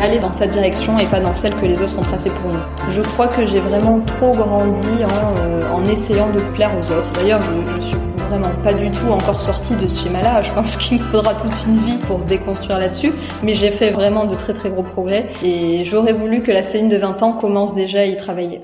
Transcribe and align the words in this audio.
Aller 0.00 0.18
dans 0.18 0.32
sa 0.32 0.46
direction 0.46 0.98
et 0.98 1.06
pas 1.06 1.20
dans 1.20 1.34
celle 1.34 1.54
que 1.56 1.66
les 1.66 1.80
autres 1.80 1.98
ont 1.98 2.02
tracée 2.02 2.30
pour 2.30 2.52
nous. 2.52 2.58
Je 2.90 3.02
crois 3.02 3.28
que 3.28 3.46
j'ai 3.46 3.60
vraiment 3.60 4.00
trop 4.00 4.32
grandi 4.32 5.04
en, 5.04 5.80
euh, 5.80 5.92
essayant 5.92 6.30
de 6.30 6.40
plaire 6.54 6.70
aux 6.78 6.92
autres. 6.92 7.10
D'ailleurs, 7.14 7.40
je, 7.42 7.80
je 7.80 7.86
suis 7.88 7.96
vraiment 8.30 8.54
pas 8.62 8.72
du 8.72 8.90
tout 8.90 9.08
encore 9.10 9.40
sortie 9.40 9.74
de 9.74 9.86
ce 9.88 10.04
schéma-là. 10.04 10.42
Je 10.42 10.52
pense 10.52 10.76
qu'il 10.78 10.98
me 10.98 11.04
faudra 11.04 11.34
toute 11.34 11.66
une 11.66 11.78
vie 11.84 11.98
pour 11.98 12.18
déconstruire 12.20 12.78
là-dessus. 12.78 13.12
Mais 13.42 13.54
j'ai 13.54 13.70
fait 13.70 13.90
vraiment 13.90 14.26
de 14.26 14.34
très 14.34 14.54
très 14.54 14.70
gros 14.70 14.82
progrès 14.82 15.28
et 15.42 15.84
j'aurais 15.84 16.12
voulu 16.12 16.42
que 16.42 16.52
la 16.52 16.62
Céline 16.62 16.88
de 16.88 16.96
20 16.96 17.22
ans 17.22 17.32
commence 17.32 17.74
déjà 17.74 18.00
à 18.00 18.04
y 18.04 18.16
travailler. 18.16 18.60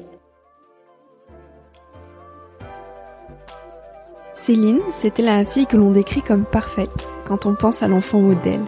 Céline, 4.34 4.78
c'était 4.92 5.22
la 5.22 5.44
fille 5.44 5.66
que 5.66 5.76
l'on 5.76 5.90
décrit 5.90 6.22
comme 6.22 6.44
parfaite 6.44 7.08
quand 7.26 7.46
on 7.46 7.56
pense 7.56 7.82
à 7.82 7.88
l'enfant 7.88 8.20
modèle. 8.20 8.60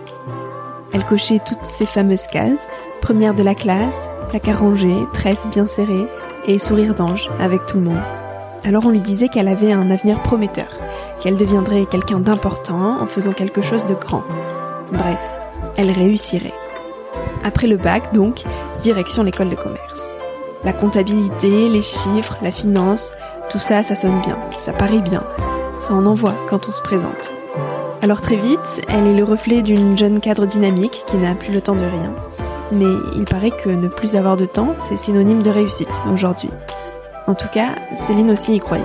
Elle 0.93 1.05
cochait 1.05 1.41
toutes 1.45 1.65
ces 1.65 1.87
fameuses 1.87 2.27
cases, 2.27 2.67
première 3.01 3.35
de 3.35 3.43
la 3.43 3.55
classe, 3.55 4.11
placard 4.31 4.61
rangé, 4.61 4.95
tresse 5.13 5.47
bien 5.49 5.67
serrée 5.67 6.07
et 6.47 6.59
sourire 6.59 6.95
d'ange 6.95 7.31
avec 7.41 7.67
tout 7.67 7.77
le 7.77 7.85
monde. 7.85 8.03
Alors 8.65 8.87
on 8.87 8.91
lui 8.91 9.01
disait 9.01 9.29
qu'elle 9.29 9.49
avait 9.49 9.73
un 9.73 9.91
avenir 9.91 10.23
prometteur, 10.23 10.69
qu'elle 11.21 11.37
deviendrait 11.37 11.87
quelqu'un 11.87 12.21
d'important 12.21 13.01
en 13.01 13.07
faisant 13.07 13.33
quelque 13.33 13.63
chose 13.63 13.87
de 13.87 13.95
grand. 13.95 14.25
Bref, 14.93 15.21
elle 15.77 15.91
réussirait. 15.91 16.55
Après 17.45 17.67
le 17.67 17.77
bac, 17.77 18.13
donc, 18.13 18.43
direction 18.83 19.23
l'école 19.23 19.51
de 19.51 19.55
commerce. 19.55 20.11
La 20.65 20.73
comptabilité, 20.73 21.69
les 21.69 21.83
chiffres, 21.83 22.37
la 22.43 22.51
finance, 22.51 23.13
tout 23.51 23.61
ça, 23.61 23.83
ça 23.83 23.95
sonne 23.95 24.21
bien, 24.21 24.39
ça 24.59 24.73
paraît 24.73 25.01
bien. 25.01 25.25
Ça 25.79 25.95
en 25.95 26.07
envoie 26.07 26.35
quand 26.49 26.67
on 26.69 26.73
se 26.73 26.83
présente. 26.83 27.33
Alors 28.01 28.21
très 28.21 28.37
vite, 28.37 28.81
elle 28.87 29.09
est 29.09 29.17
le 29.17 29.25
reflet 29.25 29.61
d'une 29.61 29.99
jeune 29.99 30.21
cadre 30.21 30.47
dynamique 30.47 31.03
qui 31.09 31.17
n'a 31.17 31.35
plus 31.35 31.53
le 31.53 31.61
temps 31.61 31.75
de 31.75 31.81
rien. 31.81 32.15
Mais 32.71 32.95
il 33.17 33.25
paraît 33.25 33.51
que 33.51 33.71
ne 33.71 33.89
plus 33.89 34.15
avoir 34.15 34.37
de 34.37 34.47
temps, 34.47 34.75
c'est 34.79 34.97
synonyme 34.97 35.43
de 35.43 35.51
réussite 35.51 36.03
aujourd'hui. 36.13 36.51
En 37.27 37.35
tout 37.35 37.49
cas, 37.53 37.75
Céline 37.97 38.31
aussi 38.31 38.55
y 38.55 38.61
croyait. 38.61 38.85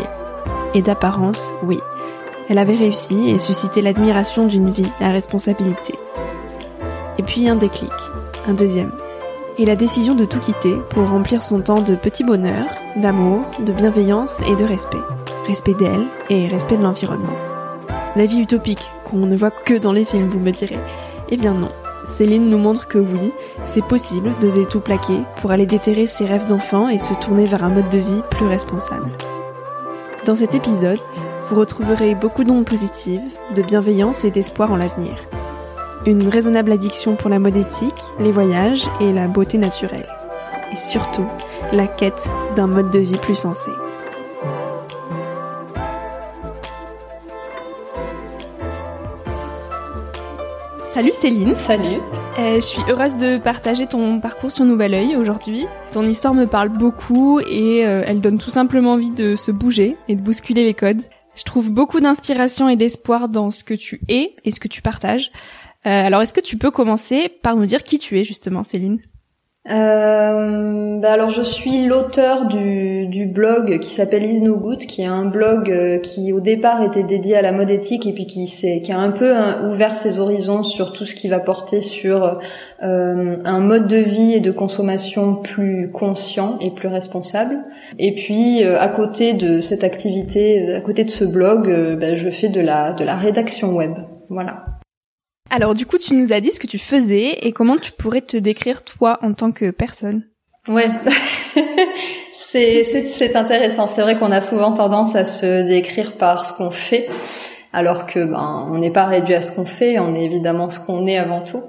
Et 0.74 0.82
d'apparence, 0.82 1.54
oui. 1.62 1.80
Elle 2.50 2.58
avait 2.58 2.76
réussi 2.76 3.30
et 3.30 3.38
suscité 3.38 3.82
l'admiration 3.82 4.48
d'une 4.48 4.72
vie 4.72 4.92
à 5.00 5.12
responsabilité. 5.12 5.94
Et 7.20 7.24
puis 7.24 7.48
un 7.48 7.56
déclic, 7.56 7.92
un 8.48 8.54
deuxième. 8.54 8.92
Et 9.60 9.66
la 9.66 9.76
décision 9.76 10.16
de 10.16 10.26
tout 10.26 10.40
quitter 10.40 10.76
pour 10.90 11.08
remplir 11.08 11.44
son 11.44 11.62
temps 11.62 11.82
de 11.82 11.94
petits 11.94 12.24
bonheurs, 12.24 12.66
d'amour, 12.96 13.46
de 13.60 13.72
bienveillance 13.72 14.42
et 14.42 14.56
de 14.56 14.66
respect. 14.66 14.98
Respect 15.48 15.76
d'elle 15.76 16.08
et 16.32 16.48
respect 16.48 16.78
de 16.78 16.84
l'environnement. 16.84 17.38
La 18.16 18.26
vie 18.26 18.40
utopique 18.40 18.93
qu'on 19.14 19.28
ne 19.28 19.38
voit 19.38 19.52
que 19.52 19.76
dans 19.76 19.94
les 19.94 20.06
films, 20.06 20.28
vous 20.28 20.40
me 20.40 20.52
direz. 20.52 20.80
Eh 21.30 21.38
bien 21.38 21.54
non. 21.54 21.70
Céline 22.08 22.50
nous 22.50 22.58
montre 22.58 22.88
que 22.88 22.98
oui, 22.98 23.32
c'est 23.64 23.86
possible 23.86 24.34
d'oser 24.42 24.66
tout 24.66 24.82
plaquer 24.82 25.20
pour 25.40 25.52
aller 25.52 25.66
déterrer 25.66 26.06
ses 26.06 26.26
rêves 26.26 26.48
d'enfant 26.48 26.90
et 26.90 26.98
se 26.98 27.14
tourner 27.14 27.46
vers 27.46 27.64
un 27.64 27.70
mode 27.70 27.90
de 27.90 28.00
vie 28.00 28.22
plus 28.32 28.48
responsable. 28.48 29.10
Dans 30.26 30.36
cet 30.36 30.54
épisode, 30.54 31.00
vous 31.50 31.60
retrouverez 31.60 32.16
beaucoup 32.16 32.44
d'ondes 32.44 32.66
positives, 32.66 33.22
de 33.56 33.62
bienveillance 33.62 34.26
et 34.26 34.32
d'espoir 34.32 34.72
en 34.72 34.78
l'avenir. 34.78 35.16
Une 36.06 36.28
raisonnable 36.28 36.72
addiction 36.72 37.16
pour 37.16 37.30
la 37.30 37.40
mode 37.40 37.56
éthique, 37.56 37.94
les 38.20 38.32
voyages 38.32 38.90
et 39.00 39.14
la 39.14 39.28
beauté 39.28 39.58
naturelle. 39.58 40.10
Et 40.74 40.76
surtout, 40.76 41.28
la 41.72 41.88
quête 41.88 42.28
d'un 42.56 42.68
mode 42.68 42.90
de 42.90 43.00
vie 43.00 43.18
plus 43.18 43.36
sensé. 43.36 43.70
Salut 50.94 51.12
Céline. 51.12 51.56
Salut. 51.56 51.98
Euh, 52.38 52.58
je 52.58 52.62
suis 52.62 52.84
heureuse 52.88 53.16
de 53.16 53.40
partager 53.40 53.88
ton 53.88 54.20
parcours 54.20 54.52
sur 54.52 54.64
Nouvel 54.64 54.94
Oeil 54.94 55.16
aujourd'hui. 55.16 55.66
Ton 55.92 56.04
histoire 56.04 56.36
me 56.36 56.46
parle 56.46 56.70
beaucoup 56.70 57.40
et 57.40 57.84
euh, 57.84 58.04
elle 58.06 58.22
donne 58.22 58.38
tout 58.38 58.52
simplement 58.52 58.92
envie 58.94 59.10
de 59.10 59.36
se 59.36 59.50
bouger 59.50 59.98
et 60.08 60.16
de 60.16 60.22
bousculer 60.22 60.64
les 60.64 60.76
codes. 60.76 61.02
Je 61.36 61.42
trouve 61.42 61.72
beaucoup 61.72 62.00
d'inspiration 62.00 62.70
et 62.70 62.76
d'espoir 62.76 63.28
dans 63.28 63.50
ce 63.50 63.64
que 63.64 63.74
tu 63.74 64.02
es 64.08 64.36
et 64.46 64.52
ce 64.52 64.60
que 64.60 64.68
tu 64.68 64.84
partages. 64.84 65.32
Euh, 65.88 66.06
alors 66.06 66.22
est-ce 66.22 66.34
que 66.34 66.42
tu 66.42 66.58
peux 66.58 66.70
commencer 66.70 67.28
par 67.28 67.56
nous 67.56 67.66
dire 67.66 67.84
qui 67.84 67.98
tu 67.98 68.20
es 68.20 68.24
justement 68.24 68.62
Céline? 68.62 69.00
Euh, 69.70 71.00
bah 71.00 71.14
alors 71.14 71.30
je 71.30 71.42
suis 71.42 71.86
l'auteur 71.86 72.48
du, 72.48 73.00
blog 73.34 73.80
qui 73.80 73.90
s'appelle 73.90 74.26
Is 74.26 74.42
No 74.42 74.58
Good, 74.58 74.80
qui 74.80 75.02
est 75.02 75.08
un 75.08 75.26
blog 75.26 75.72
euh, 75.72 75.98
qui 75.98 76.34
au 76.34 76.42
départ 76.42 76.84
était 76.84 77.04
dédié 77.04 77.38
à 77.38 77.42
la 77.42 77.54
mode 77.54 77.70
éthique 77.70 78.06
et 78.06 78.12
puis 78.12 78.28
qui, 78.28 78.46
qui 78.46 78.92
a 78.92 79.00
un 79.00 79.12
peu 79.12 79.34
hein, 79.34 79.70
ouvert 79.70 79.96
ses 79.96 80.20
horizons 80.20 80.64
sur 80.64 80.92
tout 80.92 81.06
ce 81.06 81.16
qui 81.16 81.30
va 81.30 81.40
porter 81.40 81.80
sur 81.80 82.40
euh, 82.84 83.38
un 83.46 83.60
mode 83.60 83.88
de 83.88 83.98
vie 83.98 84.34
et 84.34 84.42
de 84.42 84.52
consommation 84.52 85.36
plus 85.36 85.90
conscient 85.92 86.60
et 86.60 86.72
plus 86.72 86.90
responsable. 86.90 87.60
Et 87.98 88.14
puis 88.14 88.64
à 88.64 88.90
côté 88.90 89.34
de 89.34 89.62
cette 89.62 89.86
activité, 89.86 90.74
à 90.74 90.82
côté 90.82 91.06
de 91.06 91.12
ce 91.12 91.24
blog, 91.24 91.98
bah, 91.98 92.14
je 92.16 92.30
fais 92.30 92.50
de 92.50 92.62
la, 92.62 92.92
de 92.92 93.06
la 93.06 93.16
rédaction 93.16 93.74
web. 93.74 93.94
Voilà. 94.30 94.66
Alors 95.56 95.76
du 95.76 95.86
coup, 95.86 96.00
tu 96.00 96.16
nous 96.16 96.34
as 96.34 96.40
dit 96.40 96.50
ce 96.50 96.60
que 96.60 96.66
tu 96.66 96.80
faisais 96.80 97.38
et 97.44 97.52
comment 97.52 97.78
tu 97.78 97.92
pourrais 97.92 98.22
te 98.22 98.38
décrire 98.38 98.82
toi 98.82 99.20
en 99.22 99.34
tant 99.34 99.52
que 99.52 99.70
personne. 99.70 100.24
Ouais, 100.68 100.90
c'est 102.34 103.06
c'est 103.06 103.36
intéressant. 103.36 103.86
C'est 103.86 104.02
vrai 104.02 104.18
qu'on 104.18 104.32
a 104.32 104.42
souvent 104.42 104.72
tendance 104.72 105.16
à 105.16 105.26
se 105.26 105.68
décrire 105.68 106.18
par 106.18 106.48
ce 106.48 106.54
qu'on 106.54 106.72
fait, 106.72 107.08
alors 107.72 108.08
que 108.08 108.24
ben 108.24 108.68
on 108.72 108.80
n'est 108.80 108.92
pas 108.92 109.06
réduit 109.06 109.36
à 109.36 109.42
ce 109.42 109.52
qu'on 109.52 109.66
fait. 109.66 110.00
On 110.00 110.16
est 110.16 110.24
évidemment 110.24 110.72
ce 110.72 110.80
qu'on 110.80 111.06
est 111.06 111.20
avant 111.20 111.42
tout. 111.42 111.62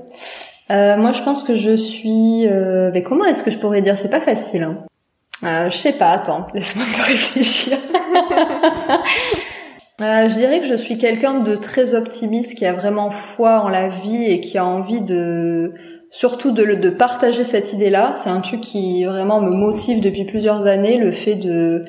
Euh, 0.71 0.97
moi, 0.97 1.13
je 1.13 1.21
pense 1.21 1.43
que 1.43 1.55
je 1.55 1.77
suis. 1.77 2.47
Euh, 2.47 2.91
mais 2.95 3.03
comment 3.03 3.27
est-ce 3.27 3.45
que 3.45 3.51
je 3.51 3.59
pourrais 3.59 3.83
dire? 3.83 3.99
C'est 3.99 4.11
pas 4.11 4.21
facile. 4.21 4.63
Hein. 4.63 4.79
Euh, 5.43 5.69
je 5.69 5.77
sais 5.77 5.93
pas. 5.93 6.13
Attends, 6.13 6.47
laisse-moi 6.55 6.87
réfléchir. 7.05 7.77
Euh, 10.01 10.29
je 10.29 10.35
dirais 10.35 10.61
que 10.61 10.67
je 10.67 10.75
suis 10.75 10.99
quelqu'un 10.99 11.41
de 11.41 11.55
très 11.55 11.95
optimiste 11.95 12.57
qui 12.57 12.67
a 12.67 12.73
vraiment 12.73 13.11
foi 13.11 13.61
en 13.61 13.69
la 13.69 13.89
vie 13.89 14.25
et 14.25 14.41
qui 14.41 14.59
a 14.59 14.65
envie 14.65 15.01
de 15.01 15.73
surtout 16.11 16.51
de, 16.51 16.65
de 16.65 16.91
partager 16.91 17.45
cette 17.45 17.73
idée-là. 17.73 18.15
C'est 18.23 18.31
un 18.31 18.41
truc 18.41 18.61
qui 18.61 19.05
vraiment 19.05 19.41
me 19.41 19.51
motive 19.51 20.01
depuis 20.01 20.25
plusieurs 20.25 20.67
années, 20.67 20.99
le 20.99 21.13
fait 21.13 21.37
de 21.37 21.85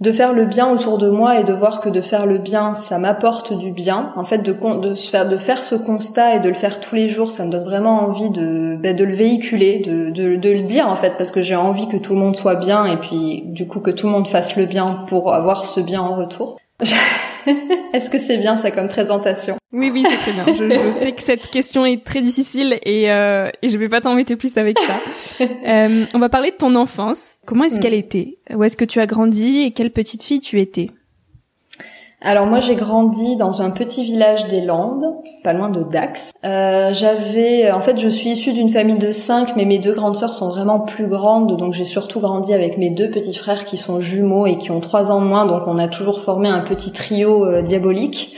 de 0.00 0.12
faire 0.12 0.32
le 0.32 0.44
bien 0.44 0.70
autour 0.70 0.96
de 0.96 1.08
moi 1.08 1.40
et 1.40 1.44
de 1.44 1.52
voir 1.52 1.80
que 1.80 1.88
de 1.88 2.00
faire 2.00 2.24
le 2.24 2.38
bien, 2.38 2.76
ça 2.76 2.98
m'apporte 2.98 3.52
du 3.52 3.72
bien. 3.72 4.12
En 4.14 4.24
fait, 4.24 4.38
de, 4.38 4.52
de, 4.52 4.94
faire, 4.94 5.28
de 5.28 5.36
faire 5.36 5.58
ce 5.58 5.74
constat 5.74 6.36
et 6.36 6.40
de 6.40 6.48
le 6.48 6.54
faire 6.54 6.80
tous 6.80 6.94
les 6.94 7.08
jours, 7.08 7.32
ça 7.32 7.44
me 7.44 7.50
donne 7.50 7.64
vraiment 7.64 8.04
envie 8.04 8.30
de, 8.30 8.76
ben, 8.80 8.94
de 8.94 9.04
le 9.04 9.16
véhiculer, 9.16 9.82
de, 9.84 10.10
de, 10.10 10.36
de, 10.36 10.50
le 10.50 10.62
dire 10.62 10.88
en 10.88 10.94
fait, 10.94 11.14
parce 11.18 11.32
que 11.32 11.42
j'ai 11.42 11.56
envie 11.56 11.88
que 11.88 11.96
tout 11.96 12.14
le 12.14 12.20
monde 12.20 12.36
soit 12.36 12.56
bien 12.56 12.86
et 12.86 12.96
puis 12.96 13.42
du 13.46 13.66
coup 13.66 13.80
que 13.80 13.90
tout 13.90 14.06
le 14.06 14.12
monde 14.12 14.28
fasse 14.28 14.54
le 14.54 14.66
bien 14.66 15.04
pour 15.08 15.34
avoir 15.34 15.64
ce 15.64 15.80
bien 15.80 16.00
en 16.00 16.14
retour. 16.14 16.58
Est-ce 17.92 18.10
que 18.10 18.18
c'est 18.18 18.38
bien 18.38 18.56
ça 18.56 18.70
comme 18.70 18.88
présentation? 18.88 19.56
Oui, 19.72 19.90
oui, 19.92 20.04
c'est 20.08 20.16
très 20.16 20.32
bien. 20.32 20.46
Je, 20.46 20.90
sais 20.92 21.12
que 21.12 21.22
cette 21.22 21.48
question 21.48 21.84
est 21.84 22.04
très 22.04 22.22
difficile 22.22 22.78
et, 22.84 23.12
euh, 23.12 23.50
et 23.60 23.68
je 23.68 23.76
vais 23.76 23.88
pas 23.88 24.00
t'embêter 24.00 24.36
plus 24.36 24.56
avec 24.56 24.78
ça. 24.78 25.00
Euh, 25.66 26.04
on 26.14 26.18
va 26.18 26.28
parler 26.28 26.50
de 26.50 26.56
ton 26.56 26.74
enfance. 26.74 27.36
Comment 27.46 27.64
est-ce 27.64 27.76
mm. 27.76 27.80
qu'elle 27.80 27.94
était? 27.94 28.38
Où 28.52 28.64
est-ce 28.64 28.76
que 28.76 28.84
tu 28.84 29.00
as 29.00 29.06
grandi 29.06 29.60
et 29.60 29.70
quelle 29.70 29.92
petite 29.92 30.22
fille 30.22 30.40
tu 30.40 30.60
étais? 30.60 30.90
Alors 32.20 32.46
moi 32.46 32.58
j'ai 32.58 32.74
grandi 32.74 33.36
dans 33.36 33.62
un 33.62 33.70
petit 33.70 34.04
village 34.04 34.48
des 34.48 34.60
Landes, 34.60 35.14
pas 35.44 35.52
loin 35.52 35.70
de 35.70 35.84
Dax. 35.84 36.32
Euh, 36.44 36.92
j'avais, 36.92 37.70
en 37.70 37.80
fait 37.80 37.98
je 37.98 38.08
suis 38.08 38.30
issue 38.30 38.52
d'une 38.52 38.70
famille 38.70 38.98
de 38.98 39.12
cinq, 39.12 39.54
mais 39.56 39.64
mes 39.64 39.78
deux 39.78 39.94
grandes 39.94 40.16
sœurs 40.16 40.34
sont 40.34 40.48
vraiment 40.48 40.80
plus 40.80 41.06
grandes, 41.06 41.56
donc 41.56 41.74
j'ai 41.74 41.84
surtout 41.84 42.20
grandi 42.20 42.52
avec 42.52 42.76
mes 42.76 42.90
deux 42.90 43.10
petits 43.10 43.36
frères 43.36 43.64
qui 43.64 43.76
sont 43.76 44.00
jumeaux 44.00 44.46
et 44.46 44.58
qui 44.58 44.70
ont 44.72 44.80
trois 44.80 45.12
ans 45.12 45.20
de 45.20 45.26
moins, 45.26 45.46
donc 45.46 45.62
on 45.66 45.78
a 45.78 45.86
toujours 45.86 46.20
formé 46.22 46.48
un 46.48 46.60
petit 46.60 46.92
trio 46.92 47.44
euh, 47.44 47.62
diabolique. 47.62 48.36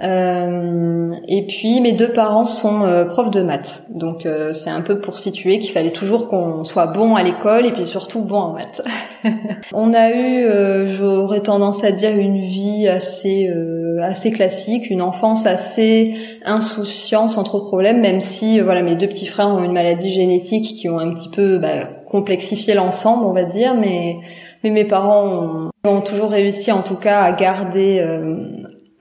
Euh, 0.00 1.14
et 1.28 1.46
puis 1.46 1.80
mes 1.80 1.92
deux 1.92 2.12
parents 2.12 2.46
sont 2.46 2.82
euh, 2.82 3.04
profs 3.04 3.30
de 3.30 3.42
maths, 3.42 3.82
donc 3.90 4.24
euh, 4.24 4.54
c'est 4.54 4.70
un 4.70 4.80
peu 4.80 5.00
pour 5.00 5.18
situer 5.18 5.58
qu'il 5.58 5.70
fallait 5.70 5.90
toujours 5.90 6.28
qu'on 6.28 6.64
soit 6.64 6.86
bon 6.86 7.14
à 7.14 7.22
l'école 7.22 7.66
et 7.66 7.72
puis 7.72 7.86
surtout 7.86 8.22
bon 8.22 8.38
en 8.38 8.52
maths. 8.54 8.80
On 9.74 9.92
a 9.92 10.10
eu, 10.10 10.88
j'aurais 10.88 11.40
tendance 11.40 11.84
à 11.84 11.92
dire, 11.92 12.16
une 12.16 12.40
vie 12.40 12.88
assez 12.88 13.52
assez 14.00 14.32
classique, 14.32 14.90
une 14.90 15.02
enfance 15.02 15.46
assez 15.46 16.14
insouciante, 16.44 17.30
sans 17.30 17.44
trop 17.44 17.60
de 17.60 17.66
problèmes, 17.66 18.00
même 18.00 18.20
si 18.20 18.60
voilà 18.60 18.82
mes 18.82 18.96
deux 18.96 19.08
petits 19.08 19.26
frères 19.26 19.48
ont 19.48 19.62
une 19.62 19.72
maladie 19.72 20.10
génétique 20.10 20.74
qui 20.74 20.88
ont 20.88 20.98
un 20.98 21.12
petit 21.12 21.28
peu 21.28 21.58
bah, 21.58 21.84
complexifié 22.10 22.74
l'ensemble, 22.74 23.24
on 23.26 23.32
va 23.32 23.44
dire, 23.44 23.74
mais 23.74 24.16
mais 24.64 24.70
mes 24.70 24.84
parents 24.84 25.26
ont, 25.26 25.70
ont, 25.84 26.00
toujours 26.00 26.30
réussi 26.30 26.70
en 26.70 26.82
tout 26.82 26.94
cas 26.94 27.20
à 27.22 27.32
garder 27.32 28.00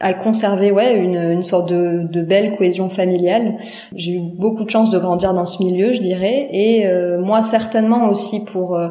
à 0.02 0.14
conserver 0.14 0.72
ouais 0.72 0.96
une, 0.96 1.32
une 1.32 1.44
sorte 1.44 1.70
de, 1.70 2.08
de, 2.12 2.22
belle 2.22 2.58
cohésion 2.58 2.90
familiale. 2.90 3.56
J'ai 3.96 4.14
eu 4.14 4.20
beaucoup 4.20 4.64
de 4.64 4.70
chance 4.70 4.90
de 4.90 5.00
grandir 5.00 5.34
dans 5.34 5.46
ce 5.46 5.64
milieu, 5.64 5.94
je 5.94 6.02
dirais, 6.02 6.50
et 6.52 6.88
euh, 6.88 7.22
moi 7.22 7.42
certainement 7.44 8.10
aussi 8.10 8.44
pour 8.44 8.76
euh, 8.76 8.90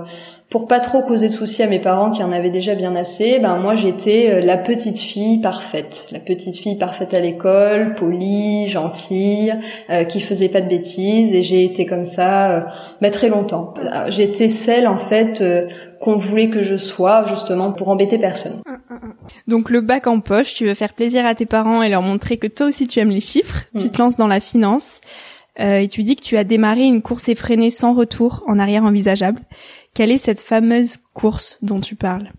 pour 0.51 0.67
pas 0.67 0.81
trop 0.81 1.03
causer 1.03 1.29
de 1.29 1.33
soucis 1.33 1.63
à 1.63 1.69
mes 1.69 1.79
parents 1.79 2.11
qui 2.11 2.25
en 2.25 2.33
avaient 2.33 2.51
déjà 2.51 2.75
bien 2.75 2.97
assez, 2.97 3.39
ben 3.41 3.59
moi 3.59 3.75
j'étais 3.75 4.31
euh, 4.31 4.41
la 4.41 4.57
petite 4.57 4.99
fille 4.99 5.41
parfaite, 5.41 6.07
la 6.13 6.21
petite 6.21 6.57
fille 6.57 6.77
parfaite 6.77 7.13
à 7.13 7.21
l'école, 7.21 7.95
polie, 7.95 8.69
gentille, 8.69 9.53
qui 10.09 10.21
faisait 10.21 10.49
pas 10.49 10.61
de 10.61 10.69
bêtises 10.69 11.35
et 11.35 11.43
j'ai 11.43 11.65
été 11.65 11.87
comme 11.87 12.07
ça 12.07 12.73
ben, 13.01 13.11
très 13.11 13.29
longtemps. 13.29 13.75
J'étais 14.09 14.49
celle 14.49 14.87
en 14.87 14.99
fait 14.99 15.43
qu'on 16.01 16.17
voulait 16.17 16.49
que 16.49 16.63
je 16.63 16.77
sois 16.77 17.25
justement 17.27 17.73
pour 17.73 17.89
embêter 17.89 18.19
personne. 18.19 18.61
Donc 19.47 19.71
le 19.71 19.81
bac 19.81 20.07
en 20.07 20.21
poche, 20.21 20.55
tu 20.55 20.67
veux 20.67 20.75
faire 20.75 20.95
plaisir 20.95 21.27
à 21.27 21.35
tes 21.35 21.47
parents 21.47 21.83
et 21.83 21.89
leur 21.89 22.03
montrer 22.03 22.37
que 22.37 22.47
toi 22.47 22.67
aussi 22.67 22.87
tu 22.87 23.01
aimes 23.01 23.11
les 23.11 23.21
chiffres, 23.21 23.63
tu 23.77 23.85
mm. 23.85 23.91
te 23.91 23.99
lances 23.99 24.17
dans 24.17 24.29
la 24.29 24.41
finance 24.41 25.01
euh, 25.59 25.79
et 25.79 25.89
tu 25.89 26.03
dis 26.03 26.17
que 26.17 26.23
tu 26.23 26.37
as 26.37 26.45
démarré 26.45 26.85
une 26.85 27.03
course 27.03 27.29
effrénée 27.29 27.71
sans 27.71 27.93
retour 27.93 28.45
en 28.47 28.59
arrière 28.59 28.85
envisageable. 28.85 29.41
Quelle 29.95 30.11
est 30.11 30.19
cette 30.19 30.41
fameuse 30.41 30.99
course 31.15 31.59
dont 31.63 31.81
tu 31.81 31.97
parles? 31.97 32.31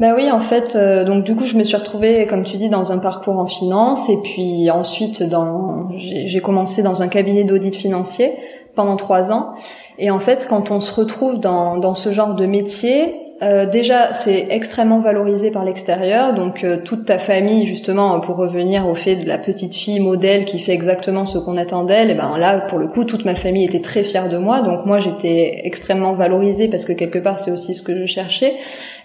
Bah 0.00 0.14
oui, 0.16 0.30
en 0.30 0.40
fait, 0.40 0.74
euh, 0.74 1.04
donc 1.04 1.24
du 1.24 1.36
coup, 1.36 1.44
je 1.44 1.56
me 1.56 1.64
suis 1.64 1.76
retrouvée, 1.76 2.26
comme 2.26 2.42
tu 2.44 2.56
dis, 2.56 2.68
dans 2.68 2.90
un 2.90 2.98
parcours 2.98 3.38
en 3.38 3.46
finance, 3.46 4.08
et 4.08 4.16
puis 4.22 4.70
ensuite, 4.70 5.22
dans, 5.22 5.88
j'ai 5.96 6.40
commencé 6.40 6.82
dans 6.82 7.02
un 7.02 7.08
cabinet 7.08 7.44
d'audit 7.44 7.74
financier 7.74 8.32
pendant 8.74 8.96
trois 8.96 9.30
ans. 9.30 9.54
Et 9.98 10.10
en 10.10 10.18
fait, 10.18 10.46
quand 10.48 10.70
on 10.70 10.80
se 10.80 10.92
retrouve 10.92 11.38
dans, 11.38 11.76
dans 11.76 11.94
ce 11.94 12.12
genre 12.12 12.34
de 12.34 12.46
métier, 12.46 13.14
euh, 13.44 13.66
déjà, 13.66 14.12
c'est 14.12 14.46
extrêmement 14.50 15.00
valorisé 15.00 15.50
par 15.50 15.64
l'extérieur, 15.64 16.34
donc 16.34 16.64
euh, 16.64 16.78
toute 16.82 17.04
ta 17.04 17.18
famille, 17.18 17.66
justement, 17.66 18.18
pour 18.20 18.36
revenir 18.36 18.88
au 18.88 18.94
fait 18.94 19.16
de 19.16 19.28
la 19.28 19.36
petite 19.36 19.74
fille 19.74 20.00
modèle 20.00 20.46
qui 20.46 20.58
fait 20.58 20.72
exactement 20.72 21.26
ce 21.26 21.38
qu'on 21.38 21.56
attend 21.56 21.84
d'elle, 21.84 22.08
et 22.08 22.12
eh 22.12 22.16
ben 22.16 22.38
là, 22.38 22.60
pour 22.60 22.78
le 22.78 22.88
coup, 22.88 23.04
toute 23.04 23.24
ma 23.24 23.34
famille 23.34 23.64
était 23.64 23.82
très 23.82 24.02
fière 24.02 24.30
de 24.30 24.38
moi, 24.38 24.62
donc 24.62 24.86
moi 24.86 24.98
j'étais 24.98 25.60
extrêmement 25.64 26.14
valorisée 26.14 26.68
parce 26.68 26.84
que 26.84 26.92
quelque 26.92 27.18
part 27.18 27.38
c'est 27.38 27.50
aussi 27.50 27.74
ce 27.74 27.82
que 27.82 27.94
je 27.94 28.06
cherchais, 28.06 28.54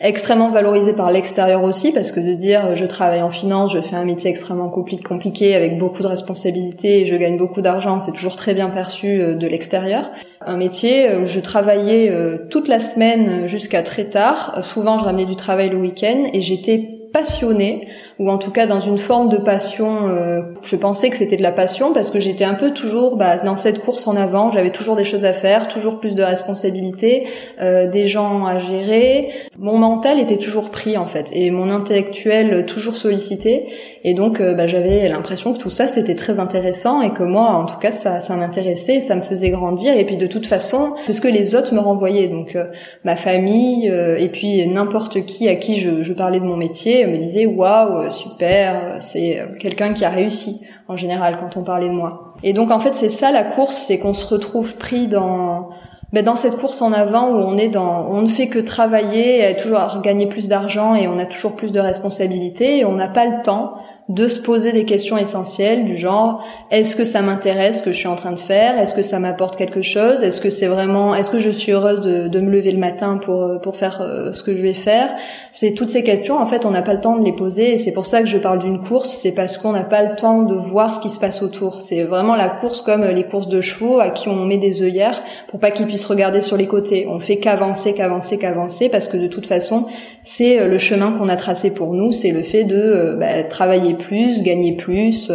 extrêmement 0.02 0.50
valorisée 0.50 0.94
par 0.94 1.12
l'extérieur 1.12 1.64
aussi 1.64 1.92
parce 1.92 2.12
que 2.12 2.20
de 2.20 2.34
dire 2.34 2.76
je 2.76 2.86
travaille 2.86 3.22
en 3.22 3.32
finance, 3.32 3.74
je 3.74 3.82
fais 3.82 3.96
un 3.96 4.06
métier 4.06 4.30
extrêmement 4.30 4.70
compliqué 4.70 5.56
avec 5.56 5.78
beaucoup 5.78 6.02
de 6.02 6.08
responsabilités 6.08 7.02
et 7.02 7.06
je 7.06 7.16
gagne 7.16 7.38
beaucoup 7.38 7.62
d'argent, 7.62 8.00
c'est 8.00 8.14
toujours 8.14 8.36
très 8.36 8.54
bien 8.54 8.70
perçu 8.70 9.22
euh, 9.22 9.36
de 9.36 9.48
l'extérieur 9.48 10.10
un 10.46 10.58
métier 10.58 11.16
où 11.16 11.28
je 11.28 11.40
travaillais 11.40 12.10
euh, 12.10 12.48
toute 12.50 12.68
la 12.68 12.80
semaine 12.80 13.48
jusqu'à 13.48 13.84
très 13.84 14.06
tard. 14.06 14.56
Euh, 14.58 14.64
souvent, 14.64 15.00
je 15.00 15.04
ramenais 15.04 15.26
du 15.26 15.36
travail 15.36 15.70
le 15.70 15.78
week-end 15.78 16.24
et 16.34 16.42
j'étais 16.42 17.00
passionnée 17.12 17.88
ou 18.20 18.30
en 18.30 18.38
tout 18.38 18.52
cas 18.52 18.68
dans 18.68 18.80
une 18.80 18.98
forme 18.98 19.30
de 19.30 19.38
passion. 19.38 20.08
Euh, 20.08 20.42
je 20.64 20.76
pensais 20.76 21.10
que 21.10 21.18
c'était 21.18 21.38
de 21.38 21.42
la 21.42 21.52
passion 21.52 21.94
parce 21.94 22.12
que 22.12 22.20
j'étais 22.20 22.44
un 22.44 22.54
peu 22.54 22.72
toujours 22.72 23.16
bah, 23.16 23.38
dans 23.38 23.56
cette 23.56 23.80
course 23.80 24.08
en 24.08 24.16
avant. 24.16 24.52
J'avais 24.52 24.72
toujours 24.72 24.96
des 24.96 25.06
choses 25.06 25.26
à 25.26 25.34
faire, 25.34 25.68
toujours 25.68 26.00
plus 26.00 26.16
de 26.16 26.24
responsabilités, 26.24 27.28
des 27.60 28.06
gens 28.06 28.46
à 28.46 28.60
gérer. 28.60 29.32
Mon 29.58 29.78
mental 29.78 30.20
était 30.20 30.38
toujours 30.38 30.70
pris 30.70 30.98
en 30.98 31.08
fait 31.08 31.28
et 31.32 31.50
mon 31.52 31.70
intellectuel 31.72 32.66
toujours 32.66 32.98
sollicité. 32.98 33.68
Et 34.04 34.14
donc, 34.14 34.40
euh, 34.40 34.54
bah, 34.54 34.68
j'avais 34.68 35.10
l'impression 35.10 35.54
que 35.54 35.60
tout 35.60 35.70
ça, 35.70 35.86
c'était 35.88 36.16
très 36.16 36.40
intéressant 36.40 37.02
et 37.02 37.12
que 37.12 37.24
moi, 37.24 37.50
en 37.50 37.66
tout 37.66 37.78
cas, 37.80 37.92
ça, 37.92 38.22
ça 38.22 38.36
m'intéressait, 38.36 39.02
ça 39.02 39.16
me 39.16 39.22
faisait 39.22 39.50
grandir. 39.50 39.98
Et 39.98 40.06
puis, 40.06 40.16
de 40.16 40.28
toute 40.28 40.46
façon, 40.46 40.96
c'est 41.06 41.14
ce 41.14 41.22
que 41.22 41.28
les 41.28 41.56
autres 41.56 41.74
me 41.74 41.80
renvoyaient. 41.80 42.28
Donc, 42.28 42.56
euh, 42.56 42.66
ma 43.04 43.16
famille 43.16 43.90
euh, 43.90 44.18
et 44.18 44.30
puis 44.30 44.66
n'importe 44.68 45.26
qui 45.26 45.50
à 45.50 45.56
qui 45.56 45.80
je, 45.80 46.02
je, 46.02 46.14
parlais 46.14 46.40
de 46.40 46.46
mon 46.46 46.58
métier 46.58 47.06
me 47.08 47.18
disait 47.18 47.46
waouh, 47.46 48.09
super, 48.10 48.98
c'est 49.02 49.42
quelqu'un 49.60 49.94
qui 49.94 50.06
a 50.06 50.10
réussi 50.10 50.66
en 50.88 50.96
général 50.96 51.38
quand 51.40 51.58
on 51.58 51.64
parlait 51.64 51.90
de 51.90 51.94
moi. 51.94 52.34
Et 52.44 52.54
donc, 52.54 52.72
en 52.72 52.80
fait, 52.80 52.96
c'est 52.96 53.10
ça 53.10 53.32
la 53.32 53.44
course, 53.44 53.76
c'est 53.76 54.00
qu'on 54.00 54.14
se 54.14 54.26
retrouve 54.26 54.76
pris 54.78 55.08
dans 55.08 55.70
ben 56.12 56.26
dans 56.26 56.36
cette 56.36 56.58
course 56.58 56.82
en 56.82 56.92
avant 56.92 57.30
où 57.30 57.36
on 57.36 57.56
est 57.56 57.70
dans, 57.70 58.08
on 58.10 58.24
ne 58.24 58.28
fait 58.28 58.48
que 58.48 58.58
travailler, 58.58 59.56
toujours 59.62 60.02
gagner 60.02 60.26
plus 60.26 60.48
d'argent 60.48 60.96
et 60.96 61.08
on 61.08 61.20
a 61.20 61.28
toujours 61.28 61.56
plus 61.56 61.72
de 61.72 61.80
responsabilités 61.80 62.80
et 62.80 62.86
on 62.86 62.94
n'a 62.94 63.08
pas 63.08 63.26
le 63.26 63.44
temps 63.44 63.76
de 64.10 64.28
se 64.28 64.42
poser 64.42 64.72
des 64.72 64.86
questions 64.86 65.18
essentielles 65.18 65.86
du 65.86 65.96
genre 65.96 66.44
est-ce 66.72 66.96
que 66.96 67.06
ça 67.06 67.22
m'intéresse 67.22 67.80
ce 67.80 67.84
que 67.84 67.92
je 67.92 67.98
suis 67.98 68.08
en 68.08 68.16
train 68.16 68.32
de 68.32 68.40
faire? 68.40 68.78
Est-ce 68.80 68.94
que 68.94 69.04
ça 69.04 69.20
m'apporte 69.20 69.56
quelque 69.56 69.84
chose? 69.84 70.24
Est-ce 70.24 70.42
que 70.42 70.50
c'est 70.50 70.68
vraiment 70.68 71.16
est-ce 71.16 71.30
que 71.30 71.40
je 71.40 71.50
suis 71.50 71.72
heureuse 71.72 72.02
de, 72.02 72.28
de, 72.28 72.40
me 72.40 72.50
lever 72.50 72.72
le 72.72 72.80
matin 72.80 73.18
pour 73.18 73.62
pour 73.62 73.76
faire 73.76 74.02
euh, 74.02 74.34
ce 74.34 74.44
que 74.44 74.56
je 74.56 74.62
vais 74.62 74.74
faire? 74.74 75.10
C'est 75.54 75.74
toutes 75.74 75.90
ces 75.90 76.04
questions 76.04 76.38
en 76.38 76.48
fait 76.48 76.66
on 76.66 76.72
n'a 76.72 76.82
pas 76.82 76.94
le 76.94 77.02
temps 77.02 77.18
de 77.18 77.24
les 77.24 77.34
poser 77.34 77.74
et 77.74 77.78
c'est 77.78 77.94
pour 77.94 78.08
ça 78.08 78.22
que 78.22 78.28
je 78.28 78.38
parle 78.38 78.60
d'une 78.60 78.82
course, 78.82 79.16
c'est 79.16 79.34
parce 79.34 79.58
qu'on 79.58 79.74
n'a 79.74 79.84
pas 79.84 80.04
le 80.04 80.16
temps 80.16 80.42
de 80.42 80.56
voir 80.56 80.94
ce 80.94 81.00
qui 81.02 81.10
se 81.10 81.20
passe 81.20 81.44
autour. 81.44 81.82
C'est 81.82 82.04
vraiment 82.04 82.36
la 82.36 82.50
course 82.50 82.82
comme 82.82 83.04
les 83.06 83.26
courses 83.26 83.48
de 83.48 83.62
chevaux 83.62 84.00
à 84.00 84.10
qui 84.10 84.28
on 84.28 84.46
met 84.46 84.58
des 84.58 84.82
œillères 84.82 85.22
pour 85.50 85.60
pas 85.60 85.72
qu'ils 85.72 85.86
puissent 85.86 86.06
regarder 86.06 86.42
sur 86.42 86.58
les 86.58 86.68
côtés. 86.68 87.08
On 87.08 87.20
fait 87.20 87.38
qu'avancer, 87.38 87.94
qu'avancer, 87.94 88.40
qu'avancer 88.40 88.90
parce 88.90 89.08
que 89.08 89.18
de 89.18 89.28
toute 89.28 89.46
façon, 89.46 89.86
c'est 90.24 90.60
euh, 90.60 90.68
le 90.68 90.78
chemin 90.78 91.12
qu'on 91.12 91.30
a 91.30 91.38
tracé 91.38 91.74
pour 91.74 91.94
nous, 91.94 92.12
c'est 92.12 92.32
le 92.32 92.42
fait 92.42 92.64
de 92.64 92.76
euh, 92.76 93.16
bah, 93.16 93.44
travailler 93.44 93.96
plus, 93.96 94.44
gagner 94.44 94.76
plus. 94.76 95.32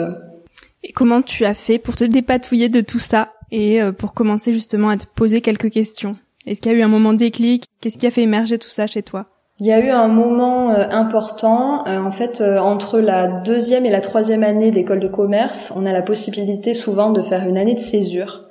Et 0.83 0.93
comment 0.93 1.23
tu 1.23 1.45
as 1.45 1.55
fait 1.55 1.79
pour 1.79 1.97
te 1.97 2.05
dépatouiller 2.05 2.69
de 2.69 2.81
tout 2.81 2.99
ça 2.99 3.33
et 3.51 3.83
euh, 3.83 3.93
pour 3.93 4.15
commencer 4.15 4.53
justement 4.53 4.89
à 4.89 4.97
te 4.97 5.07
poser 5.15 5.41
quelques 5.41 5.71
questions? 5.71 6.17
Est-ce 6.47 6.61
qu'il 6.61 6.73
y 6.73 6.75
a 6.75 6.79
eu 6.79 6.83
un 6.83 6.89
moment 6.89 7.15
déclic? 7.15 7.65
Qu'est-ce 7.81 7.99
qui 7.99 8.07
a 8.07 8.11
fait 8.11 8.23
émerger 8.23 8.59
tout 8.59 8.69
ça 8.69 8.87
chez 8.87 9.03
toi? 9.03 9.27
Il 9.61 9.67
y 9.67 9.73
a 9.73 9.79
eu 9.79 9.91
un 9.91 10.09
moment 10.09 10.71
important, 10.71 11.85
en 11.87 12.11
fait, 12.11 12.43
entre 12.43 12.99
la 12.99 13.29
deuxième 13.29 13.87
et 13.87 13.91
la 13.91 14.01
troisième 14.01 14.43
année 14.43 14.73
d'école 14.73 14.99
de 14.99 15.07
commerce, 15.07 15.73
on 15.77 15.87
a 15.87 15.93
la 15.93 16.03
possibilité 16.03 16.75
souvent 16.75 17.13
de 17.13 17.23
faire 17.23 17.49
une 17.49 17.57
année 17.57 17.75
de 17.75 17.79
césure. 17.79 18.49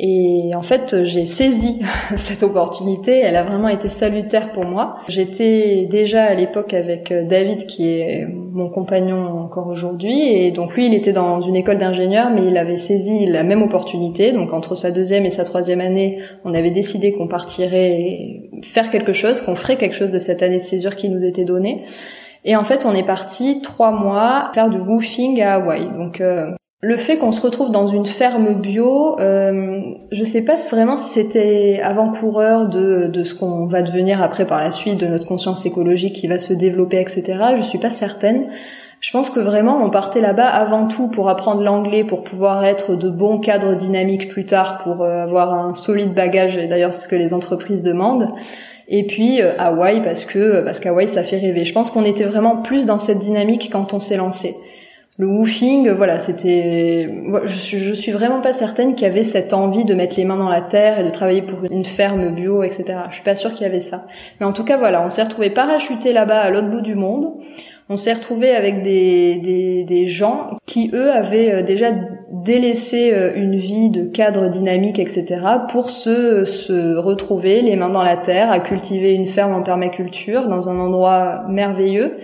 Et 0.00 0.52
en 0.54 0.62
fait, 0.62 1.04
j'ai 1.04 1.26
saisi 1.26 1.80
cette 2.16 2.44
opportunité. 2.44 3.18
Elle 3.18 3.34
a 3.34 3.42
vraiment 3.42 3.68
été 3.68 3.88
salutaire 3.88 4.52
pour 4.52 4.64
moi. 4.64 4.98
J'étais 5.08 5.86
déjà 5.90 6.24
à 6.24 6.34
l'époque 6.34 6.72
avec 6.72 7.10
euh, 7.10 7.24
David, 7.24 7.66
qui 7.66 7.88
est 7.88 8.26
mon 8.26 8.68
compagnon 8.68 9.26
encore 9.40 9.66
aujourd'hui. 9.66 10.20
Et 10.20 10.52
donc 10.52 10.74
lui, 10.74 10.86
il 10.86 10.94
était 10.94 11.12
dans 11.12 11.40
une 11.40 11.56
école 11.56 11.78
d'ingénieur, 11.78 12.30
mais 12.30 12.46
il 12.46 12.56
avait 12.56 12.76
saisi 12.76 13.26
la 13.26 13.42
même 13.42 13.62
opportunité. 13.62 14.30
Donc 14.32 14.52
entre 14.52 14.76
sa 14.76 14.92
deuxième 14.92 15.26
et 15.26 15.30
sa 15.30 15.44
troisième 15.44 15.80
année, 15.80 16.20
on 16.44 16.54
avait 16.54 16.70
décidé 16.70 17.12
qu'on 17.12 17.26
partirait 17.26 18.50
faire 18.62 18.90
quelque 18.90 19.12
chose, 19.12 19.40
qu'on 19.40 19.56
ferait 19.56 19.76
quelque 19.76 19.96
chose 19.96 20.10
de 20.10 20.18
cette 20.20 20.42
année 20.44 20.58
de 20.58 20.62
césure 20.62 20.94
qui 20.94 21.08
nous 21.08 21.24
était 21.24 21.44
donnée. 21.44 21.84
Et 22.44 22.54
en 22.54 22.62
fait, 22.62 22.86
on 22.86 22.94
est 22.94 23.06
parti 23.06 23.62
trois 23.62 23.90
mois 23.90 24.50
faire 24.54 24.70
du 24.70 24.78
woofing 24.78 25.42
à 25.42 25.54
Hawaï. 25.54 25.88
Donc 25.96 26.20
euh, 26.20 26.52
le 26.80 26.96
fait 26.96 27.16
qu'on 27.16 27.32
se 27.32 27.40
retrouve 27.40 27.72
dans 27.72 27.88
une 27.88 28.06
ferme 28.06 28.54
bio, 28.54 29.18
euh, 29.18 29.80
je 30.12 30.22
sais 30.22 30.44
pas 30.44 30.54
vraiment 30.70 30.96
si 30.96 31.10
c'était 31.10 31.80
avant-coureur 31.82 32.68
de, 32.68 33.08
de 33.08 33.24
ce 33.24 33.34
qu'on 33.34 33.66
va 33.66 33.82
devenir 33.82 34.22
après 34.22 34.46
par 34.46 34.62
la 34.62 34.70
suite, 34.70 34.96
de 34.96 35.06
notre 35.06 35.26
conscience 35.26 35.66
écologique 35.66 36.14
qui 36.14 36.28
va 36.28 36.38
se 36.38 36.52
développer, 36.52 37.00
etc. 37.00 37.24
Je 37.56 37.62
suis 37.62 37.78
pas 37.78 37.90
certaine. 37.90 38.46
Je 39.00 39.10
pense 39.10 39.28
que 39.28 39.40
vraiment 39.40 39.82
on 39.84 39.90
partait 39.90 40.20
là-bas 40.20 40.46
avant 40.46 40.86
tout 40.86 41.08
pour 41.08 41.28
apprendre 41.28 41.62
l'anglais, 41.62 42.04
pour 42.04 42.22
pouvoir 42.22 42.64
être 42.64 42.94
de 42.94 43.08
bons 43.08 43.40
cadres 43.40 43.74
dynamiques 43.74 44.28
plus 44.28 44.46
tard, 44.46 44.78
pour 44.84 45.02
euh, 45.02 45.24
avoir 45.24 45.52
un 45.54 45.74
solide 45.74 46.14
bagage. 46.14 46.56
Et 46.56 46.68
d'ailleurs 46.68 46.92
c'est 46.92 47.02
ce 47.02 47.08
que 47.08 47.16
les 47.16 47.34
entreprises 47.34 47.82
demandent. 47.82 48.28
Et 48.86 49.04
puis 49.04 49.42
euh, 49.42 49.52
Hawaï 49.58 50.00
parce 50.04 50.24
que 50.24 50.62
parce 50.62 50.78
qu'Hawaï 50.78 51.08
ça 51.08 51.24
fait 51.24 51.38
rêver. 51.38 51.64
Je 51.64 51.72
pense 51.72 51.90
qu'on 51.90 52.04
était 52.04 52.24
vraiment 52.24 52.62
plus 52.62 52.86
dans 52.86 52.98
cette 52.98 53.18
dynamique 53.18 53.68
quand 53.72 53.94
on 53.94 54.00
s'est 54.00 54.16
lancé 54.16 54.54
le 55.20 55.26
woofing, 55.26 55.90
voilà, 55.90 56.20
c'était, 56.20 57.10
je 57.44 57.54
suis, 57.56 57.96
suis 57.96 58.12
vraiment 58.12 58.40
pas 58.40 58.52
certaine 58.52 58.94
qu'il 58.94 59.02
y 59.04 59.10
avait 59.10 59.24
cette 59.24 59.52
envie 59.52 59.84
de 59.84 59.92
mettre 59.92 60.14
les 60.16 60.24
mains 60.24 60.36
dans 60.36 60.48
la 60.48 60.62
terre 60.62 61.00
et 61.00 61.04
de 61.04 61.10
travailler 61.10 61.42
pour 61.42 61.64
une 61.68 61.84
ferme 61.84 62.32
bio, 62.36 62.62
etc. 62.62 62.84
Je 63.08 63.14
suis 63.14 63.24
pas 63.24 63.34
sûre 63.34 63.52
qu'il 63.52 63.62
y 63.62 63.66
avait 63.66 63.80
ça. 63.80 64.04
Mais 64.38 64.46
en 64.46 64.52
tout 64.52 64.62
cas, 64.62 64.78
voilà, 64.78 65.04
on 65.04 65.10
s'est 65.10 65.24
retrouvé 65.24 65.50
parachuté 65.50 66.12
là-bas 66.12 66.38
à 66.38 66.50
l'autre 66.50 66.70
bout 66.70 66.82
du 66.82 66.94
monde. 66.94 67.34
On 67.88 67.96
s'est 67.96 68.12
retrouvé 68.12 68.54
avec 68.54 68.84
des, 68.84 70.06
gens 70.06 70.50
qui, 70.66 70.90
eux, 70.94 71.10
avaient 71.10 71.52
euh, 71.52 71.62
déjà 71.62 71.90
délaissé 72.30 73.12
euh, 73.12 73.32
une 73.34 73.56
vie 73.56 73.90
de 73.90 74.04
cadre 74.04 74.48
dynamique, 74.50 75.00
etc., 75.00 75.40
pour 75.68 75.90
se, 75.90 76.44
se 76.44 76.94
retrouver 76.94 77.60
les 77.62 77.74
mains 77.74 77.88
dans 77.88 78.04
la 78.04 78.18
terre, 78.18 78.52
à 78.52 78.60
cultiver 78.60 79.14
une 79.14 79.26
ferme 79.26 79.54
en 79.54 79.62
permaculture 79.64 80.46
dans 80.46 80.68
un 80.68 80.78
endroit 80.78 81.40
merveilleux 81.48 82.18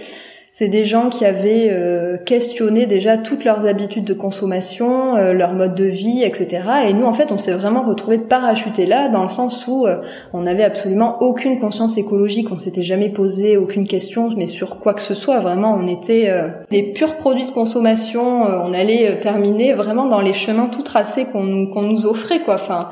c'est 0.57 0.69
des 0.69 0.85
gens 0.85 1.11
qui 1.11 1.25
avaient 1.25 1.69
euh, 1.73 2.17
questionné 2.17 2.87
déjà 2.87 3.19
toutes 3.19 3.45
leurs 3.45 3.67
habitudes 3.67 4.05
de 4.05 4.15
consommation, 4.15 5.17
euh, 5.17 5.33
leur 5.33 5.53
mode 5.53 5.75
de 5.75 5.85
vie, 5.85 6.23
etc. 6.23 6.63
Et 6.87 6.93
nous, 6.93 7.07
en 7.07 7.13
fait, 7.13 7.33
on 7.33 7.39
s'est 7.39 7.55
vraiment 7.55 7.83
retrouvés 7.83 8.19
parachutés 8.19 8.87
là, 8.87 9.09
dans 9.09 9.25
le 9.25 9.29
sens 9.29 9.67
où 9.67 9.85
euh, 9.85 10.03
on 10.33 10.43
n'avait 10.43 10.63
absolument 10.63 11.21
aucune 11.23 11.59
conscience 11.59 11.99
écologique, 11.99 12.53
on 12.53 12.61
s'était 12.61 12.85
jamais 12.85 13.09
posé 13.09 13.57
aucune 13.57 13.89
question, 13.89 14.31
mais 14.37 14.47
sur 14.47 14.79
quoi 14.79 14.95
que 14.95 15.03
ce 15.03 15.15
soit. 15.15 15.41
Vraiment, 15.41 15.75
on 15.75 15.89
était 15.89 16.33
des 16.71 16.93
purs 16.93 17.17
produits 17.17 17.47
de 17.47 17.51
consommation. 17.51 18.45
on 18.45 18.73
allait 18.73 19.19
terminer 19.19 19.73
vraiment 19.73 20.07
dans 20.07 20.21
les 20.21 20.33
chemins 20.33 20.67
tout 20.67 20.85
tracés 20.85 21.27
qu'on 21.33 21.43
nous, 21.43 21.69
qu'on 21.69 21.83
nous 21.83 22.07
offrait, 22.07 22.39
quoi. 22.45 22.55
Enfin, 22.55 22.91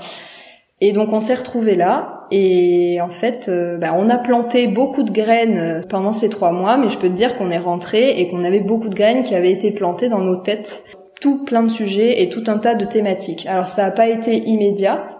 et 0.80 0.90
donc 0.90 1.12
on 1.12 1.20
s'est 1.20 1.36
retrouvés 1.36 1.76
là 1.76 2.21
et 2.32 3.00
en 3.02 3.10
fait 3.10 3.48
euh, 3.48 3.76
bah, 3.76 3.94
on 3.94 4.08
a 4.08 4.16
planté 4.16 4.66
beaucoup 4.66 5.02
de 5.02 5.10
graines 5.10 5.58
euh, 5.58 5.80
pendant 5.88 6.12
ces 6.12 6.30
trois 6.30 6.50
mois, 6.50 6.78
mais 6.78 6.88
je 6.88 6.96
peux 6.96 7.08
te 7.08 7.14
dire 7.14 7.36
qu'on 7.36 7.50
est 7.50 7.58
rentré 7.58 8.18
et 8.18 8.28
qu'on 8.28 8.42
avait 8.42 8.60
beaucoup 8.60 8.88
de 8.88 8.94
graines 8.94 9.22
qui 9.22 9.34
avaient 9.34 9.52
été 9.52 9.70
plantées 9.70 10.08
dans 10.08 10.20
nos 10.20 10.36
têtes, 10.36 10.84
tout 11.20 11.44
plein 11.44 11.62
de 11.62 11.70
sujets 11.70 12.22
et 12.22 12.30
tout 12.30 12.44
un 12.46 12.58
tas 12.58 12.74
de 12.74 12.86
thématiques. 12.86 13.46
Alors 13.46 13.68
ça 13.68 13.84
n'a 13.84 13.90
pas 13.90 14.08
été 14.08 14.36
immédiat, 14.38 15.10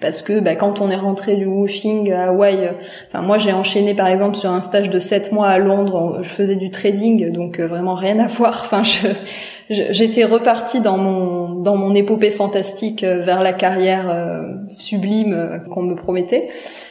parce 0.00 0.22
que 0.22 0.38
bah, 0.38 0.54
quand 0.54 0.80
on 0.80 0.88
est 0.88 0.96
rentré 0.96 1.36
du 1.36 1.46
woofing 1.46 2.12
à 2.12 2.28
Hawaï, 2.28 2.64
euh, 2.64 2.72
enfin 3.08 3.22
moi 3.22 3.38
j'ai 3.38 3.52
enchaîné 3.52 3.94
par 3.94 4.06
exemple 4.06 4.36
sur 4.36 4.50
un 4.50 4.62
stage 4.62 4.88
de 4.88 5.00
sept 5.00 5.32
mois 5.32 5.48
à 5.48 5.58
Londres, 5.58 6.20
je 6.22 6.28
faisais 6.28 6.56
du 6.56 6.70
trading, 6.70 7.32
donc 7.32 7.58
vraiment 7.58 7.96
rien 7.96 8.20
à 8.20 8.28
voir. 8.28 8.62
Enfin 8.64 8.84
je 8.84 9.08
j'étais 9.72 10.24
repartie 10.24 10.80
dans 10.80 10.98
mon 10.98 11.42
dans 11.62 11.76
mon 11.76 11.94
épopée 11.94 12.30
fantastique 12.30 13.04
euh, 13.04 13.22
vers 13.24 13.42
la 13.42 13.52
carrière 13.52 14.10
euh, 14.10 14.42
sublime 14.76 15.32
euh, 15.32 15.58
qu'on 15.58 15.82
me 15.82 15.94
promettait, 15.94 16.50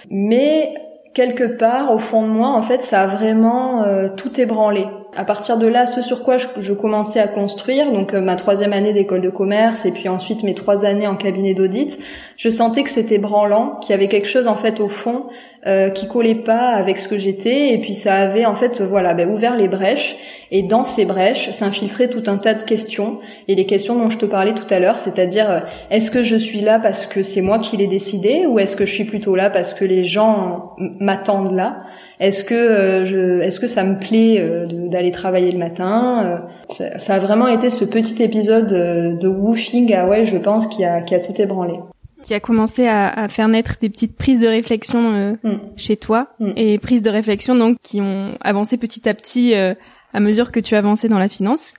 mais 0.10 0.74
quelque 1.14 1.44
part 1.44 1.94
au 1.94 2.00
fond 2.00 2.24
de 2.24 2.30
moi 2.30 2.48
en 2.48 2.62
fait 2.62 2.84
ça 2.84 3.02
a 3.02 3.08
vraiment 3.08 3.84
tout 4.16 4.40
ébranlé. 4.40 4.86
À 5.18 5.26
partir 5.26 5.58
de 5.58 5.68
là, 5.68 5.86
ce 5.86 6.02
sur 6.02 6.24
quoi 6.24 6.38
je, 6.38 6.72
commençais 6.72 7.20
à 7.20 7.28
construire, 7.28 7.92
donc 7.92 8.14
ma 8.14 8.38
troisième 8.38 8.72
année 8.72 8.94
d'école 8.94 9.20
de 9.20 9.30
commerce 9.30 9.86
et 9.86 9.92
puis 9.92 10.08
ensuite 10.08 10.42
mes 10.44 10.56
trois 10.56 10.86
années 10.86 11.08
en 11.08 11.18
cabinet 11.18 11.54
d'audit, 11.54 12.00
je 12.38 12.50
sentais 12.50 12.84
que 12.84 12.90
c'était 12.90 13.18
branlant, 13.18 13.76
qu'il 13.82 13.92
y 13.92 13.94
avait 13.94 14.08
quelque 14.08 14.30
chose 14.30 14.48
en 14.48 14.56
fait 14.56 14.80
au 14.80 14.88
fond 14.88 15.26
euh, 15.68 15.92
qui 15.92 16.08
collait 16.08 16.34
pas 16.34 16.70
avec 16.70 16.98
ce 16.98 17.08
que 17.08 17.20
j'étais. 17.20 17.76
Et 17.76 17.78
puis 17.78 17.94
ça 17.94 18.16
avait 18.16 18.46
en 18.46 18.56
fait 18.56 18.82
voilà 18.82 19.14
ben, 19.14 19.30
ouvert 19.30 19.56
les 19.56 19.68
brèches. 19.68 20.16
Et 20.50 20.64
dans 20.64 20.84
ces 20.84 21.06
brèches 21.06 21.52
s'infiltrait 21.52 22.08
tout 22.08 22.24
un 22.26 22.38
tas 22.38 22.56
de 22.56 22.64
questions. 22.64 23.20
Et 23.48 23.54
les 23.54 23.68
questions 23.68 23.96
dont 23.96 24.10
je 24.10 24.18
te 24.18 24.26
parlais 24.26 24.56
tout 24.56 24.66
à 24.72 24.80
l'heure 24.80 24.98
c'est-à-dire 24.98 25.52
euh, 25.52 25.60
est-ce 25.92 26.10
que 26.10 26.24
je 26.24 26.36
suis 26.36 26.62
là 26.62 26.80
parce 26.80 27.06
que 27.06 27.22
c'est 27.22 27.42
moi 27.42 27.60
qui 27.60 27.78
l'ai 27.78 27.86
décidé 27.86 28.48
ou 28.48 28.58
est-ce 28.58 28.76
que 28.76 28.88
je 28.88 28.92
suis 28.92 29.04
plutôt 29.04 29.36
là 29.36 29.52
parce 29.52 29.76
que 29.76 29.86
les 29.86 30.04
gens 30.04 30.74
m'attendent 31.00 31.56
là? 31.56 31.84
Est-ce 32.20 32.44
que 32.44 32.56
euh, 32.56 33.06
je 33.06 33.42
est-ce 33.42 33.60
que 33.60 33.68
ça 33.68 33.84
me 33.84 34.00
plaît 34.00 34.44
d'aller 34.90 35.12
travailler 35.12 35.52
le 35.52 35.60
matin 35.60 36.42
ça, 36.70 36.98
ça, 36.98 37.16
a 37.16 37.20
vraiment 37.20 37.48
été 37.48 37.70
ce 37.70 37.86
petit 37.86 38.24
épisode 38.24 38.68
de 38.68 39.28
woofing. 39.28 39.94
Ah 39.94 40.08
ouais 40.08 40.26
je 40.26 40.38
pense 40.38 40.66
qui 40.66 40.84
a 40.84 41.02
qui 41.02 41.14
a 41.14 41.20
tout 41.20 41.40
ébranlé 41.40 41.76
qui 42.24 42.34
a 42.34 42.40
commencé 42.40 42.88
à, 42.88 43.08
à, 43.08 43.28
faire 43.28 43.48
naître 43.48 43.78
des 43.82 43.90
petites 43.90 44.16
prises 44.16 44.40
de 44.40 44.48
réflexion 44.48 45.14
euh, 45.14 45.34
mm. 45.44 45.60
chez 45.76 45.98
toi 45.98 46.30
mm. 46.40 46.52
et 46.56 46.80
prises 46.80 47.02
de 47.02 47.10
réflexion 47.10 47.56
donc 47.56 47.78
qui 47.82 48.02
ont 48.02 48.38
avancé 48.42 48.78
petit 48.78 49.08
à 49.08 49.14
petit 49.14 49.56
euh, 49.56 49.74
à 50.14 50.20
mesure 50.20 50.52
que 50.52 50.60
tu 50.60 50.76
avançais 50.76 51.08
dans 51.08 51.20
la 51.20 51.30
finance. 51.30 51.74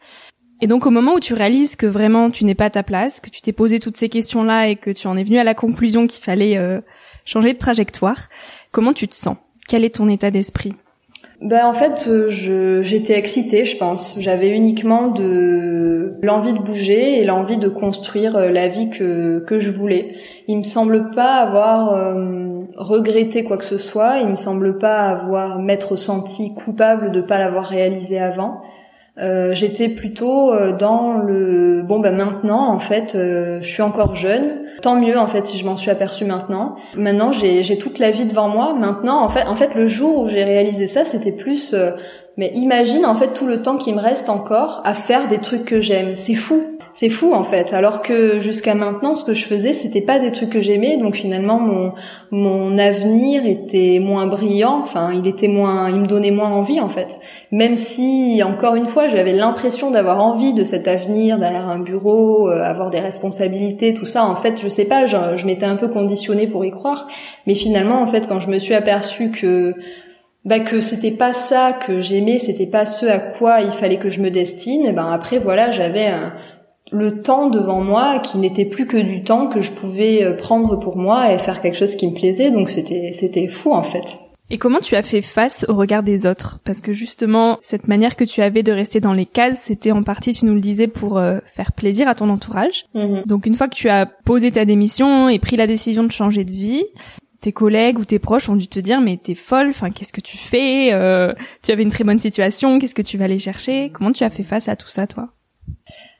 Et 0.61 0.67
donc 0.67 0.87
au 0.87 0.91
moment 0.91 1.15
où 1.15 1.21
tu 1.21 1.35
réalises 1.35 1.77
que 1.77 1.87
vraiment 1.87 2.31
tu 2.31 2.45
n'es 2.45 2.55
pas 2.55 2.67
à 2.67 2.71
ta 2.71 2.83
place, 2.83 3.21
que 3.21 3.31
tu 3.31 3.43
t'es 3.43 3.53
posé 3.53 3.81
toutes 3.81 3.97
ces 3.97 4.09
questions-là 4.09 4.69
et 4.69 4.77
que 4.77 4.91
tu 4.91 5.07
en 5.07 5.17
es 5.17 5.25
venu 5.25 5.39
à 5.39 5.45
la 5.45 5.55
conclusion 5.55 6.07
qu'il 6.07 6.23
fallait 6.23 6.57
euh, 6.57 6.81
changer 7.25 7.53
de 7.53 7.59
trajectoire, 7.59 8.29
comment 8.71 8.93
tu 8.93 9.09
te 9.09 9.15
sens? 9.15 9.37
Quel 9.69 9.85
est 9.85 9.97
ton 9.97 10.09
état 10.09 10.31
d'esprit? 10.31 10.75
Ben 11.43 11.67
en 11.67 11.73
fait, 11.73 12.07
euh, 12.07 12.29
je 12.29 12.83
j'étais 12.83 13.19
excitée, 13.19 13.65
je 13.65 13.77
pense. 13.77 14.15
J'avais 14.19 14.51
uniquement 14.51 15.09
de 15.09 16.15
l'envie 16.23 16.53
de 16.53 16.61
bouger 16.61 17.19
et 17.21 17.25
l'envie 17.25 17.57
de 17.57 17.69
construire 17.69 18.37
euh, 18.37 18.51
la 18.51 18.69
vie 18.69 18.91
que 18.91 19.41
que 19.41 19.59
je 19.59 19.71
voulais. 19.71 20.15
Il 20.47 20.59
me 20.59 20.63
semble 20.63 21.11
pas 21.17 21.35
avoir 21.35 21.95
euh, 21.95 22.61
regretté 22.77 23.43
quoi 23.43 23.57
que 23.57 23.65
ce 23.65 23.79
soit. 23.79 24.19
Il 24.19 24.29
me 24.29 24.37
semble 24.37 24.79
pas 24.79 25.09
avoir 25.09 25.59
m'être 25.59 25.97
senti 25.97 26.55
coupable 26.55 27.11
de 27.11 27.21
pas 27.21 27.39
l'avoir 27.39 27.67
réalisé 27.67 28.21
avant. 28.21 28.63
Euh, 29.19 29.53
j'étais 29.53 29.89
plutôt 29.89 30.53
dans 30.79 31.15
le 31.15 31.83
bon 31.83 31.99
ben 31.99 32.17
maintenant 32.17 32.73
en 32.73 32.79
fait 32.79 33.11
je 33.15 33.67
suis 33.67 33.83
encore 33.83 34.15
jeune 34.15 34.62
tant 34.83 34.97
mieux 34.97 35.19
en 35.19 35.27
fait 35.27 35.47
si 35.47 35.59
je 35.59 35.65
m'en 35.65 35.77
suis 35.77 35.91
aperçue 35.91 36.25
maintenant. 36.25 36.77
Maintenant 36.97 37.33
j'ai 37.33 37.79
toute 37.79 37.99
la 37.99 38.11
vie 38.11 38.27
devant 38.27 38.49
moi. 38.49 38.75
Maintenant 38.75 39.23
en 39.23 39.29
fait 39.29 39.47
en 39.47 39.57
fait 39.57 39.75
le 39.75 39.89
jour 39.89 40.19
où 40.19 40.29
j'ai 40.29 40.45
réalisé 40.45 40.87
ça 40.87 41.05
c'était 41.05 41.33
plus 41.33 41.73
euh, 41.73 41.93
mais 42.37 42.53
imagine 42.55 43.07
en 43.07 43.15
fait 43.15 43.33
tout 43.35 43.47
le 43.47 43.63
temps 43.63 43.77
qui 43.77 43.93
me 43.93 44.01
reste 44.01 44.29
encore 44.29 44.81
à 44.85 44.95
faire 44.95 45.29
des 45.29 45.39
trucs 45.39 45.65
que 45.65 45.81
j'aime. 45.81 46.17
C'est 46.17 46.35
fou. 46.35 46.79
C'est 46.95 47.09
fou 47.09 47.35
en 47.35 47.45
fait. 47.45 47.73
Alors 47.73 48.03
que 48.03 48.41
jusqu'à 48.41 48.75
maintenant, 48.75 49.15
ce 49.15 49.25
que 49.25 49.35
je 49.35 49.45
faisais, 49.45 49.73
c'était 49.73 50.03
pas 50.03 50.19
des 50.19 50.33
trucs 50.33 50.51
que 50.51 50.61
j'aimais. 50.61 50.99
Donc 50.99 51.17
finalement, 51.17 51.59
mon 51.59 51.93
mon 52.31 52.79
avenir 52.79 53.47
était 53.47 53.99
moins 54.01 54.27
brillant. 54.27 54.81
Enfin, 54.83 55.13
il 55.13 55.27
était 55.27 55.49
moins, 55.49 55.89
il 55.91 55.97
me 55.97 56.07
donnait 56.07 56.31
moins 56.31 56.51
envie 56.51 56.81
en 56.81 56.89
fait. 56.89 57.09
Même 57.51 57.77
si, 57.77 58.43
encore 58.43 58.77
une 58.77 58.87
fois, 58.87 59.09
j'avais 59.09 59.33
l'impression 59.33 59.91
d'avoir 59.91 60.25
envie 60.25 60.55
de 60.55 60.65
cet 60.65 60.89
avenir 60.89 61.39
derrière 61.39 61.69
un 61.69 61.81
bureau, 61.81 62.49
euh, 62.49 62.63
avoir 62.63 62.91
des 62.91 63.01
responsabilités, 63.01 63.95
tout 63.95 64.07
ça. 64.07 64.25
En 64.25 64.37
fait, 64.37 64.61
je 64.63 64.69
sais 64.69 64.87
pas, 64.87 65.07
je, 65.07 65.17
je 65.37 65.47
m'étais 65.47 65.67
un 65.67 65.77
peu 65.77 65.89
conditionnée 65.89 66.47
pour 66.47 66.65
y 66.65 66.71
croire. 66.71 67.09
Mais 67.47 67.55
finalement, 67.55 68.01
en 68.01 68.07
fait, 68.07 68.27
quand 68.27 68.41
je 68.41 68.49
me 68.49 68.59
suis 68.59 68.75
aperçue 68.75 69.31
que 69.31 69.75
bah 70.45 70.59
que 70.59 70.81
c'était 70.81 71.13
pas 71.13 71.33
ça 71.33 71.73
que 71.73 72.01
j'aimais, 72.01 72.39
c'était 72.39 72.67
pas 72.67 72.85
ce 72.85 73.07
à 73.07 73.19
quoi 73.19 73.61
il 73.61 73.71
fallait 73.71 73.99
que 73.99 74.11
je 74.11 74.21
me 74.21 74.31
destine. 74.31 74.87
Et 74.87 74.93
ben 74.93 75.09
après 75.13 75.39
voilà, 75.39 75.71
j'avais 75.71 76.09
le 76.93 77.23
temps 77.23 77.49
devant 77.49 77.81
moi 77.81 78.21
qui 78.21 78.39
n'était 78.39 78.65
plus 78.65 78.87
que 78.87 78.97
du 78.97 79.25
temps 79.25 79.49
que 79.49 79.61
je 79.61 79.73
pouvais 79.73 80.23
euh, 80.23 80.37
prendre 80.37 80.79
pour 80.79 80.97
moi 80.97 81.33
et 81.33 81.39
faire 81.39 81.63
quelque 81.63 81.79
chose 81.79 81.97
qui 81.97 82.07
me 82.09 82.15
plaisait. 82.15 82.51
Donc 82.51 82.69
c'était 82.69 83.13
c'était 83.13 83.49
fou 83.49 83.73
en 83.73 83.83
fait. 83.83 84.05
Et 84.51 84.59
comment 84.59 84.81
tu 84.81 84.97
as 84.97 85.03
fait 85.03 85.23
face 85.23 85.65
au 85.69 85.75
regard 85.75 86.03
des 86.03 86.27
autres? 86.27 86.61
Parce 86.65 86.83
que 86.83 86.93
justement, 86.93 87.59
cette 87.63 87.89
manière 87.89 88.17
que 88.17 88.25
tu 88.25 88.43
avais 88.43 88.63
de 88.63 88.71
rester 88.71 89.01
dans 89.01 89.15
les 89.15 89.25
cases, 89.25 89.63
c'était 89.63 89.93
en 89.93 90.03
partie, 90.03 90.35
tu 90.35 90.45
nous 90.45 90.53
le 90.53 90.61
disais, 90.61 90.89
pour 90.89 91.17
euh, 91.17 91.39
faire 91.47 91.73
plaisir 91.73 92.07
à 92.07 92.15
ton 92.15 92.29
entourage. 92.29 92.85
Mm-hmm. 92.95 93.27
Donc 93.27 93.47
une 93.47 93.55
fois 93.55 93.69
que 93.69 93.75
tu 93.75 93.89
as 93.89 94.05
posé 94.05 94.51
ta 94.51 94.67
démission 94.67 95.31
et 95.31 95.39
pris 95.39 95.57
la 95.57 95.67
décision 95.67 96.05
de 96.05 96.13
changer 96.13 96.45
de 96.45 96.51
vie, 96.51 96.85
tes 97.41 97.53
collègues 97.53 97.99
ou 97.99 98.05
tes 98.05 98.19
proches 98.19 98.51
ont 98.51 98.57
dû 98.57 98.69
te 98.69 98.79
dire 98.79 99.01
mais 99.01 99.17
t'es 99.17 99.35
folle, 99.35 99.69
enfin 99.71 99.91
qu'est-ce 99.91 100.13
que 100.13 100.21
tu 100.21 100.37
fais? 100.37 100.93
Euh, 100.93 101.33
Tu 101.63 101.73
avais 101.73 101.83
une 101.83 101.91
très 101.91 102.05
bonne 102.05 102.19
situation, 102.19 102.79
qu'est-ce 102.79 102.95
que 102.95 103.01
tu 103.01 103.17
vas 103.17 103.25
aller 103.25 103.39
chercher? 103.39 103.91
Comment 103.91 104.13
tu 104.13 104.23
as 104.23 104.31
fait 104.31 104.43
face 104.43 104.69
à 104.69 104.77
tout 104.77 104.89
ça 104.89 105.07
toi? 105.07 105.31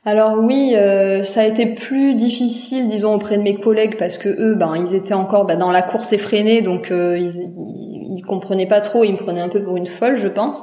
Alors 0.05 0.37
oui, 0.39 0.73
euh, 0.75 1.23
ça 1.23 1.41
a 1.41 1.45
été 1.45 1.65
plus 1.65 2.15
difficile, 2.15 2.89
disons, 2.89 3.15
auprès 3.15 3.37
de 3.37 3.41
mes 3.41 3.55
collègues 3.55 3.97
parce 3.97 4.17
que 4.17 4.27
eux, 4.27 4.53
ben, 4.55 4.75
ils 4.75 4.93
étaient 4.95 5.13
encore 5.13 5.45
ben, 5.45 5.57
dans 5.57 5.71
la 5.71 5.81
course 5.81 6.11
effrénée, 6.11 6.61
donc 6.61 6.91
euh, 6.91 7.17
ils, 7.17 7.39
ils, 8.17 8.21
comprenaient 8.27 8.67
pas 8.67 8.81
trop, 8.81 9.05
ils 9.05 9.13
me 9.13 9.17
prenaient 9.17 9.41
un 9.41 9.49
peu 9.49 9.63
pour 9.63 9.77
une 9.77 9.87
folle, 9.87 10.17
je 10.17 10.27
pense. 10.27 10.61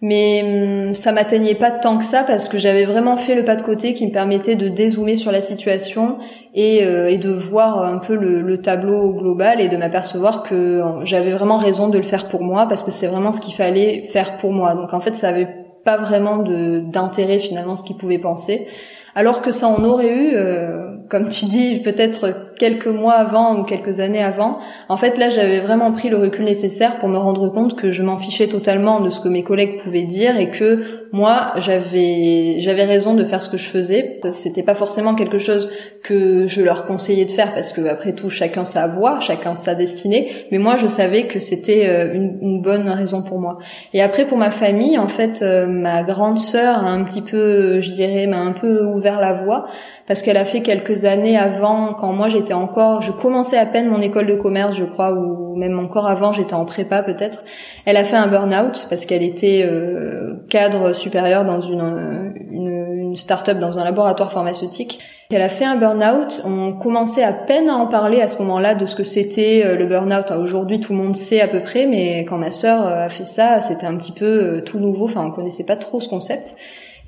Mais 0.00 0.86
hum, 0.88 0.94
ça 0.94 1.12
m'atteignait 1.12 1.56
pas 1.56 1.70
tant 1.70 1.98
que 1.98 2.04
ça 2.04 2.22
parce 2.26 2.48
que 2.48 2.56
j'avais 2.56 2.84
vraiment 2.84 3.18
fait 3.18 3.34
le 3.34 3.44
pas 3.44 3.56
de 3.56 3.62
côté 3.62 3.92
qui 3.92 4.06
me 4.06 4.12
permettait 4.12 4.54
de 4.54 4.68
dézoomer 4.68 5.16
sur 5.16 5.32
la 5.32 5.40
situation 5.42 6.18
et, 6.54 6.84
euh, 6.84 7.10
et 7.10 7.18
de 7.18 7.30
voir 7.30 7.82
un 7.82 7.98
peu 7.98 8.14
le, 8.14 8.40
le, 8.40 8.58
tableau 8.62 9.12
global 9.12 9.60
et 9.60 9.68
de 9.68 9.76
m'apercevoir 9.76 10.44
que 10.44 10.82
j'avais 11.02 11.32
vraiment 11.32 11.58
raison 11.58 11.88
de 11.88 11.98
le 11.98 12.04
faire 12.04 12.28
pour 12.28 12.42
moi 12.42 12.66
parce 12.68 12.84
que 12.84 12.90
c'est 12.90 13.08
vraiment 13.08 13.32
ce 13.32 13.40
qu'il 13.40 13.54
fallait 13.54 14.06
faire 14.12 14.38
pour 14.38 14.52
moi. 14.52 14.74
Donc 14.74 14.94
en 14.94 15.00
fait, 15.00 15.14
ça 15.14 15.28
avait 15.28 15.67
pas 15.88 15.96
vraiment 15.96 16.36
d'intérêt 16.36 17.38
finalement 17.38 17.74
ce 17.74 17.82
qu'ils 17.82 17.96
pouvaient 17.96 18.18
penser. 18.18 18.68
Alors 19.14 19.40
que 19.40 19.52
ça 19.52 19.68
en 19.68 19.82
aurait 19.84 20.14
eu, 20.14 20.34
euh, 20.34 20.98
comme 21.08 21.30
tu 21.30 21.46
dis, 21.46 21.80
peut-être 21.82 22.47
quelques 22.58 22.86
mois 22.86 23.14
avant 23.14 23.56
ou 23.56 23.64
quelques 23.64 24.00
années 24.00 24.22
avant. 24.22 24.58
En 24.88 24.96
fait, 24.96 25.16
là, 25.16 25.28
j'avais 25.28 25.60
vraiment 25.60 25.92
pris 25.92 26.08
le 26.08 26.16
recul 26.16 26.44
nécessaire 26.44 26.98
pour 26.98 27.08
me 27.08 27.18
rendre 27.18 27.48
compte 27.48 27.76
que 27.76 27.90
je 27.90 28.02
m'en 28.02 28.18
fichais 28.18 28.48
totalement 28.48 29.00
de 29.00 29.10
ce 29.10 29.20
que 29.20 29.28
mes 29.28 29.42
collègues 29.42 29.80
pouvaient 29.80 30.02
dire 30.02 30.38
et 30.38 30.50
que 30.50 30.98
moi, 31.12 31.54
j'avais 31.56 32.60
j'avais 32.60 32.84
raison 32.84 33.14
de 33.14 33.24
faire 33.24 33.42
ce 33.42 33.48
que 33.48 33.56
je 33.56 33.68
faisais. 33.68 34.20
C'était 34.32 34.62
pas 34.62 34.74
forcément 34.74 35.14
quelque 35.14 35.38
chose 35.38 35.70
que 36.02 36.46
je 36.46 36.62
leur 36.62 36.86
conseillais 36.86 37.24
de 37.24 37.30
faire 37.30 37.54
parce 37.54 37.72
que 37.72 37.86
après 37.86 38.12
tout, 38.12 38.28
chacun 38.28 38.64
sa 38.64 38.86
voix, 38.86 39.20
chacun 39.20 39.54
sa 39.54 39.74
destinée. 39.74 40.46
Mais 40.50 40.58
moi, 40.58 40.76
je 40.76 40.86
savais 40.86 41.26
que 41.26 41.40
c'était 41.40 41.86
euh, 41.86 42.12
une, 42.12 42.38
une, 42.42 42.62
bonne 42.62 42.88
raison 42.88 43.22
pour 43.22 43.38
moi. 43.38 43.58
Et 43.94 44.02
après, 44.02 44.26
pour 44.26 44.36
ma 44.36 44.50
famille, 44.50 44.98
en 44.98 45.08
fait, 45.08 45.40
euh, 45.42 45.66
ma 45.66 46.02
grande 46.02 46.38
sœur 46.38 46.84
a 46.84 46.88
un 46.88 47.04
petit 47.04 47.22
peu, 47.22 47.80
je 47.80 47.92
dirais, 47.92 48.26
m'a 48.26 48.40
un 48.40 48.52
peu 48.52 48.84
ouvert 48.84 49.20
la 49.20 49.32
voie 49.32 49.66
parce 50.08 50.22
qu'elle 50.22 50.38
a 50.38 50.46
fait 50.46 50.62
quelques 50.62 51.04
années 51.04 51.36
avant, 51.36 51.92
quand 51.92 52.12
moi 52.14 52.30
j'étais 52.30 52.47
encore, 52.54 53.02
je 53.02 53.12
commençais 53.12 53.58
à 53.58 53.66
peine 53.66 53.88
mon 53.88 54.00
école 54.00 54.26
de 54.26 54.34
commerce, 54.34 54.76
je 54.76 54.84
crois, 54.84 55.12
ou 55.12 55.56
même 55.56 55.78
encore 55.78 56.08
avant, 56.08 56.32
j'étais 56.32 56.54
en 56.54 56.64
prépa 56.64 57.02
peut-être. 57.02 57.44
Elle 57.84 57.96
a 57.96 58.04
fait 58.04 58.16
un 58.16 58.26
burn-out 58.26 58.86
parce 58.88 59.04
qu'elle 59.04 59.22
était 59.22 59.62
euh, 59.64 60.44
cadre 60.48 60.92
supérieur 60.92 61.44
dans 61.44 61.60
une, 61.60 62.34
une, 62.50 62.86
une 62.98 63.16
start-up 63.16 63.58
dans 63.58 63.78
un 63.78 63.84
laboratoire 63.84 64.32
pharmaceutique. 64.32 65.00
Elle 65.30 65.42
a 65.42 65.48
fait 65.48 65.64
un 65.64 65.76
burn-out. 65.76 66.42
On 66.46 66.72
commençait 66.72 67.22
à 67.22 67.32
peine 67.32 67.68
à 67.68 67.74
en 67.74 67.86
parler 67.86 68.22
à 68.22 68.28
ce 68.28 68.38
moment-là 68.38 68.74
de 68.74 68.86
ce 68.86 68.96
que 68.96 69.04
c'était 69.04 69.62
euh, 69.64 69.76
le 69.76 69.86
burn-out. 69.86 70.30
Aujourd'hui, 70.30 70.80
tout 70.80 70.92
le 70.92 70.98
monde 70.98 71.16
sait 71.16 71.40
à 71.40 71.48
peu 71.48 71.60
près, 71.60 71.86
mais 71.86 72.24
quand 72.24 72.38
ma 72.38 72.50
sœur 72.50 72.86
euh, 72.86 73.06
a 73.06 73.08
fait 73.08 73.24
ça, 73.24 73.60
c'était 73.60 73.86
un 73.86 73.96
petit 73.96 74.12
peu 74.12 74.62
tout 74.64 74.78
nouveau. 74.78 75.04
Enfin, 75.04 75.24
on 75.26 75.30
connaissait 75.30 75.66
pas 75.66 75.76
trop 75.76 76.00
ce 76.00 76.08
concept. 76.08 76.54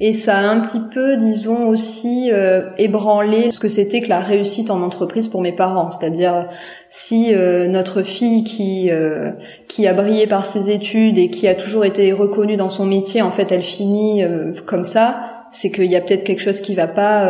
Et 0.02 0.14
ça 0.14 0.38
a 0.38 0.42
un 0.48 0.60
petit 0.60 0.80
peu, 0.92 1.18
disons 1.18 1.68
aussi, 1.68 2.30
euh, 2.32 2.70
ébranlé 2.78 3.50
ce 3.50 3.60
que 3.60 3.68
c'était 3.68 4.00
que 4.00 4.08
la 4.08 4.20
réussite 4.20 4.70
en 4.70 4.80
entreprise 4.80 5.28
pour 5.28 5.42
mes 5.42 5.52
parents. 5.52 5.90
C'est-à-dire 5.90 6.48
si 6.88 7.34
euh, 7.34 7.68
notre 7.68 8.00
fille 8.00 8.42
qui 8.42 8.90
euh, 8.90 9.32
qui 9.68 9.86
a 9.86 9.92
brillé 9.92 10.26
par 10.26 10.46
ses 10.46 10.70
études 10.70 11.18
et 11.18 11.28
qui 11.28 11.46
a 11.48 11.54
toujours 11.54 11.84
été 11.84 12.12
reconnue 12.12 12.56
dans 12.56 12.70
son 12.70 12.86
métier, 12.86 13.20
en 13.20 13.30
fait, 13.30 13.52
elle 13.52 13.62
finit 13.62 14.22
comme 14.64 14.84
ça. 14.84 15.26
C'est 15.52 15.70
qu'il 15.70 15.86
y 15.86 15.96
a 15.96 16.00
peut-être 16.00 16.24
quelque 16.24 16.40
chose 16.40 16.60
qui 16.60 16.74
va 16.74 16.86
pas. 16.86 17.28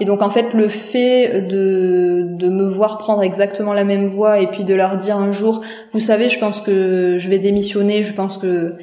Et 0.00 0.04
donc 0.04 0.22
en 0.22 0.30
fait, 0.30 0.52
le 0.52 0.68
fait 0.68 1.46
de 1.46 2.26
de 2.28 2.48
me 2.48 2.64
voir 2.64 2.98
prendre 2.98 3.22
exactement 3.22 3.72
la 3.72 3.84
même 3.84 4.06
voie 4.06 4.40
et 4.40 4.48
puis 4.48 4.64
de 4.64 4.74
leur 4.74 4.96
dire 4.96 5.16
un 5.16 5.30
jour, 5.30 5.62
vous 5.92 6.00
savez, 6.00 6.28
je 6.28 6.40
pense 6.40 6.60
que 6.60 7.18
je 7.18 7.28
vais 7.28 7.38
démissionner, 7.38 8.02
je 8.02 8.14
pense 8.14 8.36
que 8.38 8.76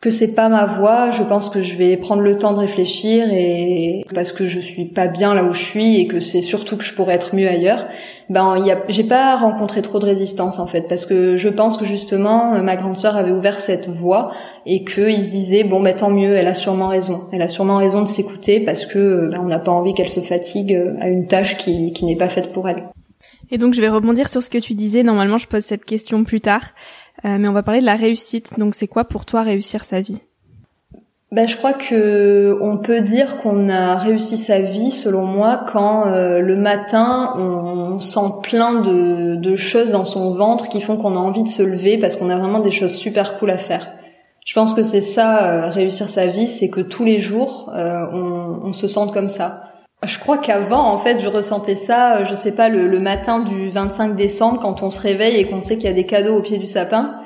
que 0.00 0.10
c'est 0.10 0.34
pas 0.34 0.48
ma 0.48 0.64
voie, 0.64 1.10
je 1.10 1.24
pense 1.24 1.50
que 1.50 1.60
je 1.60 1.74
vais 1.74 1.96
prendre 1.96 2.22
le 2.22 2.38
temps 2.38 2.52
de 2.52 2.60
réfléchir 2.60 3.26
et 3.32 4.06
parce 4.14 4.30
que 4.30 4.46
je 4.46 4.60
suis 4.60 4.84
pas 4.84 5.08
bien 5.08 5.34
là 5.34 5.42
où 5.42 5.52
je 5.52 5.62
suis 5.62 5.96
et 5.96 6.06
que 6.06 6.20
c'est 6.20 6.40
surtout 6.40 6.76
que 6.76 6.84
je 6.84 6.94
pourrais 6.94 7.14
être 7.14 7.34
mieux 7.34 7.48
ailleurs. 7.48 7.84
Ben, 8.30 8.64
j'ai 8.88 9.02
pas 9.02 9.36
rencontré 9.36 9.82
trop 9.82 9.98
de 9.98 10.04
résistance 10.04 10.60
en 10.60 10.66
fait 10.68 10.86
parce 10.88 11.04
que 11.04 11.36
je 11.36 11.48
pense 11.48 11.78
que 11.78 11.84
justement 11.84 12.62
ma 12.62 12.76
grande 12.76 12.96
sœur 12.96 13.16
avait 13.16 13.32
ouvert 13.32 13.58
cette 13.58 13.88
voie 13.88 14.30
et 14.66 14.84
qu'il 14.84 15.24
se 15.24 15.30
disait 15.30 15.64
bon 15.64 15.80
ben 15.80 15.96
tant 15.96 16.10
mieux, 16.10 16.34
elle 16.34 16.46
a 16.46 16.54
sûrement 16.54 16.88
raison, 16.88 17.24
elle 17.32 17.42
a 17.42 17.48
sûrement 17.48 17.78
raison 17.78 18.02
de 18.02 18.08
s'écouter 18.08 18.60
parce 18.60 18.86
que 18.86 19.28
ben, 19.32 19.40
on 19.42 19.46
n'a 19.46 19.58
pas 19.58 19.72
envie 19.72 19.94
qu'elle 19.94 20.10
se 20.10 20.20
fatigue 20.20 20.80
à 21.00 21.08
une 21.08 21.26
tâche 21.26 21.56
qui, 21.56 21.92
qui 21.92 22.04
n'est 22.04 22.16
pas 22.16 22.28
faite 22.28 22.52
pour 22.52 22.68
elle. 22.68 22.84
Et 23.50 23.58
donc 23.58 23.74
je 23.74 23.80
vais 23.80 23.88
rebondir 23.88 24.28
sur 24.28 24.42
ce 24.42 24.50
que 24.50 24.58
tu 24.58 24.74
disais. 24.74 25.02
Normalement, 25.02 25.38
je 25.38 25.48
pose 25.48 25.64
cette 25.64 25.84
question 25.84 26.24
plus 26.24 26.40
tard. 26.40 26.62
Euh, 27.24 27.36
mais 27.38 27.48
on 27.48 27.52
va 27.52 27.62
parler 27.62 27.80
de 27.80 27.86
la 27.86 27.96
réussite. 27.96 28.58
Donc 28.58 28.74
c'est 28.74 28.86
quoi 28.86 29.04
pour 29.04 29.24
toi 29.24 29.42
réussir 29.42 29.84
sa 29.84 30.00
vie? 30.00 30.20
Ben, 31.30 31.46
je 31.46 31.56
crois 31.56 31.74
que 31.74 32.58
on 32.62 32.78
peut 32.78 33.00
dire 33.00 33.36
qu'on 33.42 33.68
a 33.68 33.96
réussi 33.96 34.38
sa 34.38 34.60
vie, 34.60 34.90
selon 34.90 35.26
moi, 35.26 35.66
quand 35.72 36.06
euh, 36.06 36.40
le 36.40 36.56
matin 36.56 37.34
on, 37.36 38.00
sent 38.00 38.40
plein 38.42 38.80
de, 38.80 39.56
choses 39.56 39.90
dans 39.90 40.04
son 40.04 40.34
ventre 40.34 40.68
qui 40.68 40.80
font 40.80 40.96
qu'on 40.96 41.16
a 41.16 41.18
envie 41.18 41.42
de 41.42 41.48
se 41.48 41.62
lever 41.62 41.98
parce 41.98 42.16
qu'on 42.16 42.30
a 42.30 42.38
vraiment 42.38 42.60
des 42.60 42.70
choses 42.70 42.94
super 42.94 43.38
cool 43.38 43.50
à 43.50 43.58
faire. 43.58 43.88
Je 44.46 44.54
pense 44.54 44.72
que 44.72 44.82
c'est 44.82 45.02
ça, 45.02 45.44
euh, 45.44 45.68
réussir 45.68 46.08
sa 46.08 46.26
vie, 46.26 46.46
c'est 46.46 46.70
que 46.70 46.80
tous 46.80 47.04
les 47.04 47.20
jours 47.20 47.70
on, 47.74 48.72
se 48.72 48.88
sente 48.88 49.12
comme 49.12 49.28
ça. 49.28 49.67
Je 50.06 50.18
crois 50.18 50.38
qu'avant, 50.38 50.92
en 50.92 50.98
fait, 50.98 51.20
je 51.20 51.26
ressentais 51.26 51.74
ça, 51.74 52.18
euh, 52.18 52.24
je 52.24 52.36
sais 52.36 52.54
pas, 52.54 52.68
le, 52.68 53.00
matin 53.00 53.40
du 53.40 53.68
25 53.70 54.14
décembre, 54.14 54.60
quand 54.60 54.82
on 54.82 54.90
se 54.90 55.00
réveille 55.00 55.36
et 55.36 55.48
qu'on 55.48 55.60
sait 55.60 55.74
qu'il 55.74 55.86
y 55.86 55.88
a 55.88 55.92
des 55.92 56.06
cadeaux 56.06 56.36
au 56.36 56.42
pied 56.42 56.58
du 56.58 56.68
sapin. 56.68 57.20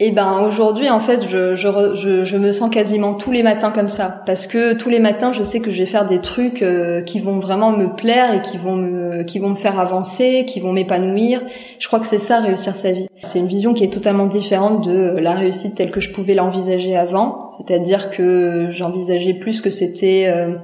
Et 0.00 0.10
ben 0.10 0.40
aujourd'hui, 0.40 0.90
en 0.90 0.98
fait, 0.98 1.24
je, 1.28 1.54
je, 1.54 2.24
je, 2.24 2.36
me 2.36 2.50
sens 2.50 2.68
quasiment 2.70 3.14
tous 3.14 3.30
les 3.30 3.44
matins 3.44 3.70
comme 3.70 3.88
ça, 3.88 4.22
parce 4.26 4.48
que 4.48 4.74
tous 4.74 4.88
les 4.88 4.98
matins, 4.98 5.30
je 5.30 5.44
sais 5.44 5.60
que 5.60 5.70
je 5.70 5.78
vais 5.78 5.86
faire 5.86 6.08
des 6.08 6.20
trucs 6.20 6.62
euh, 6.62 7.02
qui 7.02 7.20
vont 7.20 7.38
vraiment 7.38 7.70
me 7.70 7.94
plaire 7.94 8.34
et 8.34 8.42
qui 8.42 8.56
vont 8.56 8.74
me, 8.74 9.22
qui 9.22 9.38
vont 9.38 9.50
me 9.50 9.54
faire 9.54 9.78
avancer, 9.78 10.44
qui 10.48 10.58
vont 10.58 10.72
m'épanouir. 10.72 11.40
Je 11.78 11.86
crois 11.86 12.00
que 12.00 12.06
c'est 12.06 12.18
ça 12.18 12.40
réussir 12.40 12.74
sa 12.74 12.90
vie. 12.90 13.06
C'est 13.22 13.38
une 13.38 13.46
vision 13.46 13.74
qui 13.74 13.84
est 13.84 13.92
totalement 13.92 14.26
différente 14.26 14.84
de 14.84 15.16
la 15.20 15.34
réussite 15.34 15.76
telle 15.76 15.92
que 15.92 16.00
je 16.00 16.12
pouvais 16.12 16.34
l'envisager 16.34 16.96
avant, 16.96 17.52
c'est-à-dire 17.58 18.10
que 18.10 18.70
j'envisageais 18.72 19.34
plus 19.34 19.60
que 19.60 19.70
c'était 19.70 20.24
euh, 20.26 20.56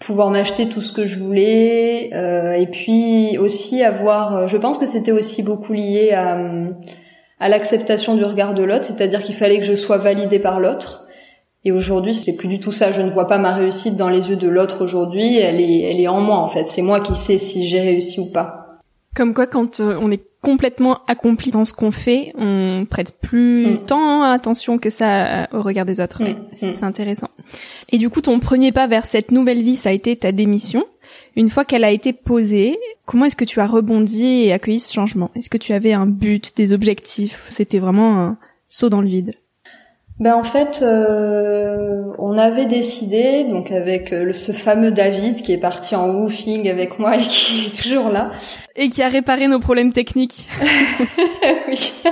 pouvoir 0.00 0.30
m'acheter 0.30 0.68
tout 0.68 0.80
ce 0.80 0.92
que 0.92 1.06
je 1.06 1.18
voulais 1.18 2.10
euh, 2.12 2.54
et 2.54 2.66
puis 2.66 3.38
aussi 3.38 3.82
avoir 3.82 4.48
je 4.48 4.56
pense 4.56 4.78
que 4.78 4.86
c'était 4.86 5.12
aussi 5.12 5.42
beaucoup 5.42 5.72
lié 5.72 6.12
à, 6.12 6.38
à 7.38 7.48
l'acceptation 7.48 8.16
du 8.16 8.24
regard 8.24 8.54
de 8.54 8.64
l'autre 8.64 8.84
c'est-à-dire 8.84 9.22
qu'il 9.22 9.34
fallait 9.34 9.58
que 9.58 9.64
je 9.64 9.76
sois 9.76 9.98
validée 9.98 10.38
par 10.40 10.58
l'autre. 10.58 11.06
Et 11.64 11.72
aujourd'hui 11.72 12.14
c'est 12.14 12.32
plus 12.32 12.48
du 12.48 12.58
tout 12.58 12.72
ça. 12.72 12.90
Je 12.90 13.02
ne 13.02 13.10
vois 13.10 13.28
pas 13.28 13.36
ma 13.36 13.54
réussite 13.54 13.96
dans 13.96 14.08
les 14.08 14.30
yeux 14.30 14.36
de 14.36 14.48
l'autre 14.48 14.82
aujourd'hui. 14.82 15.36
Elle 15.36 15.60
est 15.60 15.80
elle 15.82 16.00
est 16.00 16.08
en 16.08 16.20
moi 16.20 16.38
en 16.38 16.48
fait. 16.48 16.66
C'est 16.66 16.82
moi 16.82 17.00
qui 17.00 17.14
sais 17.14 17.36
si 17.36 17.68
j'ai 17.68 17.80
réussi 17.80 18.18
ou 18.18 18.32
pas. 18.32 18.78
Comme 19.14 19.34
quoi 19.34 19.46
quand 19.46 19.80
euh, 19.80 19.98
on 20.00 20.10
est 20.10 20.29
complètement 20.42 21.00
accompli 21.06 21.50
dans 21.50 21.64
ce 21.64 21.72
qu'on 21.72 21.90
fait, 21.90 22.32
on 22.36 22.86
prête 22.88 23.18
plus 23.20 23.66
mm. 23.66 23.78
tant 23.86 24.22
attention 24.22 24.78
que 24.78 24.90
ça 24.90 25.48
au 25.52 25.62
regard 25.62 25.84
des 25.84 26.00
autres. 26.00 26.22
Mm. 26.22 26.66
Mm. 26.66 26.72
C'est 26.72 26.84
intéressant. 26.84 27.28
Et 27.90 27.98
du 27.98 28.08
coup, 28.10 28.20
ton 28.20 28.40
premier 28.40 28.72
pas 28.72 28.86
vers 28.86 29.06
cette 29.06 29.30
nouvelle 29.30 29.62
vie, 29.62 29.76
ça 29.76 29.90
a 29.90 29.92
été 29.92 30.16
ta 30.16 30.32
démission. 30.32 30.84
Une 31.36 31.48
fois 31.48 31.64
qu'elle 31.64 31.84
a 31.84 31.90
été 31.90 32.12
posée, 32.12 32.78
comment 33.04 33.26
est-ce 33.26 33.36
que 33.36 33.44
tu 33.44 33.60
as 33.60 33.66
rebondi 33.66 34.44
et 34.44 34.52
accueilli 34.52 34.80
ce 34.80 34.92
changement? 34.92 35.30
Est-ce 35.34 35.50
que 35.50 35.58
tu 35.58 35.72
avais 35.72 35.92
un 35.92 36.06
but, 36.06 36.56
des 36.56 36.72
objectifs? 36.72 37.46
C'était 37.50 37.78
vraiment 37.78 38.20
un 38.20 38.38
saut 38.68 38.88
dans 38.88 39.00
le 39.00 39.08
vide 39.08 39.34
ben 40.20 40.34
en 40.34 40.44
fait, 40.44 40.80
euh, 40.82 42.04
on 42.18 42.36
avait 42.36 42.66
décidé, 42.66 43.44
donc 43.44 43.72
avec 43.72 44.12
euh, 44.12 44.34
ce 44.34 44.52
fameux 44.52 44.90
David 44.90 45.40
qui 45.40 45.54
est 45.54 45.58
parti 45.58 45.96
en 45.96 46.10
woofing 46.10 46.68
avec 46.68 46.98
moi 46.98 47.16
et 47.16 47.22
qui 47.22 47.68
est 47.68 47.82
toujours 47.82 48.10
là. 48.10 48.30
Et 48.76 48.90
qui 48.90 49.02
a 49.02 49.08
réparé 49.08 49.48
nos 49.48 49.60
problèmes 49.60 49.92
techniques. 49.92 50.46
oui. 51.68 52.02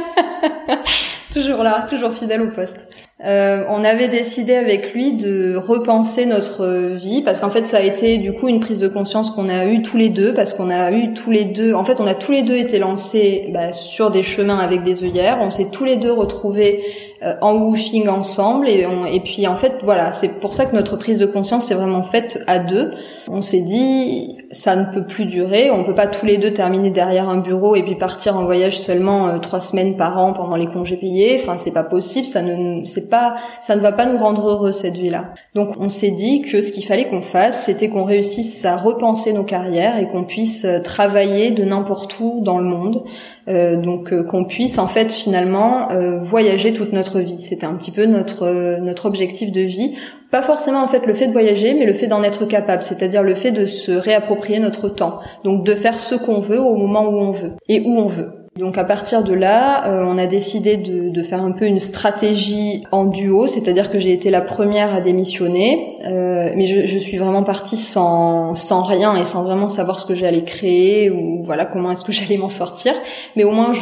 toujours 1.35 1.63
là, 1.63 1.87
toujours 1.87 2.15
fidèle 2.15 2.41
au 2.41 2.51
poste. 2.51 2.89
Euh, 3.25 3.65
on 3.69 3.85
avait 3.85 4.09
décidé 4.09 4.55
avec 4.55 4.95
lui 4.95 5.13
de 5.15 5.57
repenser 5.57 6.25
notre 6.25 6.95
vie 6.95 7.21
parce 7.23 7.41
qu'en 7.41 7.51
fait 7.51 7.67
ça 7.67 7.79
a 7.79 7.81
été 7.81 8.19
du 8.19 8.33
coup 8.33 8.47
une 8.47 8.61
prise 8.61 8.79
de 8.79 8.87
conscience 8.87 9.33
qu'on 9.33 9.49
a 9.49 9.65
eu 9.65 9.83
tous 9.83 9.97
les 9.97 10.09
deux 10.09 10.35
parce 10.35 10.55
qu'on 10.55 10.71
a 10.71 10.93
eu 10.93 11.15
tous 11.15 11.33
les 11.33 11.45
deux 11.45 11.75
en 11.75 11.85
fait 11.85 12.01
on 12.01 12.07
a 12.07 12.15
tous 12.15 12.31
les 12.31 12.43
deux 12.43 12.57
été 12.57 12.79
lancés 12.79 13.49
bah, 13.53 13.73
sur 13.73 14.13
des 14.13 14.23
chemins 14.23 14.61
avec 14.61 14.85
des 14.85 15.03
œillères 15.03 15.39
on 15.41 15.51
s'est 15.51 15.69
tous 15.73 15.85
les 15.85 15.97
deux 15.97 16.13
retrouvés 16.13 16.81
euh, 17.23 17.35
en 17.41 17.55
woofing 17.55 18.09
ensemble 18.09 18.69
et, 18.69 18.87
et 19.11 19.21
puis 19.21 19.47
en 19.47 19.57
fait 19.57 19.81
voilà 19.83 20.13
c'est 20.13 20.41
pour 20.41 20.55
ça 20.55 20.67
que 20.67 20.75
notre 20.75 20.97
prise 20.97 21.19
de 21.19 21.27
conscience 21.27 21.65
s'est 21.65 21.75
vraiment 21.75 22.03
faite 22.03 22.43
à 22.47 22.59
deux 22.59 22.95
on 23.31 23.43
s'est 23.43 23.61
dit 23.61 24.37
ça 24.51 24.77
ne 24.77 24.93
peut 24.93 25.05
plus 25.05 25.27
durer. 25.27 25.71
On 25.71 25.85
peut 25.85 25.95
pas 25.95 26.07
tous 26.07 26.25
les 26.25 26.39
deux 26.39 26.53
terminer 26.53 26.91
derrière 26.91 27.29
un 27.29 27.39
bureau 27.39 27.77
et 27.77 27.83
puis 27.83 27.95
partir 27.95 28.37
en 28.37 28.45
voyage 28.45 28.79
seulement 28.79 29.29
euh, 29.29 29.39
trois 29.39 29.61
semaines 29.61 29.97
par 29.97 30.19
an 30.19 30.33
pendant 30.33 30.57
les 30.57 30.67
congés 30.67 30.97
payés. 30.97 31.39
Enfin 31.41 31.57
c'est 31.59 31.75
pas 31.75 31.85
possible. 31.85 32.27
Ça 32.27 32.43
ne 32.43 32.85
c'est 32.85 33.11
pas 33.11 33.37
ça 33.63 33.77
ne 33.77 33.81
va 33.81 33.93
pas 33.93 34.07
nous 34.07 34.19
rendre 34.19 34.49
heureux 34.49 34.73
cette 34.73 34.97
vie 34.97 35.11
là 35.11 35.35
donc 35.55 35.75
on 35.79 35.89
s'est 35.89 36.11
dit 36.11 36.43
que 36.43 36.63
ce 36.63 36.73
qu'il 36.73 36.85
fallait 36.85 37.09
qu'on 37.09 37.23
fasse 37.23 37.67
c'était 37.67 37.89
qu'on 37.89 38.05
réussisse 38.05 38.65
à 38.65 38.77
repenser 38.77 39.33
nos 39.33 39.45
carrières 39.45 39.99
et 39.99 40.09
qu'on 40.09 40.25
puisse 40.25 40.65
euh, 40.65 40.81
travailler 40.83 41.51
de 41.51 41.65
n'importe 41.65 42.19
où 42.21 42.41
dans 42.43 42.59
le 42.59 42.67
monde. 42.67 43.05
Euh, 43.49 43.81
donc 43.81 44.15
qu'on 44.27 44.45
puisse 44.45 44.79
en 44.79 44.87
fait 44.87 45.11
finalement 45.11 45.89
voyager 46.21 46.75
toute 46.75 46.93
notre 46.93 47.21
vie. 47.21 47.39
C'était 47.39 47.65
un 47.65 47.75
petit 47.75 47.91
peu 47.91 48.05
notre 48.05 48.79
notre 48.81 49.07
objectif 49.07 49.53
de 49.53 49.63
vie. 49.63 49.97
Pas 50.31 50.43
forcément 50.43 50.83
en 50.83 50.89
fait 50.89 51.07
le 51.07 51.15
fait 51.15 51.29
de 51.29 51.33
voyager, 51.33 51.75
mais 51.75 51.87
le 51.87 51.95
fait 51.95 52.07
d'en 52.07 52.23
être 52.23 52.45
capable, 52.45 52.83
c'est-à-dire 52.83 53.23
le 53.23 53.35
fait 53.35 53.51
de 53.51 53.67
se 53.67 53.93
réapproprier 53.93 54.59
notre 54.59 54.89
temps. 54.89 55.21
Donc 55.43 55.65
de 55.65 55.75
faire 55.75 55.99
ce 55.99 56.15
qu'on 56.15 56.41
veut 56.41 56.61
au 56.61 56.77
moment 56.77 57.09
où 57.09 57.17
on 57.19 57.33
veut 57.33 57.53
et 57.69 57.81
où 57.81 57.99
on 57.99 58.09
veut. 58.09 58.31
Donc 58.59 58.77
à 58.77 58.83
partir 58.83 59.23
de 59.23 59.35
là, 59.35 59.87
euh, 59.87 60.05
on 60.05 60.19
a 60.19 60.27
décidé 60.27 60.77
de, 60.77 61.11
de, 61.11 61.23
faire 61.23 61.41
un 61.41 61.53
peu 61.53 61.65
une 61.65 61.79
stratégie 61.79 62.83
en 62.91 63.05
duo, 63.05 63.47
c'est-à-dire 63.47 63.89
que 63.89 64.01
j'ai 64.01 64.13
été 64.13 64.31
la 64.31 64.41
première 64.41 64.93
à 64.93 65.01
démissionner, 65.01 65.97
euh, 66.05 66.51
mais 66.57 66.67
je, 66.67 66.85
je, 66.87 66.99
suis 66.99 67.19
vraiment 67.19 67.45
partie 67.45 67.77
sans, 67.77 68.57
sans 68.57 68.83
rien 68.83 69.15
et 69.15 69.25
sans 69.25 69.45
vraiment 69.45 69.69
savoir 69.69 70.01
ce 70.01 70.07
que 70.07 70.17
j'allais 70.17 70.43
créer 70.43 71.09
ou 71.09 71.41
voilà 71.45 71.67
comment 71.67 71.93
est-ce 71.93 72.03
que 72.03 72.11
j'allais 72.19 72.37
m'en 72.37 72.51
sortir. 72.51 72.95
Mais 73.37 73.45
au 73.45 73.53
moins 73.53 73.73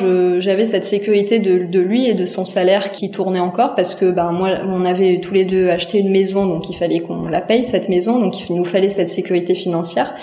j'avais 0.40 0.66
cette 0.66 0.84
sécurité 0.84 1.38
de, 1.38 1.64
de, 1.64 1.80
lui 1.80 2.06
et 2.06 2.12
de 2.12 2.26
son 2.26 2.44
salaire 2.44 2.92
qui 2.92 3.10
tournait 3.10 3.40
encore 3.40 3.76
parce 3.76 3.94
que 3.94 4.10
ben 4.10 4.30
moi 4.30 4.58
on 4.68 4.84
avait 4.84 5.20
tous 5.20 5.32
les 5.32 5.46
deux 5.46 5.70
acheté 5.70 6.00
une 6.00 6.10
maison 6.10 6.44
donc 6.44 6.68
il 6.68 6.76
fallait 6.76 7.00
qu'on 7.00 7.28
la 7.28 7.40
paye 7.40 7.64
cette 7.64 7.88
maison 7.88 8.20
donc 8.20 8.46
il 8.46 8.54
nous 8.54 8.66
fallait 8.66 8.90
cette 8.90 9.08
sécurité 9.08 9.54
financière. 9.54 10.14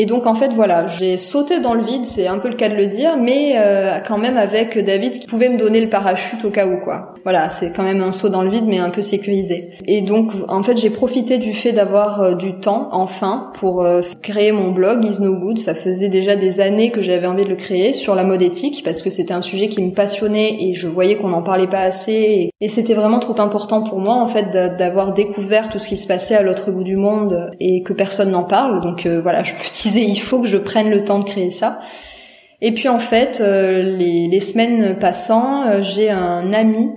Et 0.00 0.06
donc 0.06 0.28
en 0.28 0.34
fait 0.36 0.50
voilà, 0.50 0.86
j'ai 0.86 1.18
sauté 1.18 1.58
dans 1.58 1.74
le 1.74 1.82
vide, 1.82 2.06
c'est 2.06 2.28
un 2.28 2.38
peu 2.38 2.48
le 2.48 2.54
cas 2.54 2.68
de 2.68 2.76
le 2.76 2.86
dire, 2.86 3.16
mais 3.16 3.54
euh, 3.56 3.98
quand 4.06 4.16
même 4.16 4.36
avec 4.36 4.78
David 4.78 5.18
qui 5.18 5.26
pouvait 5.26 5.48
me 5.48 5.58
donner 5.58 5.80
le 5.80 5.90
parachute 5.90 6.44
au 6.44 6.50
cas 6.50 6.68
où 6.68 6.78
quoi. 6.84 7.16
Voilà, 7.30 7.50
c'est 7.50 7.74
quand 7.74 7.82
même 7.82 8.00
un 8.00 8.12
saut 8.12 8.30
dans 8.30 8.40
le 8.40 8.48
vide 8.48 8.64
mais 8.66 8.78
un 8.78 8.88
peu 8.88 9.02
sécurisé. 9.02 9.74
Et 9.86 10.00
donc 10.00 10.32
en 10.48 10.62
fait 10.62 10.78
j'ai 10.78 10.88
profité 10.88 11.36
du 11.36 11.52
fait 11.52 11.72
d'avoir 11.72 12.22
euh, 12.22 12.34
du 12.34 12.58
temps 12.58 12.88
enfin 12.92 13.50
pour 13.52 13.82
euh, 13.82 14.00
créer 14.22 14.50
mon 14.50 14.70
blog 14.70 15.04
Is 15.04 15.20
No 15.20 15.34
Good. 15.34 15.58
Ça 15.58 15.74
faisait 15.74 16.08
déjà 16.08 16.36
des 16.36 16.58
années 16.62 16.90
que 16.90 17.02
j'avais 17.02 17.26
envie 17.26 17.44
de 17.44 17.50
le 17.50 17.56
créer 17.56 17.92
sur 17.92 18.14
la 18.14 18.24
mode 18.24 18.40
éthique 18.40 18.80
parce 18.82 19.02
que 19.02 19.10
c'était 19.10 19.34
un 19.34 19.42
sujet 19.42 19.68
qui 19.68 19.82
me 19.82 19.90
passionnait 19.90 20.56
et 20.58 20.72
je 20.72 20.86
voyais 20.86 21.18
qu'on 21.18 21.28
n'en 21.28 21.42
parlait 21.42 21.66
pas 21.66 21.82
assez 21.82 22.12
et, 22.12 22.50
et 22.62 22.70
c'était 22.70 22.94
vraiment 22.94 23.18
trop 23.18 23.38
important 23.42 23.82
pour 23.82 23.98
moi 23.98 24.14
en 24.14 24.28
fait 24.28 24.50
d'avoir 24.78 25.12
découvert 25.12 25.68
tout 25.68 25.78
ce 25.78 25.86
qui 25.86 25.98
se 25.98 26.06
passait 26.06 26.34
à 26.34 26.40
l'autre 26.40 26.70
bout 26.70 26.82
du 26.82 26.96
monde 26.96 27.50
et 27.60 27.82
que 27.82 27.92
personne 27.92 28.30
n'en 28.30 28.44
parle. 28.44 28.80
Donc 28.80 29.06
voilà, 29.06 29.42
je 29.42 29.52
me 29.52 29.70
disais 29.82 30.02
il 30.02 30.18
faut 30.18 30.40
que 30.40 30.48
je 30.48 30.56
prenne 30.56 30.88
le 30.88 31.04
temps 31.04 31.18
de 31.18 31.24
créer 31.24 31.50
ça. 31.50 31.78
Et 32.60 32.72
puis 32.72 32.88
en 32.88 32.98
fait, 32.98 33.40
euh, 33.40 33.82
les, 33.82 34.40
semaines 34.40 34.96
passant, 34.98 35.66
euh, 35.66 35.82
j'ai 35.82 36.10
un 36.10 36.52
ami 36.52 36.90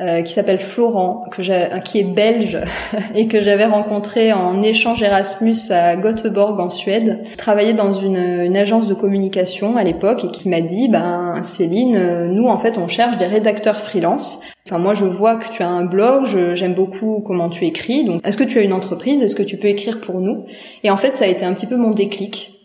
euh, 0.00 0.22
qui 0.22 0.32
s'appelle 0.32 0.58
Florent, 0.58 1.26
que 1.30 1.80
qui 1.80 2.00
est 2.00 2.14
belge 2.14 2.58
et 3.14 3.26
que 3.26 3.42
j'avais 3.42 3.66
rencontré 3.66 4.32
en 4.32 4.62
échange 4.62 5.02
Erasmus 5.02 5.70
à 5.70 5.96
Göteborg 5.96 6.58
en 6.58 6.70
Suède. 6.70 7.24
Travaillait 7.36 7.74
dans 7.74 7.92
une, 7.92 8.16
une 8.16 8.56
agence 8.56 8.86
de 8.86 8.94
communication 8.94 9.76
à 9.76 9.84
l'époque 9.84 10.24
et 10.24 10.28
qui 10.28 10.48
m'a 10.48 10.62
dit, 10.62 10.88
ben 10.88 11.42
Céline, 11.42 12.28
nous 12.32 12.48
en 12.48 12.58
fait 12.58 12.78
on 12.78 12.88
cherche 12.88 13.18
des 13.18 13.26
rédacteurs 13.26 13.80
freelance. 13.80 14.40
Enfin 14.66 14.78
moi 14.78 14.94
je 14.94 15.04
vois 15.04 15.36
que 15.36 15.52
tu 15.52 15.62
as 15.62 15.68
un 15.68 15.84
blog, 15.84 16.26
j'aime 16.54 16.74
beaucoup 16.74 17.22
comment 17.26 17.50
tu 17.50 17.66
écris. 17.66 18.06
Donc 18.06 18.26
est-ce 18.26 18.38
que 18.38 18.44
tu 18.44 18.58
as 18.58 18.62
une 18.62 18.72
entreprise? 18.72 19.20
Est-ce 19.20 19.34
que 19.34 19.42
tu 19.42 19.58
peux 19.58 19.68
écrire 19.68 20.00
pour 20.00 20.22
nous? 20.22 20.46
Et 20.84 20.90
en 20.90 20.96
fait 20.96 21.14
ça 21.14 21.26
a 21.26 21.28
été 21.28 21.44
un 21.44 21.52
petit 21.52 21.66
peu 21.66 21.76
mon 21.76 21.90
déclic 21.90 22.61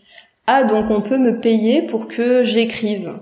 ah 0.50 0.64
donc 0.64 0.86
on 0.90 1.02
peut 1.02 1.18
me 1.18 1.40
payer 1.40 1.82
pour 1.82 2.08
que 2.08 2.42
j'écrive. 2.42 3.12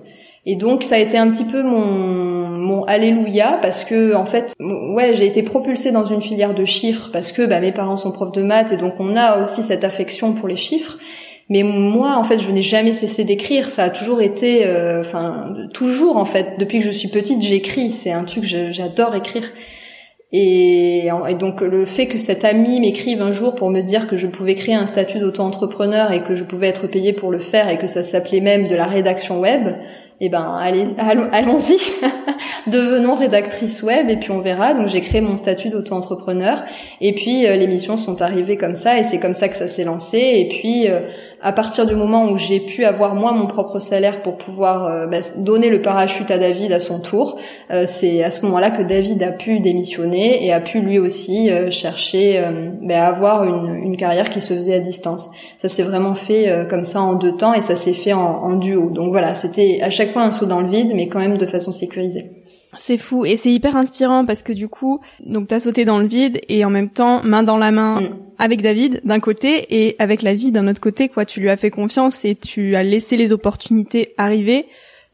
Et 0.47 0.55
donc 0.55 0.85
ça 0.85 0.95
a 0.95 0.99
été 0.99 1.19
un 1.19 1.29
petit 1.31 1.45
peu 1.45 1.63
mon 1.63 2.47
mon 2.57 2.85
alléluia 2.85 3.59
parce 3.61 3.85
que 3.85 4.15
en 4.15 4.25
fait 4.27 4.55
ouais 4.61 5.15
j'ai 5.15 5.27
été 5.27 5.43
propulsée 5.43 5.91
dans 5.91 6.07
une 6.07 6.23
filière 6.23 6.55
de 6.55 6.65
chiffres 6.65 7.11
parce 7.13 7.33
que 7.33 7.43
bah, 7.43 7.59
mes 7.59 7.73
parents 7.73 7.97
sont 7.97 8.13
profs 8.13 8.31
de 8.31 8.43
maths 8.43 8.71
et 8.71 8.77
donc 8.77 8.95
on 9.01 9.17
a 9.17 9.43
aussi 9.43 9.65
cette 9.65 9.83
affection 9.83 10.35
pour 10.35 10.47
les 10.47 10.57
chiffres. 10.57 10.99
Mais 11.49 11.63
moi, 11.63 12.17
en 12.17 12.25
fait, 12.25 12.41
je 12.41 12.51
n'ai 12.51 12.63
jamais 12.63 12.93
cessé 12.93 13.23
d'écrire. 13.23 13.71
Ça 13.71 13.85
a 13.85 13.91
toujours 13.91 14.21
été, 14.21 14.67
euh, 14.67 15.03
enfin, 15.03 15.55
toujours 15.73 16.17
en 16.17 16.25
fait. 16.25 16.59
Depuis 16.59 16.81
que 16.81 16.85
je 16.85 16.91
suis 16.91 17.07
petite, 17.07 17.41
j'écris. 17.43 17.93
C'est 17.93 18.11
un 18.11 18.25
truc, 18.25 18.45
j'adore 18.45 19.15
écrire. 19.15 19.45
Et, 20.33 21.09
donc 21.39 21.61
le 21.61 21.87
fait 21.87 22.07
que 22.07 22.19
cet 22.19 22.45
ami 22.45 22.81
m'écrive 22.81 23.23
un 23.23 23.33
jour 23.33 23.55
pour 23.55 23.71
me 23.71 23.83
dire 23.83 24.09
que 24.09 24.17
je 24.17 24.27
pouvais 24.27 24.55
créer 24.55 24.75
un 24.75 24.87
statut 24.87 25.19
d'auto-entrepreneur 25.19 26.13
et 26.13 26.23
que 26.25 26.35
je 26.35 26.45
pouvais 26.45 26.69
être 26.69 26.89
payé 26.89 27.13
pour 27.13 27.31
le 27.31 27.39
faire 27.39 27.69
et 27.69 27.79
que 27.79 27.87
ça 27.87 28.03
s'appelait 28.03 28.41
même 28.41 28.67
de 28.67 28.75
la 28.75 28.87
rédaction 28.87 29.41
web, 29.41 29.77
eh 30.21 30.29
ben 30.29 30.57
allez, 30.59 30.87
allons-y, 30.99 31.79
devenons 32.71 33.15
rédactrice 33.15 33.83
web 33.83 34.09
et 34.09 34.17
puis 34.17 34.31
on 34.31 34.41
verra. 34.41 34.75
Donc 34.75 34.89
j'ai 34.89 35.03
créé 35.03 35.21
mon 35.21 35.37
statut 35.37 35.69
d'auto-entrepreneur 35.69 36.63
et 37.01 37.15
puis 37.15 37.47
euh, 37.47 37.57
les 37.57 37.67
missions 37.67 37.97
sont 37.97 38.23
arrivées 38.23 38.57
comme 38.57 38.77
ça 38.77 38.99
et 38.99 39.05
c'est 39.05 39.21
comme 39.21 39.35
ça 39.35 39.49
que 39.49 39.57
ça 39.57 39.69
s'est 39.69 39.85
lancé. 39.85 40.19
Et 40.19 40.49
puis 40.49 40.89
euh, 40.89 41.03
à 41.47 41.53
partir 41.53 41.87
du 41.87 41.95
moment 41.95 42.29
où 42.29 42.39
j'ai 42.39 42.59
pu 42.59 42.85
avoir 42.85 43.15
moi 43.15 43.31
mon 43.31 43.47
propre 43.47 43.79
salaire 43.79 44.23
pour 44.23 44.37
pouvoir 44.37 44.87
euh, 44.87 45.07
bah, 45.07 45.21
donner 45.37 45.71
le 45.71 45.81
parachute 45.81 46.29
à 46.33 46.39
David 46.39 46.73
à 46.73 46.81
son 46.81 46.99
tour, 46.99 47.39
euh, 47.71 47.85
c'est 47.87 48.25
à 48.25 48.33
ce 48.33 48.45
moment-là 48.47 48.73
que 48.73 48.83
David 48.83 49.23
a 49.23 49.31
pu 49.31 49.61
démissionner 49.61 50.45
et 50.45 50.53
a 50.53 50.61
pu 50.61 50.81
lui 50.81 50.99
aussi 50.99 51.49
euh, 51.49 51.71
chercher 51.71 52.45
bah, 52.83 53.05
à 53.05 53.07
avoir 53.07 53.45
une, 53.45 53.77
une, 53.77 53.97
carrière 53.97 54.29
qui 54.31 54.41
se 54.41 54.55
faisait 54.55 54.75
à 54.75 54.81
distance. 54.81 55.31
Ça 55.63 55.69
s'est 55.69 55.85
vraiment 55.85 56.17
fait 56.17 56.67
comme 56.69 56.83
ça 56.83 57.01
en 57.01 57.15
deux 57.15 57.37
temps 57.37 57.55
et 57.55 57.61
ça 57.61 57.77
s'est 57.77 57.93
fait 57.93 58.13
en, 58.13 58.19
en 58.19 58.57
duo. 58.57 58.91
Donc 58.91 59.11
voilà, 59.11 59.35
c'était 59.35 59.79
à 59.83 59.91
chaque 59.91 60.09
fois 60.09 60.23
un 60.23 60.33
saut 60.33 60.47
dans 60.47 60.61
le 60.61 60.69
vide, 60.69 60.95
mais 60.97 61.07
quand 61.07 61.21
même 61.21 61.39
de 61.39 61.47
façon 61.47 61.71
sécurisée. 61.71 62.29
C'est 62.79 62.99
fou 62.99 63.25
et 63.25 63.37
c'est 63.37 63.53
hyper 63.53 63.77
inspirant 63.77 64.25
parce 64.25 64.43
que 64.43 64.53
du 64.53 64.69
coup, 64.69 65.01
donc 65.25 65.49
t'as 65.49 65.61
sauté 65.61 65.85
dans 65.85 65.99
le 65.99 66.07
vide 66.07 66.41
et 66.49 66.65
en 66.65 66.71
même 66.71 66.91
temps 66.91 67.23
main 67.23 67.43
dans 67.43 67.59
la 67.59 67.71
main 67.71 68.01
mm. 68.01 68.17
avec 68.39 68.63
David 68.63 69.01
d'un 69.05 69.21
côté 69.21 69.87
et 69.87 69.97
avec 69.99 70.23
la 70.23 70.35
vie 70.35 70.51
d'un 70.51 70.69
autre 70.69 70.81
côté 70.81 71.09
quoi. 71.09 71.25
Tu 71.25 71.41
lui 71.41 71.51
as 71.51 71.57
fait 71.57 71.71
confiance 71.71 72.25
et 72.25 72.35
tu 72.35 72.77
as 72.77 72.83
laissé 72.83 73.17
les 73.17 73.33
opportunités 73.33 74.15
arriver 74.19 74.67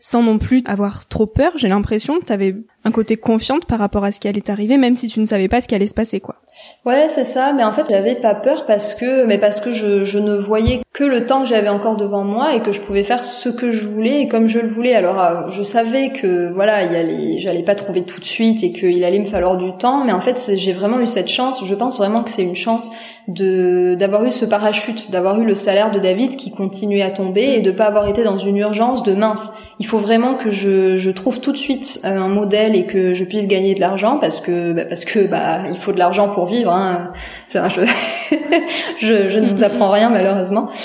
sans 0.02 0.22
non 0.22 0.38
plus 0.38 0.62
avoir 0.66 1.06
trop 1.06 1.26
peur. 1.26 1.52
J'ai 1.56 1.68
l'impression 1.68 2.18
que 2.18 2.24
t'avais 2.24 2.56
un 2.84 2.90
côté 2.90 3.16
confiante 3.16 3.66
par 3.66 3.78
rapport 3.78 4.04
à 4.04 4.10
ce 4.10 4.18
qui 4.18 4.26
allait 4.26 4.40
t'arriver, 4.40 4.76
même 4.76 4.96
si 4.96 5.06
tu 5.06 5.20
ne 5.20 5.24
savais 5.24 5.48
pas 5.48 5.60
ce 5.60 5.68
qui 5.68 5.76
allait 5.76 5.86
se 5.86 5.94
passer, 5.94 6.18
quoi. 6.18 6.41
Ouais, 6.84 7.06
c'est 7.08 7.24
ça. 7.24 7.52
Mais 7.52 7.64
en 7.64 7.72
fait, 7.72 7.86
j'avais 7.88 8.16
pas 8.16 8.34
peur 8.34 8.66
parce 8.66 8.94
que, 8.94 9.24
mais 9.24 9.38
parce 9.38 9.60
que 9.60 9.72
je, 9.72 10.04
je 10.04 10.18
ne 10.18 10.36
voyais 10.36 10.82
que 10.92 11.04
le 11.04 11.26
temps 11.26 11.42
que 11.42 11.48
j'avais 11.48 11.68
encore 11.68 11.96
devant 11.96 12.24
moi 12.24 12.54
et 12.54 12.60
que 12.60 12.72
je 12.72 12.80
pouvais 12.80 13.02
faire 13.02 13.24
ce 13.24 13.48
que 13.48 13.72
je 13.72 13.86
voulais 13.86 14.22
et 14.22 14.28
comme 14.28 14.46
je 14.46 14.58
le 14.58 14.68
voulais. 14.68 14.94
Alors, 14.94 15.20
euh, 15.20 15.48
je 15.50 15.62
savais 15.62 16.10
que 16.10 16.50
voilà, 16.52 16.82
il 16.84 16.94
allait, 16.94 17.38
j'allais 17.38 17.62
pas 17.62 17.74
trouver 17.74 18.02
tout 18.02 18.20
de 18.20 18.24
suite 18.24 18.62
et 18.62 18.72
qu'il 18.72 19.02
allait 19.04 19.18
me 19.20 19.24
falloir 19.24 19.56
du 19.56 19.72
temps. 19.78 20.04
Mais 20.04 20.12
en 20.12 20.20
fait, 20.20 20.38
j'ai 20.56 20.72
vraiment 20.72 21.00
eu 21.00 21.06
cette 21.06 21.28
chance. 21.28 21.64
Je 21.64 21.74
pense 21.74 21.96
vraiment 21.96 22.22
que 22.22 22.30
c'est 22.30 22.42
une 22.42 22.56
chance 22.56 22.90
de 23.28 23.94
d'avoir 23.98 24.24
eu 24.24 24.32
ce 24.32 24.44
parachute, 24.44 25.10
d'avoir 25.10 25.40
eu 25.40 25.46
le 25.46 25.54
salaire 25.54 25.92
de 25.92 26.00
David 26.00 26.36
qui 26.36 26.50
continuait 26.50 27.02
à 27.02 27.10
tomber 27.10 27.54
et 27.54 27.60
de 27.60 27.70
pas 27.70 27.84
avoir 27.84 28.08
été 28.08 28.24
dans 28.24 28.38
une 28.38 28.56
urgence 28.56 29.02
de 29.02 29.14
mince. 29.14 29.52
Il 29.78 29.86
faut 29.86 29.98
vraiment 29.98 30.34
que 30.34 30.50
je, 30.50 30.96
je 30.96 31.10
trouve 31.10 31.40
tout 31.40 31.52
de 31.52 31.56
suite 31.56 32.00
euh, 32.04 32.18
un 32.18 32.28
modèle 32.28 32.76
et 32.76 32.86
que 32.86 33.14
je 33.14 33.24
puisse 33.24 33.46
gagner 33.46 33.74
de 33.74 33.80
l'argent 33.80 34.18
parce 34.18 34.40
que 34.40 34.72
bah, 34.72 34.84
parce 34.84 35.04
que 35.04 35.26
bah 35.26 35.68
il 35.70 35.76
faut 35.76 35.92
de 35.92 35.98
l'argent 35.98 36.28
pour 36.28 36.41
vivre. 36.44 36.72
Hein. 36.72 37.08
je, 37.52 39.38
ne 39.38 39.48
vous 39.48 39.64
apprends 39.64 39.90
rien 39.90 40.10
malheureusement. 40.10 40.70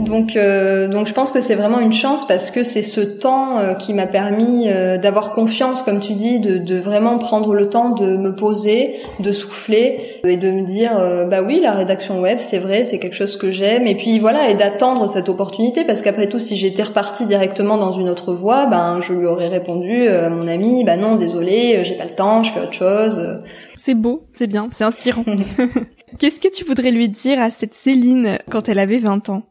Donc, 0.00 0.34
euh, 0.34 0.88
donc 0.88 1.06
je 1.06 1.12
pense 1.12 1.30
que 1.30 1.40
c'est 1.40 1.54
vraiment 1.54 1.78
une 1.78 1.92
chance 1.92 2.26
parce 2.26 2.50
que 2.50 2.64
c'est 2.64 2.82
ce 2.82 3.00
temps 3.00 3.58
euh, 3.58 3.74
qui 3.74 3.92
m'a 3.92 4.06
permis 4.06 4.68
euh, 4.68 4.96
d'avoir 4.96 5.32
confiance, 5.32 5.82
comme 5.82 6.00
tu 6.00 6.14
dis, 6.14 6.40
de, 6.40 6.58
de, 6.58 6.78
vraiment 6.78 7.18
prendre 7.18 7.54
le 7.54 7.68
temps 7.68 7.90
de 7.90 8.16
me 8.16 8.34
poser, 8.34 8.96
de 9.20 9.30
souffler 9.30 10.20
et 10.24 10.36
de 10.36 10.50
me 10.50 10.66
dire, 10.66 10.92
bah 11.28 11.42
oui, 11.42 11.60
la 11.60 11.72
rédaction 11.72 12.20
web, 12.20 12.38
c'est 12.40 12.58
vrai, 12.58 12.84
c'est 12.84 12.98
quelque 12.98 13.14
chose 13.14 13.36
que 13.36 13.50
j'aime. 13.50 13.86
Et 13.86 13.94
puis 13.94 14.18
voilà, 14.18 14.50
et 14.50 14.54
d'attendre 14.54 15.08
cette 15.08 15.28
opportunité 15.28 15.84
parce 15.84 16.02
qu'après 16.02 16.28
tout, 16.28 16.38
si 16.38 16.56
j'étais 16.56 16.82
repartie 16.82 17.26
directement 17.26 17.78
dans 17.78 17.92
une 17.92 18.08
autre 18.08 18.32
voie, 18.34 18.66
ben 18.66 19.00
je 19.00 19.12
lui 19.12 19.26
aurais 19.26 19.48
répondu 19.48 20.08
à 20.08 20.28
mon 20.28 20.46
ami, 20.48 20.84
bah 20.84 20.96
non, 20.96 21.16
désolé, 21.16 21.82
j'ai 21.84 21.94
pas 21.94 22.04
le 22.04 22.14
temps, 22.14 22.42
je 22.42 22.52
fais 22.52 22.60
autre 22.60 22.72
chose. 22.72 23.42
C'est 23.76 23.94
beau, 23.94 24.24
c'est 24.32 24.46
bien, 24.46 24.68
c'est 24.70 24.84
inspirant. 24.84 25.24
Qu'est-ce 26.18 26.40
que 26.40 26.54
tu 26.54 26.64
voudrais 26.64 26.90
lui 26.90 27.08
dire 27.08 27.40
à 27.40 27.50
cette 27.50 27.74
Céline 27.74 28.38
quand 28.50 28.68
elle 28.68 28.78
avait 28.78 28.98
20 28.98 29.30
ans? 29.30 29.42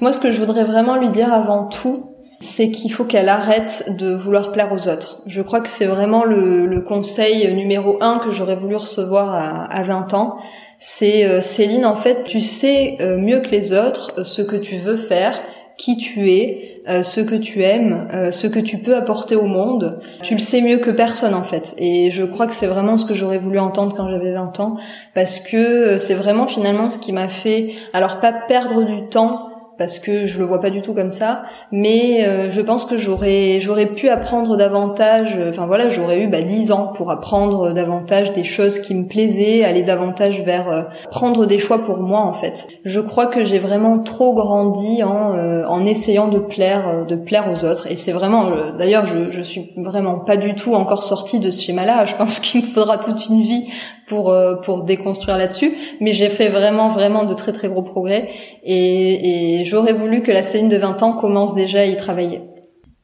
Moi, 0.00 0.12
ce 0.12 0.20
que 0.20 0.32
je 0.32 0.38
voudrais 0.38 0.64
vraiment 0.64 0.96
lui 0.96 1.08
dire 1.10 1.32
avant 1.32 1.66
tout, 1.66 2.14
c'est 2.40 2.70
qu'il 2.70 2.92
faut 2.92 3.04
qu'elle 3.04 3.28
arrête 3.28 3.96
de 3.98 4.14
vouloir 4.14 4.52
plaire 4.52 4.72
aux 4.72 4.88
autres. 4.88 5.22
Je 5.26 5.42
crois 5.42 5.60
que 5.60 5.70
c'est 5.70 5.86
vraiment 5.86 6.24
le, 6.24 6.80
conseil 6.86 7.52
numéro 7.54 7.98
un 8.00 8.18
que 8.18 8.30
j'aurais 8.30 8.56
voulu 8.56 8.76
recevoir 8.76 9.68
à, 9.70 9.82
20 9.82 10.14
ans. 10.14 10.36
C'est 10.78 11.24
euh, 11.24 11.40
Céline, 11.40 11.84
en 11.84 11.96
fait, 11.96 12.22
tu 12.24 12.40
sais 12.40 12.96
euh, 13.00 13.18
mieux 13.18 13.40
que 13.40 13.50
les 13.50 13.72
autres 13.72 14.12
euh, 14.18 14.24
ce 14.24 14.42
que 14.42 14.54
tu 14.54 14.76
veux 14.76 14.96
faire, 14.96 15.40
qui 15.76 15.96
tu 15.96 16.30
es, 16.30 16.64
ce 17.02 17.20
que 17.20 17.34
tu 17.34 17.62
aimes, 17.64 18.08
ce 18.32 18.46
que 18.46 18.58
tu 18.58 18.78
peux 18.78 18.96
apporter 18.96 19.36
au 19.36 19.44
monde. 19.44 20.00
Tu 20.22 20.32
le 20.34 20.40
sais 20.40 20.62
mieux 20.62 20.78
que 20.78 20.90
personne 20.90 21.34
en 21.34 21.42
fait. 21.42 21.74
Et 21.76 22.10
je 22.10 22.24
crois 22.24 22.46
que 22.46 22.54
c'est 22.54 22.66
vraiment 22.66 22.96
ce 22.96 23.04
que 23.04 23.12
j'aurais 23.12 23.36
voulu 23.36 23.58
entendre 23.58 23.94
quand 23.94 24.08
j'avais 24.08 24.32
20 24.32 24.58
ans, 24.58 24.78
parce 25.14 25.38
que 25.38 25.98
c'est 25.98 26.14
vraiment 26.14 26.46
finalement 26.46 26.88
ce 26.88 26.98
qui 26.98 27.12
m'a 27.12 27.28
fait, 27.28 27.74
alors 27.92 28.20
pas 28.20 28.32
perdre 28.32 28.84
du 28.84 29.06
temps, 29.10 29.47
parce 29.78 29.98
que 29.98 30.26
je 30.26 30.38
le 30.38 30.44
vois 30.44 30.60
pas 30.60 30.70
du 30.70 30.82
tout 30.82 30.92
comme 30.92 31.10
ça 31.10 31.42
mais 31.70 32.24
euh, 32.26 32.50
je 32.50 32.60
pense 32.60 32.84
que 32.84 32.96
j'aurais 32.96 33.60
j'aurais 33.60 33.86
pu 33.86 34.08
apprendre 34.08 34.56
davantage 34.56 35.36
euh, 35.38 35.50
enfin 35.50 35.66
voilà 35.66 35.88
j'aurais 35.88 36.22
eu 36.22 36.26
bah, 36.26 36.42
10 36.42 36.72
ans 36.72 36.92
pour 36.96 37.10
apprendre 37.10 37.72
davantage 37.72 38.34
des 38.34 38.42
choses 38.42 38.80
qui 38.80 38.94
me 38.94 39.06
plaisaient 39.06 39.64
aller 39.64 39.82
davantage 39.82 40.42
vers 40.42 40.68
euh, 40.68 40.82
prendre 41.10 41.46
des 41.46 41.58
choix 41.58 41.78
pour 41.84 41.98
moi 41.98 42.20
en 42.20 42.32
fait. 42.32 42.66
Je 42.84 43.00
crois 43.00 43.26
que 43.26 43.44
j'ai 43.44 43.58
vraiment 43.58 44.00
trop 44.00 44.34
grandi 44.34 45.02
en 45.02 45.38
en 45.68 45.84
essayant 45.84 46.28
de 46.28 46.38
plaire 46.38 47.06
de 47.06 47.14
plaire 47.14 47.48
aux 47.50 47.64
autres. 47.64 47.90
Et 47.90 47.96
c'est 47.96 48.12
vraiment 48.12 48.50
d'ailleurs 48.78 49.06
je 49.06 49.30
je 49.30 49.42
suis 49.42 49.70
vraiment 49.76 50.18
pas 50.18 50.36
du 50.36 50.54
tout 50.54 50.74
encore 50.74 51.04
sortie 51.04 51.38
de 51.38 51.50
ce 51.50 51.62
schéma 51.62 51.84
là 51.84 52.04
je 52.04 52.14
pense 52.14 52.38
qu'il 52.40 52.62
me 52.62 52.66
faudra 52.66 52.98
toute 52.98 53.28
une 53.28 53.42
vie 53.42 53.68
pour 54.08 54.34
pour 54.64 54.82
déconstruire 54.84 55.38
là-dessus 55.38 55.72
mais 56.00 56.12
j'ai 56.12 56.28
fait 56.28 56.48
vraiment 56.48 56.88
vraiment 56.88 57.24
de 57.24 57.34
très 57.34 57.52
très 57.52 57.68
gros 57.68 57.82
progrès 57.82 58.28
et, 58.64 59.60
et 59.60 59.64
j'aurais 59.64 59.92
voulu 59.92 60.22
que 60.22 60.32
la 60.32 60.42
scène 60.42 60.68
de 60.68 60.76
20 60.76 61.02
ans 61.02 61.12
commence 61.12 61.54
déjà 61.54 61.86
y 61.86 61.96
travailler. 61.96 62.40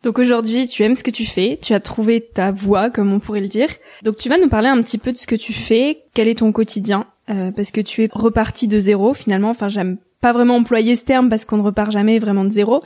Donc 0.05 0.19
aujourd'hui, 0.19 0.69
tu 0.69 0.83
aimes 0.83 0.97
ce 0.97 1.03
que 1.03 1.11
tu 1.11 1.25
fais, 1.25 1.59
tu 1.61 1.73
as 1.73 1.81
trouvé 1.81 2.21
ta 2.21 2.51
voie, 2.51 2.91
comme 2.91 3.11
on 3.13 3.21
pourrait 3.21 3.41
le 3.41 3.49
dire. 3.49 3.69
Donc 4.03 4.19
tu 4.19 4.29
vas 4.29 4.37
nous 4.37 4.51
parler 4.51 4.69
un 4.69 4.81
petit 4.83 4.99
peu 4.99 5.13
de 5.13 5.17
ce 5.17 5.27
que 5.27 5.35
tu 5.35 5.55
fais, 5.55 6.03
quel 6.13 6.29
est 6.29 6.39
ton 6.41 6.53
quotidien, 6.53 7.07
euh, 7.31 7.51
parce 7.57 7.71
que 7.71 7.81
tu 7.81 8.05
es 8.05 8.09
reparti 8.13 8.69
de 8.69 8.79
zéro 8.79 9.15
finalement. 9.15 9.49
Enfin, 9.49 9.69
j'aime 9.69 9.97
pas 10.21 10.33
vraiment 10.33 10.57
employer 10.57 10.95
ce 10.97 11.05
terme 11.05 11.31
parce 11.31 11.47
qu'on 11.47 11.57
ne 11.57 11.63
repart 11.63 11.91
jamais 11.91 12.19
vraiment 12.19 12.45
de 12.45 12.51
zéro, 12.51 12.83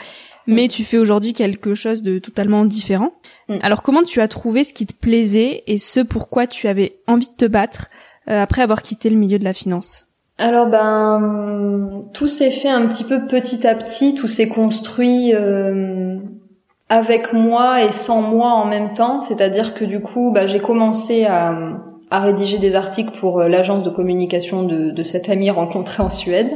mais 0.47 0.67
mm. 0.67 0.69
tu 0.69 0.85
fais 0.85 0.97
aujourd'hui 0.97 1.33
quelque 1.33 1.75
chose 1.75 2.03
de 2.03 2.21
totalement 2.21 2.65
différent. 2.65 3.13
Mm. 3.49 3.57
Alors 3.63 3.83
comment 3.83 4.05
tu 4.05 4.21
as 4.21 4.29
trouvé 4.29 4.63
ce 4.63 4.73
qui 4.73 4.87
te 4.87 4.95
plaisait 4.95 5.65
et 5.67 5.79
ce 5.79 5.99
pourquoi 5.99 6.47
tu 6.47 6.69
avais 6.69 7.01
envie 7.09 7.27
de 7.27 7.37
te 7.37 7.47
battre 7.47 7.89
euh, 7.89 8.08
après 8.29 8.63
avoir 8.63 8.83
quitté 8.83 9.11
le 9.11 9.17
milieu 9.17 9.39
de 9.39 9.45
la 9.45 9.53
finance 9.53 10.09
alors 10.39 10.69
ben 10.69 12.05
tout 12.13 12.29
s'est 12.29 12.53
fait 12.53 12.69
un 12.69 12.87
petit 12.87 13.03
peu 13.03 13.27
petit 13.27 13.67
à 13.67 13.75
petit, 13.75 14.15
tout 14.15 14.29
s'est 14.29 14.49
construit 14.49 15.35
euh, 15.35 16.17
avec 16.89 17.33
moi 17.33 17.83
et 17.83 17.91
sans 17.91 18.23
moi 18.23 18.53
en 18.53 18.65
même 18.65 18.95
temps, 18.95 19.21
c'est-à-dire 19.21 19.75
que 19.75 19.85
du 19.85 20.01
coup 20.01 20.31
bah, 20.31 20.47
j'ai 20.47 20.61
commencé 20.61 21.25
à, 21.25 21.81
rédiger 22.11 22.59
des 22.59 22.77
articles 22.77 23.19
pour 23.19 23.41
euh, 23.41 23.49
l'agence 23.49 23.83
de 23.83 23.91
communication 23.91 24.63
de, 24.63 24.91
de 24.91 25.03
cet 25.03 25.29
ami 25.29 25.51
rencontré 25.51 26.05
en 26.05 26.11
Suède. 26.11 26.51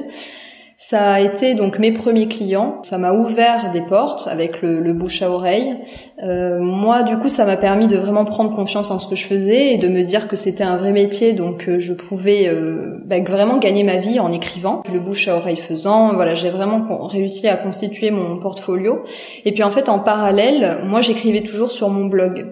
Ça 0.93 1.13
a 1.13 1.21
été 1.21 1.55
donc 1.55 1.79
mes 1.79 1.93
premiers 1.93 2.29
clients. 2.29 2.83
Ça 2.83 2.99
m'a 2.99 3.15
ouvert 3.15 3.73
des 3.73 3.81
portes 3.81 4.29
avec 4.29 4.61
le, 4.61 4.93
bouche 4.93 5.23
à 5.23 5.31
oreille. 5.31 5.75
Euh, 6.23 6.59
moi, 6.61 7.03
du 7.03 7.17
coup, 7.17 7.31
ça 7.31 7.47
m'a 7.47 7.57
permis 7.57 7.89
de 7.89 7.97
vraiment 7.97 8.27
prendre 8.27 8.55
confiance 8.55 8.91
en 8.91 8.99
ce 8.99 9.07
que 9.07 9.17
je 9.17 9.25
faisais 9.25 9.73
et 9.73 9.79
de 9.79 9.89
me 9.89 10.03
dire 10.03 10.29
que 10.29 10.37
c'était 10.37 10.65
un 10.65 10.77
vrai 10.77 10.93
métier, 10.93 11.33
donc 11.33 11.67
euh, 11.67 11.79
je 11.79 11.95
pouvais 11.95 12.47
euh, 12.47 12.99
bah, 13.07 13.19
vraiment 13.21 13.57
gagner 13.57 13.85
ma 13.85 14.01
vie 14.01 14.21
en 14.21 14.31
écrivant. 14.33 14.83
Le 14.93 15.01
bouche 15.01 15.29
à 15.29 15.37
oreille 15.37 15.57
faisant, 15.57 16.13
voilà, 16.13 16.35
j'ai 16.35 16.51
vraiment 16.51 17.07
réussi 17.07 17.49
à 17.49 17.57
constituer 17.57 18.11
mon 18.11 18.39
portfolio. 18.39 19.03
Et 19.47 19.53
puis 19.53 19.63
en 19.63 19.71
fait, 19.71 19.89
en 19.89 19.99
parallèle, 19.99 20.81
moi, 20.85 21.01
j'écrivais 21.01 21.43
toujours 21.43 21.71
sur 21.71 21.89
mon 21.89 22.05
blog 22.05 22.45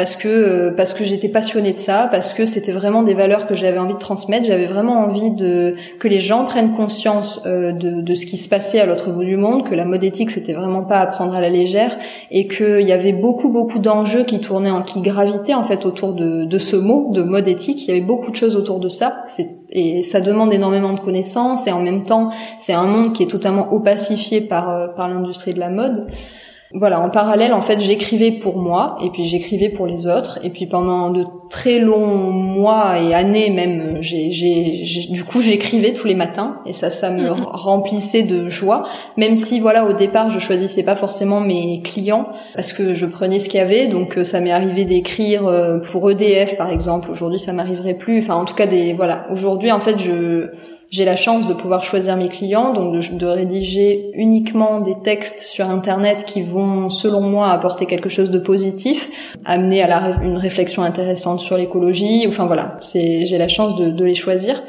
parce 0.00 0.16
que 0.16 0.28
euh, 0.28 0.70
parce 0.74 0.94
que 0.94 1.04
j'étais 1.04 1.28
passionnée 1.28 1.72
de 1.72 1.76
ça, 1.76 2.08
parce 2.10 2.32
que 2.32 2.46
c'était 2.46 2.72
vraiment 2.72 3.02
des 3.02 3.12
valeurs 3.12 3.46
que 3.46 3.54
j'avais 3.54 3.76
envie 3.76 3.92
de 3.92 3.98
transmettre. 3.98 4.46
J'avais 4.46 4.64
vraiment 4.64 4.94
envie 4.94 5.30
de 5.30 5.74
que 5.98 6.08
les 6.08 6.20
gens 6.20 6.46
prennent 6.46 6.74
conscience 6.74 7.42
euh, 7.44 7.72
de, 7.72 8.00
de 8.00 8.14
ce 8.14 8.24
qui 8.24 8.38
se 8.38 8.48
passait 8.48 8.80
à 8.80 8.86
l'autre 8.86 9.10
bout 9.10 9.24
du 9.24 9.36
monde, 9.36 9.68
que 9.68 9.74
la 9.74 9.84
mode 9.84 10.02
éthique 10.02 10.30
c'était 10.30 10.54
vraiment 10.54 10.84
pas 10.84 11.00
à 11.00 11.06
prendre 11.06 11.34
à 11.34 11.40
la 11.42 11.50
légère 11.50 11.98
et 12.30 12.48
qu'il 12.48 12.80
y 12.80 12.92
avait 12.92 13.12
beaucoup 13.12 13.50
beaucoup 13.50 13.78
d'enjeux 13.78 14.24
qui 14.24 14.40
tournaient, 14.40 14.70
en, 14.70 14.80
qui 14.80 15.02
gravitaient 15.02 15.52
en 15.52 15.64
fait 15.64 15.84
autour 15.84 16.14
de, 16.14 16.46
de 16.46 16.58
ce 16.58 16.76
mot 16.76 17.10
de 17.12 17.22
mode 17.22 17.46
éthique. 17.46 17.82
Il 17.82 17.88
y 17.88 17.90
avait 17.90 18.00
beaucoup 18.00 18.30
de 18.30 18.36
choses 18.36 18.56
autour 18.56 18.80
de 18.80 18.88
ça. 18.88 19.26
Et 19.68 20.02
ça 20.02 20.22
demande 20.22 20.54
énormément 20.54 20.94
de 20.94 21.00
connaissances 21.00 21.66
et 21.66 21.72
en 21.72 21.82
même 21.82 22.04
temps 22.04 22.30
c'est 22.58 22.72
un 22.72 22.84
monde 22.84 23.12
qui 23.12 23.24
est 23.24 23.30
totalement 23.30 23.70
opacifié 23.70 24.40
par 24.40 24.70
euh, 24.70 24.86
par 24.88 25.10
l'industrie 25.10 25.52
de 25.52 25.60
la 25.60 25.68
mode. 25.68 26.06
Voilà, 26.72 27.00
en 27.00 27.10
parallèle, 27.10 27.52
en 27.52 27.62
fait, 27.62 27.80
j'écrivais 27.80 28.30
pour 28.30 28.58
moi 28.58 28.96
et 29.02 29.10
puis 29.10 29.24
j'écrivais 29.24 29.70
pour 29.70 29.88
les 29.88 30.06
autres. 30.06 30.38
Et 30.44 30.50
puis 30.50 30.66
pendant 30.66 31.10
de 31.10 31.26
très 31.50 31.80
longs 31.80 32.30
mois 32.30 33.00
et 33.00 33.12
années 33.12 33.50
même, 33.50 33.98
j'ai, 34.00 34.30
j'ai, 34.30 34.84
du 35.10 35.24
coup, 35.24 35.40
j'écrivais 35.40 35.92
tous 35.92 36.06
les 36.06 36.14
matins 36.14 36.60
et 36.66 36.72
ça, 36.72 36.88
ça 36.88 37.10
me 37.10 37.30
mhm. 37.30 37.42
remplissait 37.42 38.22
de 38.22 38.48
joie. 38.48 38.86
Même 39.16 39.34
si, 39.34 39.58
voilà, 39.58 39.84
au 39.84 39.94
départ, 39.94 40.30
je 40.30 40.38
choisissais 40.38 40.84
pas 40.84 40.94
forcément 40.94 41.40
mes 41.40 41.82
clients 41.82 42.28
parce 42.54 42.72
que 42.72 42.94
je 42.94 43.06
prenais 43.06 43.40
ce 43.40 43.48
qu'il 43.48 43.58
y 43.58 43.62
avait. 43.62 43.88
Donc, 43.88 44.16
euh, 44.16 44.22
ça 44.22 44.38
m'est 44.38 44.52
arrivé 44.52 44.84
d'écrire 44.84 45.48
euh, 45.48 45.80
pour 45.80 46.08
EDF, 46.08 46.56
par 46.56 46.70
exemple. 46.70 47.10
Aujourd'hui, 47.10 47.40
ça 47.40 47.52
m'arriverait 47.52 47.94
plus. 47.94 48.20
Enfin, 48.20 48.36
en 48.36 48.44
tout 48.44 48.54
cas, 48.54 48.66
des 48.66 48.92
voilà. 48.92 49.26
Aujourd'hui, 49.32 49.72
en 49.72 49.80
fait, 49.80 49.98
je 49.98 50.50
j'ai 50.90 51.04
la 51.04 51.16
chance 51.16 51.46
de 51.46 51.54
pouvoir 51.54 51.84
choisir 51.84 52.16
mes 52.16 52.28
clients, 52.28 52.72
donc 52.72 52.92
de, 52.92 53.26
rédiger 53.26 54.10
uniquement 54.14 54.80
des 54.80 54.96
textes 55.04 55.42
sur 55.42 55.70
Internet 55.70 56.24
qui 56.24 56.42
vont, 56.42 56.90
selon 56.90 57.20
moi, 57.20 57.50
apporter 57.50 57.86
quelque 57.86 58.08
chose 58.08 58.30
de 58.30 58.40
positif, 58.40 59.08
amener 59.44 59.82
à 59.82 60.20
une 60.22 60.36
réflexion 60.36 60.82
intéressante 60.82 61.40
sur 61.40 61.56
l'écologie. 61.56 62.24
Enfin 62.26 62.46
voilà, 62.46 62.78
j'ai 62.92 63.38
la 63.38 63.48
chance 63.48 63.76
de, 63.76 63.90
de 63.90 64.04
les 64.04 64.16
choisir 64.16 64.60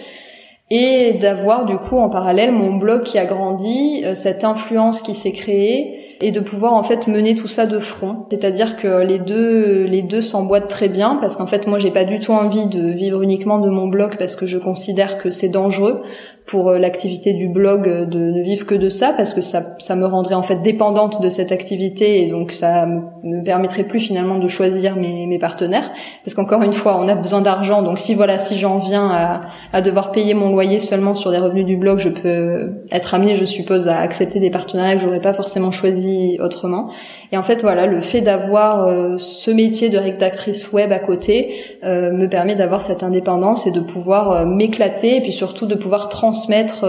et 0.70 1.14
d'avoir 1.14 1.66
du 1.66 1.78
coup 1.78 1.98
en 1.98 2.10
parallèle 2.10 2.54
mon 2.54 2.76
blog 2.76 3.04
qui 3.04 3.20
a 3.20 3.26
grandi, 3.26 4.04
euh, 4.06 4.16
cette 4.16 4.46
influence 4.46 5.02
qui 5.02 5.16
s'est 5.16 5.34
créée 5.34 6.01
et 6.22 6.32
de 6.32 6.40
pouvoir 6.40 6.74
en 6.74 6.84
fait 6.84 7.08
mener 7.08 7.36
tout 7.36 7.48
ça 7.48 7.66
de 7.66 7.80
front. 7.80 8.26
C'est-à-dire 8.30 8.78
que 8.78 9.04
les 9.04 9.20
deux 9.20 9.84
les 9.84 10.04
deux 10.04 10.22
s'emboîtent 10.22 10.70
très 10.70 10.88
bien 10.88 11.18
parce 11.20 11.36
qu'en 11.36 11.48
fait 11.48 11.68
moi 11.68 11.80
j'ai 11.80 11.92
pas 11.92 12.06
du 12.06 12.20
tout 12.20 12.32
envie 12.32 12.68
de 12.68 12.92
vivre 12.92 13.22
uniquement 13.22 13.60
de 13.60 13.70
mon 13.70 13.88
blog 13.88 14.18
parce 14.18 14.36
que 14.36 14.46
je 14.46 14.58
considère 14.58 15.18
que 15.18 15.32
c'est 15.32 15.50
dangereux 15.50 16.04
pour 16.46 16.70
euh, 16.70 16.78
l'activité 16.78 17.34
du 17.34 17.48
blog 17.48 17.88
euh, 17.88 18.06
de 18.06 18.20
ne 18.20 18.42
vivre 18.42 18.66
que 18.66 18.76
de 18.76 18.90
ça 18.90 19.14
parce 19.16 19.34
que 19.34 19.42
ça, 19.42 19.78
ça 19.80 19.96
me 19.96 20.06
rendrait 20.06 20.36
en 20.36 20.42
fait 20.42 20.62
dépendante 20.62 21.22
de 21.22 21.30
cette 21.30 21.52
activité 21.52 22.26
et 22.26 22.30
donc 22.30 22.52
ça 22.52 22.86
me 22.86 23.44
permettrait 23.44 23.84
plus 23.84 24.00
finalement 24.00 24.38
de 24.38 24.48
choisir 24.48 24.96
mes, 24.96 25.28
mes 25.28 25.40
partenaires. 25.40 25.90
Parce 26.26 26.36
qu'encore 26.36 26.64
une 26.64 26.74
fois 26.74 27.00
on 27.00 27.08
a 27.08 27.16
besoin 27.16 27.42
d'argent. 27.42 27.82
Donc 27.82 28.00
si 28.00 28.14
voilà 28.14 28.38
si 28.38 28.58
j'en 28.58 28.80
viens 28.80 29.10
à, 29.10 29.42
à 29.72 29.82
devoir 29.82 30.12
payer 30.12 30.34
mon 30.34 30.52
loyer 30.52 30.80
seulement 30.80 31.16
sur 31.16 31.32
des 31.32 31.38
revenus 31.38 31.66
du 31.66 31.78
blog 31.78 32.00
je 32.00 32.10
peux 32.10 32.84
être 32.92 33.14
amenée 33.14 33.36
je 33.36 33.46
suppose 33.46 33.88
à 33.88 34.00
accepter 34.00 34.40
des 34.40 34.52
partenariats 34.52 34.96
que 34.96 35.02
j'aurais 35.02 35.22
pas 35.22 35.34
forcément 35.34 35.72
choisi 35.72 36.38
autrement 36.42 36.92
et 37.34 37.38
en 37.38 37.44
fait, 37.44 37.62
voilà, 37.62 37.86
le 37.86 38.02
fait 38.02 38.20
d'avoir 38.20 38.88
euh, 38.88 39.18
ce 39.18 39.52
métier 39.52 39.90
de 39.90 39.98
rédactrice 39.98 40.74
web 40.74 40.92
à 40.92 41.00
côté 41.00 41.78
euh, 41.82 42.12
me 42.12 42.28
permet 42.28 42.56
d'avoir 42.56 42.82
cette 42.82 43.04
indépendance 43.04 43.66
et 43.68 43.72
de 43.72 43.80
pouvoir 43.80 44.32
euh, 44.32 44.46
m'éclater 44.46 45.16
et 45.16 45.22
puis 45.22 45.32
surtout 45.32 45.66
de 45.66 45.76
pouvoir 45.76 46.10
transmettre 46.10 46.86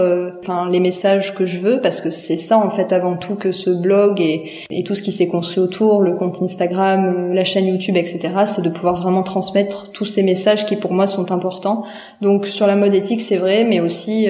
les 0.69 0.79
messages 0.81 1.33
que 1.33 1.45
je 1.45 1.59
veux 1.59 1.79
parce 1.79 2.01
que 2.01 2.11
c'est 2.11 2.35
ça 2.35 2.57
en 2.57 2.69
fait 2.69 2.91
avant 2.91 3.15
tout 3.15 3.35
que 3.35 3.53
ce 3.53 3.69
blog 3.69 4.19
et, 4.19 4.51
et 4.69 4.83
tout 4.83 4.95
ce 4.95 5.01
qui 5.01 5.13
s'est 5.13 5.29
construit 5.29 5.63
autour, 5.63 6.01
le 6.01 6.11
compte 6.13 6.41
Instagram, 6.41 7.33
la 7.33 7.45
chaîne 7.45 7.65
YouTube, 7.65 7.95
etc. 7.95 8.29
C'est 8.45 8.63
de 8.63 8.69
pouvoir 8.69 9.01
vraiment 9.01 9.23
transmettre 9.23 9.91
tous 9.93 10.05
ces 10.05 10.23
messages 10.23 10.65
qui 10.65 10.75
pour 10.75 10.91
moi 10.91 11.07
sont 11.07 11.31
importants. 11.31 11.85
Donc 12.21 12.47
sur 12.47 12.67
la 12.67 12.75
mode 12.75 12.93
éthique, 12.93 13.21
c'est 13.21 13.37
vrai, 13.37 13.63
mais 13.63 13.79
aussi 13.79 14.27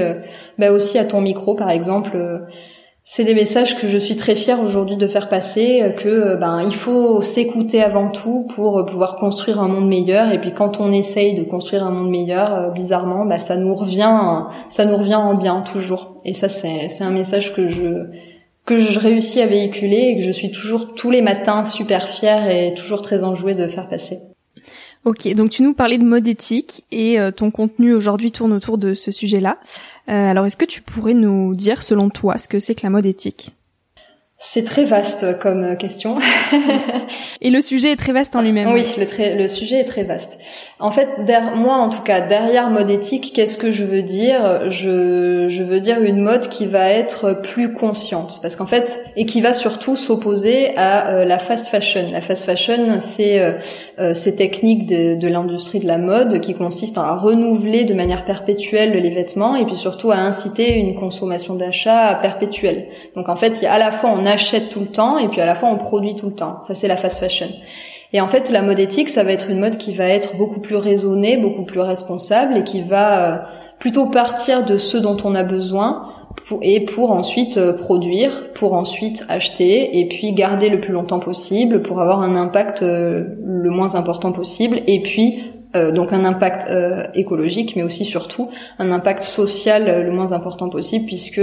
bah 0.60 0.72
aussi 0.72 1.00
à 1.00 1.06
ton 1.06 1.22
micro 1.22 1.56
par 1.56 1.72
exemple 1.72 2.18
c'est 3.06 3.26
des 3.26 3.36
messages 3.36 3.78
que 3.80 3.90
je 3.90 3.98
suis 3.98 4.16
très 4.16 4.36
fière 4.36 4.62
aujourd'hui 4.62 4.96
de 4.96 5.08
faire 5.08 5.28
passer, 5.28 5.82
euh, 5.82 5.90
que 5.90 6.08
euh, 6.08 6.36
ben 6.38 6.62
il 6.62 6.74
faut 6.74 7.22
s'écouter 7.22 7.84
avant 7.84 8.10
tout 8.10 8.48
pour 8.56 8.80
euh, 8.80 8.86
pouvoir 8.86 9.18
construire 9.18 9.60
un 9.60 9.68
monde 9.68 9.88
meilleur. 9.88 10.32
Et 10.32 10.40
puis 10.40 10.54
quand 10.54 10.80
on 10.80 10.92
essaye 10.92 11.36
de 11.36 11.44
construire 11.44 11.86
un 11.86 11.92
monde 11.92 12.10
meilleur, 12.10 12.72
bizarrement, 12.72 13.26
ben, 13.26 13.38
ça 13.38 13.58
nous 13.58 13.76
revient, 13.76 14.46
ça 14.70 14.86
nous 14.86 14.96
revient 14.96 15.16
en 15.16 15.36
bien 15.36 15.62
toujours. 15.62 16.22
Et 16.24 16.34
ça 16.34 16.48
c'est 16.48 16.88
c'est 16.90 17.04
un 17.04 17.12
message 17.12 17.54
que 17.54 17.70
je 17.70 18.08
que 18.66 18.78
je 18.78 18.98
réussis 18.98 19.42
à 19.42 19.48
véhiculer 19.48 20.12
et 20.12 20.20
que 20.20 20.24
je 20.24 20.32
suis 20.32 20.52
toujours 20.52 20.94
tous 20.96 21.12
les 21.12 21.22
matins 21.22 21.66
super 21.66 22.08
fière 22.08 22.50
et 22.50 22.74
toujours 22.76 23.02
très 23.02 23.26
enjouée 23.26 23.56
de 23.56 23.68
faire 23.68 23.90
passer. 23.90 24.33
Ok, 25.06 25.28
donc 25.34 25.50
tu 25.50 25.64
nous 25.64 25.74
parlais 25.74 25.98
de 25.98 26.06
mode 26.06 26.28
éthique 26.30 26.86
et 26.92 27.20
euh, 27.20 27.32
ton 27.32 27.52
contenu 27.52 27.94
aujourd'hui 27.94 28.32
tourne 28.32 28.54
autour 28.54 28.78
de 28.78 28.94
ce 28.94 29.12
sujet-là. 29.12 29.60
Euh, 30.08 30.32
alors 30.32 30.46
est-ce 30.46 30.56
que 30.56 30.64
tu 30.64 30.82
pourrais 30.82 31.14
nous 31.14 31.56
dire 31.56 31.84
selon 31.84 32.10
toi 32.10 32.38
ce 32.38 32.48
que 32.48 32.60
c'est 32.60 32.74
que 32.74 32.84
la 32.84 32.90
mode 32.90 33.06
éthique? 33.06 33.54
C'est 34.46 34.66
très 34.66 34.84
vaste 34.84 35.40
comme 35.40 35.78
question. 35.78 36.18
Et 37.42 37.50
le 37.50 37.62
sujet 37.62 37.92
est 37.92 37.96
très 37.96 38.12
vaste 38.12 38.36
en 38.36 38.42
lui-même. 38.42 38.72
Oui, 38.72 38.86
le, 38.98 39.38
le, 39.38 39.48
sujet 39.48 39.78
est 39.78 39.86
très 39.86 40.04
vaste. 40.04 40.38
En 40.80 40.92
fait, 40.92 41.08
moi 41.56 41.76
en 41.76 41.90
tout 41.90 42.02
cas, 42.02 42.28
derrière 42.28 42.70
mode 42.70 42.90
éthique, 42.90 43.32
qu'est-ce 43.34 43.58
que 43.58 43.72
je 43.72 43.84
veux 43.84 44.02
dire? 44.02 44.70
Je, 44.70 45.48
je 45.50 45.64
veux 45.64 45.80
dire 45.80 46.02
une 46.02 46.20
mode 46.20 46.50
qui 46.50 46.66
va 46.66 46.90
être 46.90 47.42
plus 47.42 47.74
consciente. 47.74 48.40
Parce 48.42 48.56
qu'en 48.56 48.66
fait, 48.66 49.00
et 49.16 49.26
qui 49.26 49.40
va 49.40 49.54
surtout 49.54 49.96
s'opposer 49.96 50.76
à 50.76 51.10
euh, 51.10 51.26
la 51.26 51.40
fast 51.40 51.68
fashion. 51.68 52.06
La 52.12 52.22
fast 52.22 52.44
fashion, 52.46 52.98
c'est 53.00 53.40
euh, 53.40 53.54
euh, 54.00 54.14
ces 54.14 54.36
techniques 54.36 54.88
de, 54.88 55.16
de 55.16 55.28
l'industrie 55.28 55.80
de 55.80 55.88
la 55.88 55.98
mode 55.98 56.42
qui 56.42 56.54
consistent 56.54 56.98
à 56.98 57.16
renouveler 57.16 57.86
de 57.86 57.94
manière 57.94 58.26
perpétuelle 58.26 58.92
les 58.92 59.10
vêtements 59.10 59.56
et 59.56 59.66
puis 59.66 59.76
surtout 59.76 60.12
à 60.12 60.18
inciter 60.18 60.78
une 60.78 60.96
consommation 60.96 61.56
d'achat 61.56 62.16
perpétuelle. 62.22 62.88
Donc 63.16 63.30
en 63.30 63.36
fait, 63.36 63.60
il 63.62 63.64
y 63.64 63.68
a 63.68 63.74
à 63.74 63.80
la 63.80 63.92
fois 63.92 64.12
on 64.12 64.26
achète 64.34 64.70
tout 64.70 64.82
le 64.82 64.88
temps 64.88 65.18
et 65.18 65.28
puis 65.28 65.42
à 65.42 65.46
la 65.46 65.56
fois 65.56 65.70
on 65.70 65.78
produit 65.78 66.16
tout 66.16 66.28
le 66.28 66.36
temps. 66.36 66.62
Ça 66.64 66.76
c'est 66.76 66.88
la 66.88 66.98
fast 66.98 67.20
fashion. 67.20 67.48
Et 68.14 68.22
en 68.22 68.28
fait, 68.28 68.52
la 68.52 68.62
mode 68.62 68.80
éthique, 68.80 69.10
ça 69.10 69.24
va 69.24 69.32
être 69.32 69.50
une 69.50 69.60
mode 69.60 69.78
qui 69.78 69.92
va 69.92 70.06
être 70.06 70.38
beaucoup 70.38 70.60
plus 70.60 70.76
raisonnée, 70.76 71.38
beaucoup 71.38 71.64
plus 71.64 71.80
responsable 71.80 72.58
et 72.58 72.64
qui 72.64 72.84
va 72.84 73.34
euh, 73.34 73.38
plutôt 73.80 74.06
partir 74.12 74.66
de 74.66 74.78
ce 74.78 74.98
dont 74.98 75.18
on 75.24 75.34
a 75.34 75.44
besoin 75.44 76.10
et 76.62 76.86
pour 76.86 77.12
ensuite 77.12 77.58
euh, 77.58 77.74
produire, 77.74 78.54
pour 78.54 78.74
ensuite 78.74 79.26
acheter 79.30 80.00
et 80.00 80.08
puis 80.08 80.34
garder 80.34 80.70
le 80.70 80.80
plus 80.80 80.94
longtemps 80.94 81.20
possible 81.20 81.82
pour 81.82 82.02
avoir 82.02 82.22
un 82.22 82.36
impact 82.36 82.84
euh, 82.84 83.24
le 83.44 83.70
moins 83.72 83.96
important 83.96 84.32
possible 84.32 84.82
et 84.88 85.02
puis 85.02 85.44
euh, 85.76 85.92
donc 85.92 86.14
un 86.14 86.24
impact 86.24 86.70
euh, 86.70 87.08
écologique, 87.16 87.76
mais 87.76 87.82
aussi 87.82 88.06
surtout 88.06 88.52
un 88.78 88.92
impact 88.92 89.24
social 89.24 89.86
euh, 89.88 90.04
le 90.04 90.12
moins 90.12 90.32
important 90.32 90.70
possible, 90.70 91.08
puisque 91.08 91.42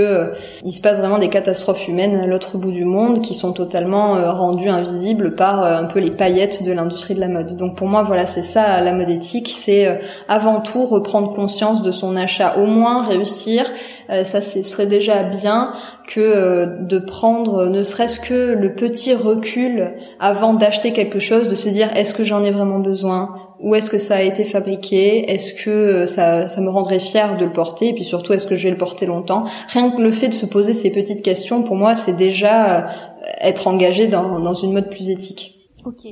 il 0.64 0.72
se 0.72 0.80
passe 0.80 0.98
vraiment 0.98 1.18
des 1.18 1.30
catastrophes 1.30 1.88
humaines 1.88 2.14
à 2.14 2.26
l'autre 2.26 2.56
bout 2.56 2.70
du 2.70 2.84
monde 2.84 3.22
qui 3.22 3.34
sont 3.34 3.52
totalement 3.52 4.14
rendues 4.32 4.68
invisibles 4.68 5.34
par 5.34 5.64
un 5.64 5.84
peu 5.84 5.98
les 5.98 6.12
paillettes 6.12 6.62
de 6.62 6.72
l'industrie 6.72 7.14
de 7.14 7.20
la 7.20 7.28
mode. 7.28 7.56
Donc 7.56 7.76
pour 7.76 7.88
moi, 7.88 8.04
voilà, 8.04 8.26
c'est 8.26 8.44
ça 8.44 8.80
la 8.80 8.92
mode 8.92 9.10
éthique, 9.10 9.52
c'est 9.52 10.00
avant 10.28 10.60
tout 10.60 10.86
reprendre 10.86 11.34
conscience 11.34 11.82
de 11.82 11.90
son 11.90 12.16
achat, 12.16 12.56
au 12.58 12.66
moins 12.66 13.02
réussir 13.02 13.66
ça 14.08 14.42
ce 14.42 14.64
serait 14.64 14.86
déjà 14.86 15.22
bien 15.22 15.72
que 16.08 16.80
de 16.80 16.98
prendre 16.98 17.66
ne 17.66 17.84
serait-ce 17.84 18.18
que 18.18 18.52
le 18.54 18.74
petit 18.74 19.14
recul 19.14 19.92
avant 20.18 20.54
d'acheter 20.54 20.92
quelque 20.92 21.20
chose, 21.20 21.48
de 21.48 21.54
se 21.54 21.68
dire 21.68 21.96
est-ce 21.96 22.12
que 22.12 22.24
j'en 22.24 22.42
ai 22.42 22.50
vraiment 22.50 22.80
besoin? 22.80 23.49
Où 23.60 23.74
est-ce 23.74 23.90
que 23.90 23.98
ça 23.98 24.16
a 24.16 24.22
été 24.22 24.44
fabriqué, 24.44 25.30
est-ce 25.30 25.54
que 25.54 25.70
euh, 25.70 26.06
ça, 26.06 26.46
ça 26.46 26.60
me 26.60 26.70
rendrait 26.70 26.98
fier 26.98 27.36
de 27.36 27.44
le 27.44 27.52
porter, 27.52 27.88
et 27.88 27.94
puis 27.94 28.04
surtout 28.04 28.32
est-ce 28.32 28.46
que 28.46 28.56
je 28.56 28.64
vais 28.64 28.70
le 28.70 28.78
porter 28.78 29.06
longtemps? 29.06 29.46
Rien 29.68 29.90
que 29.90 30.00
le 30.00 30.12
fait 30.12 30.28
de 30.28 30.34
se 30.34 30.46
poser 30.46 30.74
ces 30.74 30.92
petites 30.92 31.22
questions, 31.22 31.62
pour 31.62 31.76
moi, 31.76 31.96
c'est 31.96 32.16
déjà 32.16 32.78
euh, 32.78 32.90
être 33.40 33.66
engagé 33.66 34.06
dans, 34.06 34.40
dans 34.40 34.54
une 34.54 34.72
mode 34.72 34.90
plus 34.90 35.10
éthique. 35.10 35.70
Ok. 35.84 36.06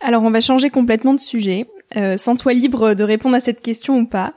Alors 0.00 0.22
on 0.22 0.30
va 0.30 0.40
changer 0.40 0.70
complètement 0.70 1.14
de 1.14 1.20
sujet. 1.20 1.66
Euh, 1.96 2.16
sans 2.16 2.34
toi 2.34 2.52
libre 2.52 2.94
de 2.94 3.04
répondre 3.04 3.36
à 3.36 3.40
cette 3.40 3.60
question 3.60 3.98
ou 3.98 4.06
pas. 4.06 4.32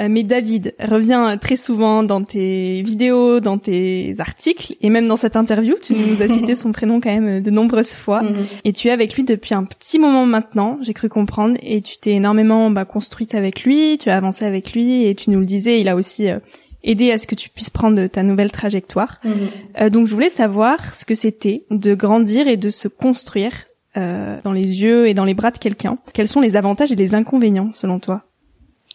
Euh, 0.00 0.08
mais 0.08 0.22
David 0.22 0.74
revient 0.80 1.36
très 1.40 1.56
souvent 1.56 2.02
dans 2.02 2.22
tes 2.22 2.82
vidéos, 2.82 3.40
dans 3.40 3.58
tes 3.58 4.14
articles 4.18 4.74
et 4.80 4.88
même 4.88 5.06
dans 5.06 5.16
cette 5.16 5.36
interview. 5.36 5.74
Tu 5.80 5.94
nous 5.94 6.22
as 6.22 6.28
cité 6.28 6.54
son 6.54 6.72
prénom 6.72 7.00
quand 7.00 7.10
même 7.10 7.42
de 7.42 7.50
nombreuses 7.50 7.94
fois. 7.94 8.22
Mhm. 8.22 8.44
Et 8.64 8.72
tu 8.72 8.88
es 8.88 8.90
avec 8.90 9.14
lui 9.14 9.24
depuis 9.24 9.54
un 9.54 9.64
petit 9.64 9.98
moment 9.98 10.26
maintenant, 10.26 10.78
j'ai 10.80 10.94
cru 10.94 11.08
comprendre. 11.08 11.56
Et 11.62 11.82
tu 11.82 11.98
t'es 11.98 12.12
énormément 12.12 12.70
bah, 12.70 12.84
construite 12.84 13.34
avec 13.34 13.64
lui, 13.64 13.98
tu 13.98 14.10
as 14.10 14.16
avancé 14.16 14.44
avec 14.44 14.72
lui 14.72 15.04
et 15.04 15.14
tu 15.14 15.30
nous 15.30 15.40
le 15.40 15.46
disais, 15.46 15.80
il 15.80 15.88
a 15.88 15.96
aussi 15.96 16.28
euh, 16.28 16.38
aidé 16.82 17.10
à 17.12 17.18
ce 17.18 17.26
que 17.26 17.34
tu 17.34 17.50
puisses 17.50 17.70
prendre 17.70 18.06
ta 18.06 18.22
nouvelle 18.22 18.50
trajectoire. 18.50 19.20
Mhm. 19.24 19.32
Euh, 19.80 19.90
donc 19.90 20.06
je 20.06 20.14
voulais 20.14 20.30
savoir 20.30 20.94
ce 20.94 21.04
que 21.04 21.14
c'était 21.14 21.64
de 21.70 21.94
grandir 21.94 22.48
et 22.48 22.56
de 22.56 22.70
se 22.70 22.88
construire 22.88 23.52
euh, 23.96 24.38
dans 24.44 24.52
les 24.52 24.82
yeux 24.82 25.08
et 25.08 25.14
dans 25.14 25.24
les 25.24 25.34
bras 25.34 25.50
de 25.50 25.58
quelqu'un. 25.58 25.98
Quels 26.14 26.28
sont 26.28 26.40
les 26.40 26.56
avantages 26.56 26.92
et 26.92 26.96
les 26.96 27.14
inconvénients 27.14 27.70
selon 27.72 27.98
toi? 27.98 28.22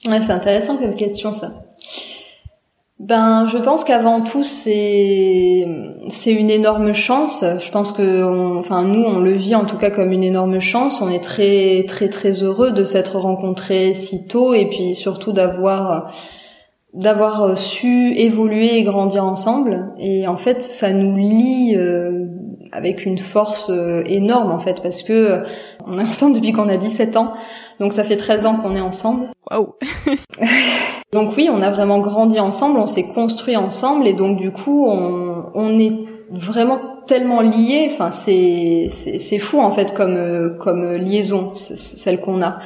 Ouais, 0.08 0.22
c'est 0.22 0.32
intéressant 0.32 0.78
comme 0.78 0.94
question 0.94 1.34
ça. 1.34 1.52
Ben, 3.00 3.46
je 3.48 3.58
pense 3.58 3.84
qu'avant 3.84 4.22
tout 4.22 4.44
c'est 4.44 5.68
c'est 6.10 6.32
une 6.32 6.50
énorme 6.50 6.94
chance. 6.94 7.44
Je 7.44 7.70
pense 7.72 7.92
que, 7.92 8.58
enfin 8.58 8.84
nous, 8.84 9.04
on 9.04 9.20
le 9.20 9.34
vit 9.34 9.56
en 9.56 9.66
tout 9.66 9.78
cas 9.78 9.92
comme 9.92 10.12
une 10.12 10.24
énorme 10.24 10.60
chance. 10.60 11.02
On 11.02 11.10
est 11.10 11.24
très 11.24 11.84
très 11.88 12.10
très 12.10 12.44
heureux 12.44 12.72
de 12.72 12.84
s'être 12.86 13.18
rencontrés 13.18 13.94
si 13.94 14.28
tôt 14.28 14.54
et 14.54 14.70
puis 14.70 14.96
surtout 14.96 15.34
d'avoir 15.34 16.14
d'avoir 16.94 17.58
su 17.58 18.14
évoluer 18.18 18.78
et 18.78 18.84
grandir 18.84 19.26
ensemble. 19.26 19.92
Et 20.00 20.28
en 20.28 20.38
fait, 20.38 20.64
ça 20.64 20.94
nous 20.94 21.18
lie 21.18 21.76
euh, 21.76 22.26
avec 22.76 23.06
une 23.06 23.18
force 23.18 23.70
euh, 23.70 24.04
énorme 24.06 24.52
en 24.52 24.60
fait 24.60 24.82
parce 24.82 25.02
que 25.02 25.44
on 25.88 25.98
est 26.00 26.04
ensemble 26.08 26.36
depuis 26.36 26.52
qu'on 26.52 26.70
a 26.70 26.78
17 26.78 27.18
ans. 27.18 27.34
Donc 27.80 27.94
ça 27.94 28.04
fait 28.04 28.18
13 28.18 28.46
ans 28.46 28.56
qu'on 28.58 28.76
est 28.76 28.82
ensemble. 28.82 29.32
Waouh. 29.52 29.74
donc 31.14 31.34
oui, 31.38 31.50
on 31.52 31.62
a 31.62 31.72
vraiment 31.72 32.00
grandi 32.00 32.40
ensemble, 32.40 32.80
on 32.80 32.88
s'est 32.88 33.08
construit 33.08 33.58
ensemble 33.58 34.08
et 34.08 34.14
donc 34.14 34.40
du 34.40 34.52
coup, 34.52 34.88
on, 34.88 35.46
on 35.54 35.80
est 35.80 35.94
vraiment 36.32 36.80
tellement 37.08 37.42
liés. 37.42 37.90
Enfin, 37.94 38.12
c'est 38.12 38.90
c'est 38.92 39.40
fou 39.40 39.60
en 39.60 39.72
fait 39.72 39.94
comme 39.94 40.58
comme 40.60 40.96
liaison 40.96 41.54
celle 41.58 42.22
qu'on 42.22 42.42
a. 42.42 42.60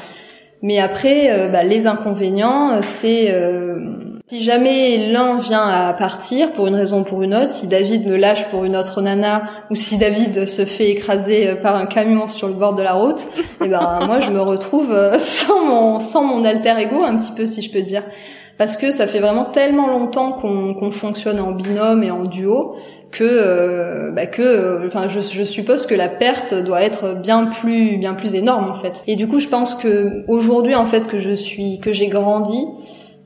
Mais 0.61 0.79
après, 0.79 1.31
euh, 1.31 1.47
bah, 1.47 1.63
les 1.63 1.87
inconvénients, 1.87 2.81
c'est 2.81 3.31
euh, 3.31 3.79
si 4.29 4.43
jamais 4.43 5.11
l'un 5.11 5.39
vient 5.39 5.63
à 5.63 5.91
partir 5.91 6.51
pour 6.51 6.67
une 6.67 6.75
raison 6.75 6.99
ou 6.99 7.03
pour 7.03 7.23
une 7.23 7.33
autre, 7.33 7.49
si 7.49 7.67
David 7.67 8.05
me 8.05 8.15
lâche 8.15 8.47
pour 8.51 8.63
une 8.63 8.75
autre 8.75 9.01
nana 9.01 9.49
ou 9.71 9.75
si 9.75 9.97
David 9.97 10.47
se 10.47 10.65
fait 10.65 10.91
écraser 10.91 11.47
euh, 11.47 11.55
par 11.55 11.75
un 11.75 11.87
camion 11.87 12.27
sur 12.27 12.47
le 12.47 12.53
bord 12.53 12.75
de 12.75 12.83
la 12.83 12.93
route, 12.93 13.21
eh 13.65 13.67
ben 13.67 13.99
moi 14.05 14.19
je 14.19 14.29
me 14.29 14.39
retrouve 14.39 14.91
euh, 14.91 15.17
sans 15.17 15.65
mon 15.65 15.99
sans 15.99 16.23
mon 16.23 16.45
alter 16.45 16.75
ego 16.77 17.01
un 17.03 17.17
petit 17.17 17.31
peu 17.31 17.47
si 17.47 17.63
je 17.63 17.71
peux 17.71 17.81
dire. 17.81 18.03
Parce 18.59 18.77
que 18.77 18.91
ça 18.91 19.07
fait 19.07 19.19
vraiment 19.19 19.45
tellement 19.45 19.87
longtemps 19.87 20.33
qu'on 20.33 20.91
fonctionne 20.91 21.39
en 21.39 21.53
binôme 21.53 22.03
et 22.03 22.11
en 22.11 22.25
duo 22.25 22.75
que 23.11 23.23
euh, 23.23 24.11
bah 24.11 24.27
que 24.27 24.85
enfin 24.85 25.07
je, 25.07 25.21
je, 25.21 25.43
suppose 25.43 25.87
que 25.87 25.95
la 25.95 26.09
perte 26.09 26.53
doit 26.53 26.83
être 26.83 27.19
bien 27.19 27.45
plus 27.47 27.97
bien 27.97 28.13
plus 28.13 28.35
énorme 28.35 28.69
en 28.69 28.75
fait. 28.75 29.01
Et 29.07 29.15
du 29.15 29.27
coup 29.27 29.39
je 29.39 29.47
pense 29.47 29.73
que 29.73 30.23
aujourd'hui 30.27 30.75
en 30.75 30.85
fait 30.85 31.07
que 31.07 31.17
je 31.17 31.31
suis 31.31 31.79
que 31.79 31.93
j'ai 31.93 32.09
grandi 32.09 32.67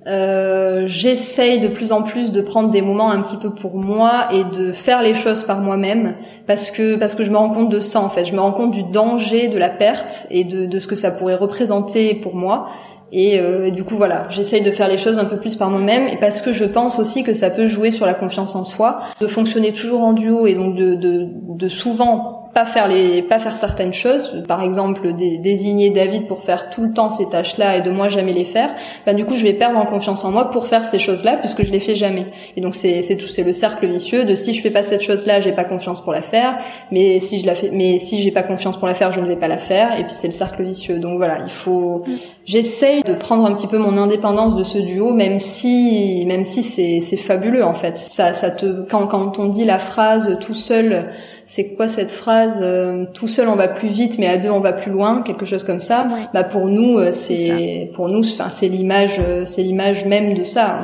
euh, 0.06 0.84
j'essaye 0.86 1.62
de 1.62 1.70
plus 1.70 1.94
en 1.94 2.04
plus 2.04 2.32
de 2.32 2.42
prendre 2.42 2.70
des 2.72 2.82
moments 2.82 3.10
un 3.10 3.22
petit 3.22 3.38
peu 3.38 3.52
pour 3.52 3.78
moi 3.78 4.28
et 4.34 4.44
de 4.44 4.74
faire 4.74 5.02
les 5.02 5.14
choses 5.14 5.44
par 5.44 5.62
moi-même 5.62 6.16
parce 6.46 6.72
que 6.72 6.98
parce 6.98 7.16
que 7.16 7.24
je 7.24 7.32
me 7.32 7.38
rends 7.38 7.52
compte 7.52 7.70
de 7.70 7.80
ça 7.80 8.02
en 8.02 8.10
fait. 8.10 8.26
Je 8.26 8.34
me 8.34 8.42
rends 8.42 8.52
compte 8.52 8.72
du 8.72 8.84
danger 8.84 9.48
de 9.48 9.58
la 9.58 9.70
perte 9.70 10.28
et 10.30 10.44
de, 10.44 10.66
de 10.66 10.80
ce 10.80 10.88
que 10.88 10.96
ça 10.96 11.12
pourrait 11.12 11.36
représenter 11.36 12.16
pour 12.16 12.36
moi. 12.36 12.68
Et 13.14 13.40
euh, 13.40 13.70
du 13.70 13.84
coup 13.84 13.96
voilà 13.96 14.28
j'essaye 14.30 14.64
de 14.64 14.72
faire 14.72 14.88
les 14.88 14.98
choses 14.98 15.20
un 15.20 15.26
peu 15.26 15.40
plus 15.40 15.56
par 15.56 15.70
moi-même 15.70 16.08
et 16.08 16.20
parce 16.20 16.42
que 16.42 16.52
je 16.52 16.66
pense 16.66 17.00
aussi 17.00 17.24
que 17.24 17.34
ça 17.34 17.50
peut 17.50 17.68
jouer 17.68 17.92
sur 17.92 18.06
la 18.06 18.16
confiance 18.16 18.56
en 18.56 18.66
soi 18.66 19.02
de 19.22 19.28
fonctionner 19.28 19.72
toujours 19.72 20.02
en 20.02 20.14
duo 20.14 20.48
et 20.48 20.56
donc 20.56 20.76
de, 20.76 20.96
de, 20.96 21.28
de 21.48 21.70
souvent 21.70 22.43
pas 22.54 22.66
faire 22.66 22.88
les 22.88 23.24
pas 23.24 23.40
faire 23.40 23.58
certaines 23.58 23.94
choses 23.94 24.44
par 24.48 24.62
exemple 24.62 25.14
désigner 25.14 25.90
David 25.90 26.28
pour 26.28 26.44
faire 26.44 26.70
tout 26.70 26.84
le 26.84 26.94
temps 26.94 27.10
ces 27.10 27.28
tâches 27.30 27.58
là 27.58 27.78
et 27.78 27.82
de 27.82 27.90
moi 27.90 28.10
jamais 28.10 28.34
les 28.34 28.46
faire 28.46 28.70
ben 29.06 29.16
du 29.16 29.26
coup 29.26 29.36
je 29.36 29.44
vais 29.44 29.54
perdre 29.54 29.78
en 29.78 29.86
confiance 29.86 30.24
en 30.24 30.32
moi 30.32 30.52
pour 30.52 30.68
faire 30.68 30.86
ces 30.86 31.00
choses 31.00 31.24
là 31.24 31.38
puisque 31.38 31.64
je 31.64 31.72
les 31.72 31.80
fais 31.80 31.96
jamais. 31.96 32.28
Et 32.56 32.62
donc 32.62 32.76
c'est 32.76 33.02
c'est 33.02 33.18
tout 33.18 33.28
c'est 33.28 33.44
le 33.44 33.54
cercle 33.54 33.88
vicieux 33.88 34.26
de 34.26 34.36
si 34.36 34.54
je 34.54 34.62
fais 34.62 34.70
pas 34.70 34.84
cette 34.84 35.02
chose 35.02 35.26
là 35.26 35.42
j'ai 35.42 35.52
pas 35.52 35.64
confiance 35.64 36.02
pour 36.02 36.14
la 36.14 36.22
faire 36.22 36.60
mais 36.92 37.20
si 37.20 37.42
je 37.42 37.48
la 37.48 37.56
fais 37.56 37.70
mais 37.72 37.98
si 37.98 38.22
j'ai 38.22 38.32
pas 38.32 38.44
confiance 38.44 38.78
pour 38.78 38.88
la 38.88 38.94
faire 38.94 39.12
je 39.12 39.20
ne 39.20 39.26
vais 39.26 39.36
pas 39.36 39.48
la 39.48 39.58
faire 39.58 40.00
et 40.00 40.04
puis 40.04 40.14
c'est 40.14 40.28
le 40.28 40.34
cercle 40.34 40.64
vicieux. 40.64 41.00
Donc 41.00 41.18
voilà 41.18 41.40
il 41.44 41.52
faut 41.52 42.04
j'essaye 42.46 43.02
de 43.02 43.16
prendre 43.16 43.46
un 43.46 43.54
petit 43.54 43.68
peu 43.68 43.80
mon 43.80 43.98
indépendance 43.98 44.56
de 44.56 44.64
ce 44.64 44.78
duo 44.78 45.12
même 45.12 45.40
si 45.40 46.24
même 46.28 46.44
si 46.44 46.62
c'est 46.62 47.02
c'est 47.02 47.18
fabuleux 47.18 47.66
en 47.66 47.74
fait. 47.74 47.98
Ça 47.98 48.34
ça 48.34 48.52
te 48.52 48.88
quand 48.90 49.08
quand 49.08 49.40
on 49.40 49.48
dit 49.48 49.66
la 49.66 49.80
phrase 49.80 50.38
tout 50.40 50.54
seul 50.54 51.08
c'est 51.48 51.76
quoi 51.76 51.88
cette 51.88 52.12
phrase 52.12 52.60
euh, 52.62 53.06
tout 53.14 53.28
seul 53.28 53.48
on 53.48 53.56
va 53.56 53.68
plus 53.68 53.90
vite 53.90 54.18
mais 54.18 54.28
à 54.28 54.38
deux 54.38 54.50
on 54.50 54.60
va 54.60 54.74
plus 54.74 54.92
loin 54.92 55.22
quelque 55.22 55.46
chose 55.46 55.64
comme 55.64 55.80
ça. 55.80 56.08
Bah 56.34 56.44
pour 56.44 56.68
nous 56.68 56.98
euh, 56.98 57.12
c'est 57.12 57.92
pour 57.96 58.10
nous 58.10 58.22
enfin 58.22 58.50
c'est 58.50 58.68
l'image 58.68 59.18
euh, 59.20 59.46
c'est 59.46 59.62
l'image 59.62 60.06
même 60.06 60.36
de 60.36 60.44
ça 60.44 60.80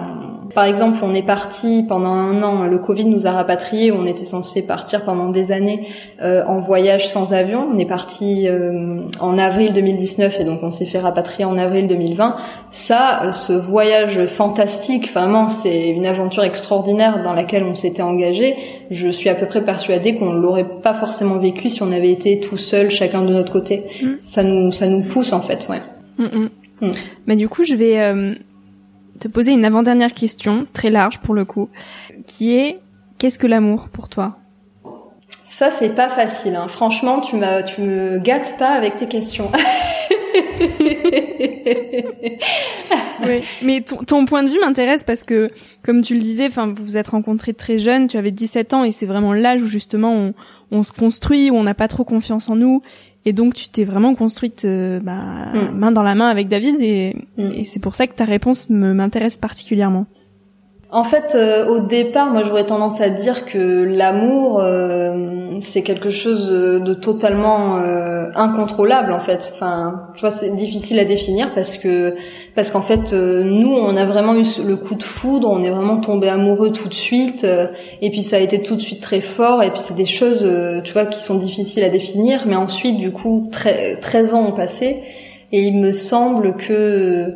Par 0.53 0.63
exemple, 0.63 0.99
on 1.03 1.13
est 1.13 1.25
parti 1.25 1.85
pendant 1.87 2.11
un 2.11 2.41
an, 2.41 2.65
le 2.65 2.77
Covid 2.79 3.05
nous 3.05 3.27
a 3.27 3.31
rapatriés, 3.31 3.91
on 3.91 4.05
était 4.05 4.25
censé 4.25 4.65
partir 4.65 5.03
pendant 5.03 5.29
des 5.29 5.51
années 5.51 5.87
euh, 6.21 6.43
en 6.45 6.59
voyage 6.59 7.07
sans 7.07 7.33
avion. 7.33 7.67
On 7.71 7.77
est 7.77 7.85
parti 7.85 8.47
euh, 8.47 9.01
en 9.19 9.37
avril 9.37 9.73
2019 9.73 10.39
et 10.39 10.43
donc 10.43 10.63
on 10.63 10.71
s'est 10.71 10.85
fait 10.85 10.99
rapatrier 10.99 11.45
en 11.45 11.57
avril 11.57 11.87
2020. 11.87 12.35
Ça, 12.71 13.23
euh, 13.23 13.31
ce 13.31 13.53
voyage 13.53 14.25
fantastique, 14.25 15.13
vraiment, 15.13 15.49
c'est 15.49 15.89
une 15.89 16.05
aventure 16.05 16.43
extraordinaire 16.43 17.23
dans 17.23 17.33
laquelle 17.33 17.63
on 17.63 17.75
s'était 17.75 18.01
engagé. 18.01 18.55
Je 18.89 19.09
suis 19.09 19.29
à 19.29 19.35
peu 19.35 19.45
près 19.45 19.63
persuadée 19.63 20.15
qu'on 20.17 20.33
l'aurait 20.33 20.67
pas 20.81 20.93
forcément 20.93 21.37
vécu 21.37 21.69
si 21.69 21.83
on 21.83 21.91
avait 21.91 22.11
été 22.11 22.39
tout 22.39 22.57
seul, 22.57 22.89
chacun 22.89 23.21
de 23.21 23.31
notre 23.31 23.51
côté. 23.51 23.85
Mm. 24.01 24.07
Ça 24.19 24.43
nous, 24.43 24.71
ça 24.71 24.87
nous 24.87 25.03
pousse 25.03 25.31
en 25.31 25.41
fait, 25.41 25.67
ouais. 25.69 25.81
Mm, 26.17 26.47
mm. 26.81 26.91
Mais 27.27 27.35
du 27.35 27.47
coup, 27.49 27.63
je 27.63 27.75
vais 27.75 27.97
te 29.19 29.27
poser 29.27 29.51
une 29.51 29.65
avant-dernière 29.65 30.13
question, 30.13 30.65
très 30.73 30.89
large 30.89 31.19
pour 31.19 31.33
le 31.33 31.45
coup, 31.45 31.69
qui 32.25 32.55
est 32.55 32.79
qu'est-ce 33.17 33.37
que 33.37 33.47
l'amour 33.47 33.89
pour 33.89 34.09
toi? 34.09 34.37
Ça, 35.43 35.71
c'est 35.71 35.95
pas 35.95 36.09
facile. 36.09 36.55
Hein. 36.55 36.67
Franchement, 36.69 37.21
tu 37.21 37.35
m'as, 37.35 37.63
tu 37.63 37.81
me 37.81 38.19
gâtes 38.19 38.57
pas 38.57 38.69
avec 38.69 38.97
tes 38.97 39.07
questions. 39.07 39.51
oui, 43.25 43.43
mais 43.61 43.81
ton, 43.81 43.97
ton, 43.97 44.25
point 44.25 44.43
de 44.43 44.49
vue 44.49 44.59
m'intéresse 44.59 45.03
parce 45.03 45.23
que, 45.23 45.51
comme 45.83 46.01
tu 46.01 46.13
le 46.13 46.21
disais, 46.21 46.45
enfin, 46.45 46.67
vous 46.67 46.83
vous 46.83 46.97
êtes 46.97 47.09
rencontrés 47.09 47.53
très 47.53 47.79
jeune, 47.79 48.07
tu 48.07 48.17
avais 48.17 48.31
17 48.31 48.73
ans 48.73 48.83
et 48.83 48.91
c'est 48.91 49.05
vraiment 49.05 49.33
l'âge 49.33 49.61
où 49.61 49.65
justement 49.65 50.13
on, 50.13 50.33
on 50.71 50.83
se 50.83 50.91
construit, 50.91 51.49
où 51.51 51.55
on 51.55 51.63
n'a 51.63 51.73
pas 51.73 51.87
trop 51.87 52.03
confiance 52.03 52.49
en 52.49 52.55
nous 52.55 52.81
et 53.25 53.33
donc 53.33 53.53
tu 53.53 53.69
t'es 53.69 53.85
vraiment 53.85 54.15
construite 54.15 54.65
euh, 54.65 54.99
bah, 54.99 55.51
mm. 55.53 55.77
main 55.77 55.91
dans 55.91 56.03
la 56.03 56.15
main 56.15 56.29
avec 56.29 56.47
David 56.47 56.77
et, 56.79 57.15
mm. 57.37 57.51
et 57.53 57.63
c'est 57.65 57.79
pour 57.79 57.95
ça 57.95 58.07
que 58.07 58.13
ta 58.13 58.25
réponse 58.25 58.69
m'intéresse 58.69 59.37
particulièrement. 59.37 60.05
En 60.91 61.03
fait, 61.03 61.35
euh, 61.35 61.67
au 61.67 61.81
départ, 61.81 62.31
moi 62.31 62.41
j'aurais 62.43 62.65
tendance 62.65 62.99
à 62.99 63.09
dire 63.09 63.45
que 63.45 63.83
l'amour 63.83 64.59
euh, 64.59 65.59
c'est 65.61 65.83
quelque 65.83 66.09
chose 66.09 66.49
de 66.49 66.93
totalement 66.95 67.75
incontrôlable 68.35 69.11
en 69.11 69.19
fait. 69.19 69.51
Enfin, 69.53 70.07
tu 70.15 70.21
vois, 70.21 70.31
c'est 70.31 70.55
difficile 70.55 70.97
à 70.99 71.05
définir 71.05 71.53
parce 71.53 71.77
que 71.77 72.15
parce 72.59 72.71
qu'en 72.71 72.81
fait 72.81 73.13
euh, 73.13 73.41
nous 73.41 73.71
on 73.71 73.95
a 73.95 74.05
vraiment 74.05 74.35
eu 74.35 74.43
le 74.65 74.75
coup 74.75 74.95
de 74.95 75.03
foudre, 75.03 75.49
on 75.49 75.63
est 75.63 75.69
vraiment 75.69 76.01
tombé 76.01 76.27
amoureux 76.27 76.73
tout 76.73 76.89
de 76.89 76.93
suite 76.93 77.45
euh, 77.45 77.67
et 78.01 78.09
puis 78.09 78.21
ça 78.21 78.35
a 78.35 78.39
été 78.39 78.61
tout 78.61 78.75
de 78.75 78.81
suite 78.81 78.99
très 78.99 79.21
fort 79.21 79.63
et 79.63 79.69
puis 79.69 79.79
c'est 79.81 79.95
des 79.95 80.05
choses 80.05 80.43
euh, 80.43 80.81
tu 80.81 80.91
vois 80.91 81.05
qui 81.05 81.21
sont 81.21 81.35
difficiles 81.35 81.85
à 81.85 81.89
définir 81.89 82.43
mais 82.47 82.57
ensuite 82.57 82.97
du 82.97 83.11
coup 83.11 83.49
13 83.51 84.33
ans 84.33 84.47
ont 84.47 84.51
passé 84.51 85.03
et 85.53 85.61
il 85.61 85.79
me 85.79 85.93
semble 85.93 86.57
que 86.57 87.35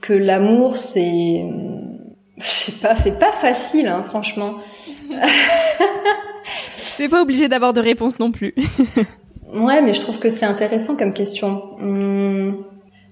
que 0.00 0.14
l'amour 0.14 0.78
c'est 0.78 1.42
je 2.40 2.46
sais 2.46 2.80
pas, 2.80 2.96
c'est 2.96 3.18
pas 3.18 3.32
facile 3.32 3.88
hein, 3.88 4.02
franchement. 4.02 4.54
T'es 6.96 7.08
pas 7.08 7.22
obligé 7.22 7.48
d'avoir 7.48 7.72
de 7.72 7.80
réponse 7.80 8.18
non 8.18 8.32
plus. 8.32 8.54
ouais, 9.54 9.82
mais 9.82 9.94
je 9.94 10.00
trouve 10.00 10.18
que 10.18 10.30
c'est 10.30 10.46
intéressant 10.46 10.96
comme 10.96 11.12
question. 11.12 11.62
Hum, 11.80 12.64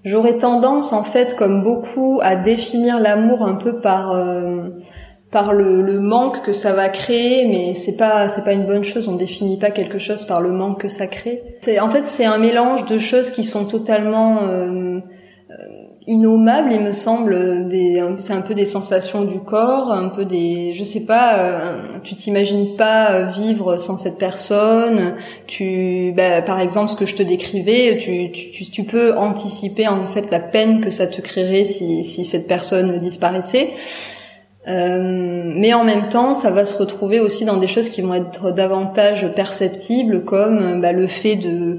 J'aurais 0.07 0.39
tendance, 0.39 0.93
en 0.93 1.03
fait, 1.03 1.35
comme 1.35 1.65
beaucoup, 1.65 2.21
à 2.23 2.37
définir 2.37 3.01
l'amour 3.01 3.43
un 3.43 3.57
peu 3.57 3.81
par 3.81 4.13
euh, 4.13 4.69
par 5.33 5.53
le, 5.53 5.83
le, 5.83 5.99
manque 5.99 6.43
que 6.43 6.53
ça 6.53 6.73
va 6.73 6.89
créer, 6.91 7.49
mais 7.49 7.75
c'est 7.75 7.97
pas 7.97 8.29
c'est 8.29 8.45
pas 8.45 8.53
une 8.53 8.67
bonne 8.67 8.85
chose. 8.85 9.09
On 9.09 9.17
définit 9.17 9.59
pas 9.59 9.73
quelque 9.73 9.99
chose 9.99 10.23
par 10.25 10.41
le 10.41 10.53
manque 10.53 10.83
que 10.83 10.89
ça 10.89 11.09
crée. 11.09 11.43
C'est 11.61 11.81
en 11.81 11.89
fait 11.89 12.07
c'est 12.07 12.25
un 12.25 12.39
mélange 12.39 12.87
de 12.87 12.99
choses 12.99 13.33
qui 13.33 13.43
sont 13.43 13.65
totalement 13.65 14.43
euh, 14.45 15.01
innommable, 16.07 16.71
il 16.73 16.81
me 16.81 16.93
semble. 16.93 17.69
Des, 17.69 18.03
c'est 18.21 18.33
un 18.33 18.41
peu 18.41 18.55
des 18.55 18.65
sensations 18.65 19.25
du 19.25 19.41
corps, 19.41 19.93
un 19.93 20.09
peu 20.09 20.25
des, 20.25 20.75
je 20.75 20.85
sais 20.85 21.05
pas. 21.05 21.39
Euh, 21.39 21.79
tu 22.05 22.17
t'imagines 22.17 22.77
pas 22.77 23.23
vivre 23.31 23.77
sans 23.79 23.97
cette 23.97 24.19
personne. 24.19 25.17
Tu, 25.47 26.13
bah, 26.17 26.43
par 26.43 26.61
exemple, 26.61 26.91
ce 26.91 26.97
que 26.97 27.07
je 27.07 27.17
te 27.17 27.23
décrivais, 27.23 27.99
tu, 27.99 28.31
tu, 28.33 28.71
tu 28.71 28.85
peux 28.85 29.17
anticiper 29.17 29.89
en 29.89 30.07
fait 30.07 30.31
la 30.31 30.41
peine 30.41 30.81
que 30.81 30.91
ça 30.91 31.07
te 31.07 31.21
créerait 31.21 31.65
si, 31.65 32.05
si 32.05 32.25
cette 32.25 32.47
personne 32.47 33.01
disparaissait. 33.01 33.71
Euh, 34.69 35.43
mais 35.45 35.75
en 35.75 35.85
même 35.85 36.09
temps, 36.09 36.35
ça 36.35 36.51
va 36.51 36.65
se 36.65 36.77
retrouver 36.77 37.21
aussi 37.21 37.45
dans 37.45 37.57
des 37.57 37.69
choses 37.69 37.89
qui 37.89 38.03
vont 38.03 38.15
être 38.15 38.51
davantage 38.51 39.33
perceptibles, 39.35 40.25
comme 40.25 40.81
bah, 40.81 40.93
le 40.93 41.07
fait 41.07 41.37
de 41.37 41.79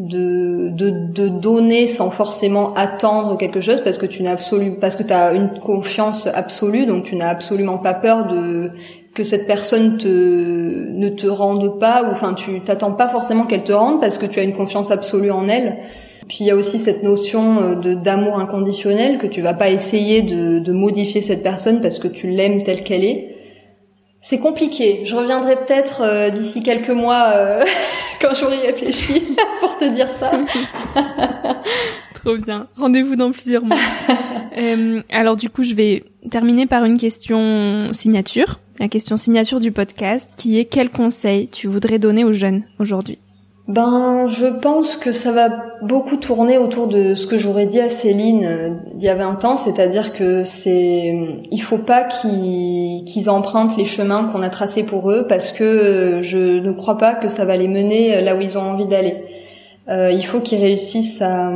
de, 0.00 0.70
de, 0.70 0.90
de 0.90 1.28
donner 1.28 1.86
sans 1.86 2.10
forcément 2.10 2.72
attendre 2.74 3.36
quelque 3.36 3.60
chose 3.60 3.82
parce 3.84 3.98
que 3.98 4.06
tu 4.06 4.22
n'as 4.22 4.32
absolument 4.32 4.76
parce 4.80 4.96
que 4.96 5.02
tu 5.02 5.12
as 5.12 5.34
une 5.34 5.50
confiance 5.60 6.26
absolue 6.26 6.86
donc 6.86 7.04
tu 7.04 7.16
n'as 7.16 7.28
absolument 7.28 7.76
pas 7.76 7.92
peur 7.92 8.26
de 8.28 8.70
que 9.14 9.22
cette 9.22 9.46
personne 9.46 9.98
te 9.98 10.06
ne 10.08 11.08
te 11.10 11.26
rende 11.26 11.78
pas 11.78 12.02
ou 12.04 12.12
enfin 12.12 12.32
tu 12.32 12.62
t'attends 12.62 12.92
pas 12.92 13.08
forcément 13.08 13.44
qu'elle 13.44 13.64
te 13.64 13.72
rende 13.72 14.00
parce 14.00 14.16
que 14.16 14.24
tu 14.24 14.40
as 14.40 14.42
une 14.42 14.54
confiance 14.54 14.90
absolue 14.90 15.30
en 15.30 15.48
elle. 15.48 15.76
Puis 16.28 16.38
il 16.40 16.46
y 16.46 16.50
a 16.50 16.56
aussi 16.56 16.78
cette 16.78 17.02
notion 17.02 17.60
euh, 17.60 17.74
de 17.74 17.92
d'amour 17.92 18.38
inconditionnel 18.38 19.18
que 19.18 19.26
tu 19.26 19.42
vas 19.42 19.52
pas 19.52 19.68
essayer 19.68 20.22
de, 20.22 20.60
de 20.60 20.72
modifier 20.72 21.20
cette 21.20 21.42
personne 21.42 21.82
parce 21.82 21.98
que 21.98 22.08
tu 22.08 22.30
l'aimes 22.30 22.62
telle 22.62 22.84
qu'elle 22.84 23.04
est. 23.04 23.29
C'est 24.22 24.38
compliqué. 24.38 25.04
Je 25.06 25.14
reviendrai 25.16 25.56
peut-être 25.56 26.02
euh, 26.02 26.30
d'ici 26.30 26.62
quelques 26.62 26.90
mois 26.90 27.32
euh, 27.34 27.64
quand 28.20 28.34
j'aurai 28.34 28.58
réfléchi 28.58 29.22
pour 29.60 29.78
te 29.78 29.86
dire 29.86 30.10
ça. 30.10 30.30
Trop 32.14 32.36
bien. 32.36 32.66
Rendez-vous 32.76 33.16
dans 33.16 33.30
plusieurs 33.30 33.64
mois. 33.64 33.78
euh, 34.58 35.00
alors 35.08 35.36
du 35.36 35.48
coup, 35.48 35.62
je 35.62 35.74
vais 35.74 36.04
terminer 36.30 36.66
par 36.66 36.84
une 36.84 36.98
question 36.98 37.94
signature, 37.94 38.60
la 38.78 38.88
question 38.88 39.16
signature 39.16 39.58
du 39.58 39.72
podcast, 39.72 40.32
qui 40.36 40.58
est 40.58 40.66
quel 40.66 40.90
conseil 40.90 41.48
tu 41.48 41.66
voudrais 41.66 41.98
donner 41.98 42.24
aux 42.24 42.32
jeunes 42.32 42.64
aujourd'hui? 42.78 43.18
Ben, 43.70 44.26
je 44.26 44.46
pense 44.46 44.96
que 44.96 45.12
ça 45.12 45.30
va 45.30 45.48
beaucoup 45.80 46.16
tourner 46.16 46.58
autour 46.58 46.88
de 46.88 47.14
ce 47.14 47.28
que 47.28 47.38
j'aurais 47.38 47.66
dit 47.66 47.78
à 47.78 47.88
Céline 47.88 48.44
euh, 48.44 48.70
il 48.96 49.02
y 49.02 49.08
a 49.08 49.14
20 49.14 49.44
ans, 49.44 49.56
c'est-à-dire 49.56 50.12
que 50.12 50.42
c'est, 50.42 51.16
il 51.52 51.62
faut 51.62 51.78
pas 51.78 52.02
qu'ils 52.02 53.04
qu'ils 53.04 53.30
empruntent 53.30 53.76
les 53.76 53.84
chemins 53.84 54.24
qu'on 54.24 54.42
a 54.42 54.50
tracés 54.50 54.84
pour 54.84 55.12
eux 55.12 55.26
parce 55.28 55.52
que 55.52 55.62
euh, 55.62 56.22
je 56.22 56.58
ne 56.58 56.72
crois 56.72 56.98
pas 56.98 57.14
que 57.14 57.28
ça 57.28 57.44
va 57.44 57.56
les 57.56 57.68
mener 57.68 58.16
euh, 58.16 58.20
là 58.22 58.34
où 58.34 58.40
ils 58.40 58.58
ont 58.58 58.72
envie 58.72 58.88
d'aller. 58.88 59.22
Euh, 59.88 60.10
il 60.10 60.26
faut 60.26 60.40
qu'ils 60.40 60.60
réussissent 60.60 61.22
à, 61.22 61.52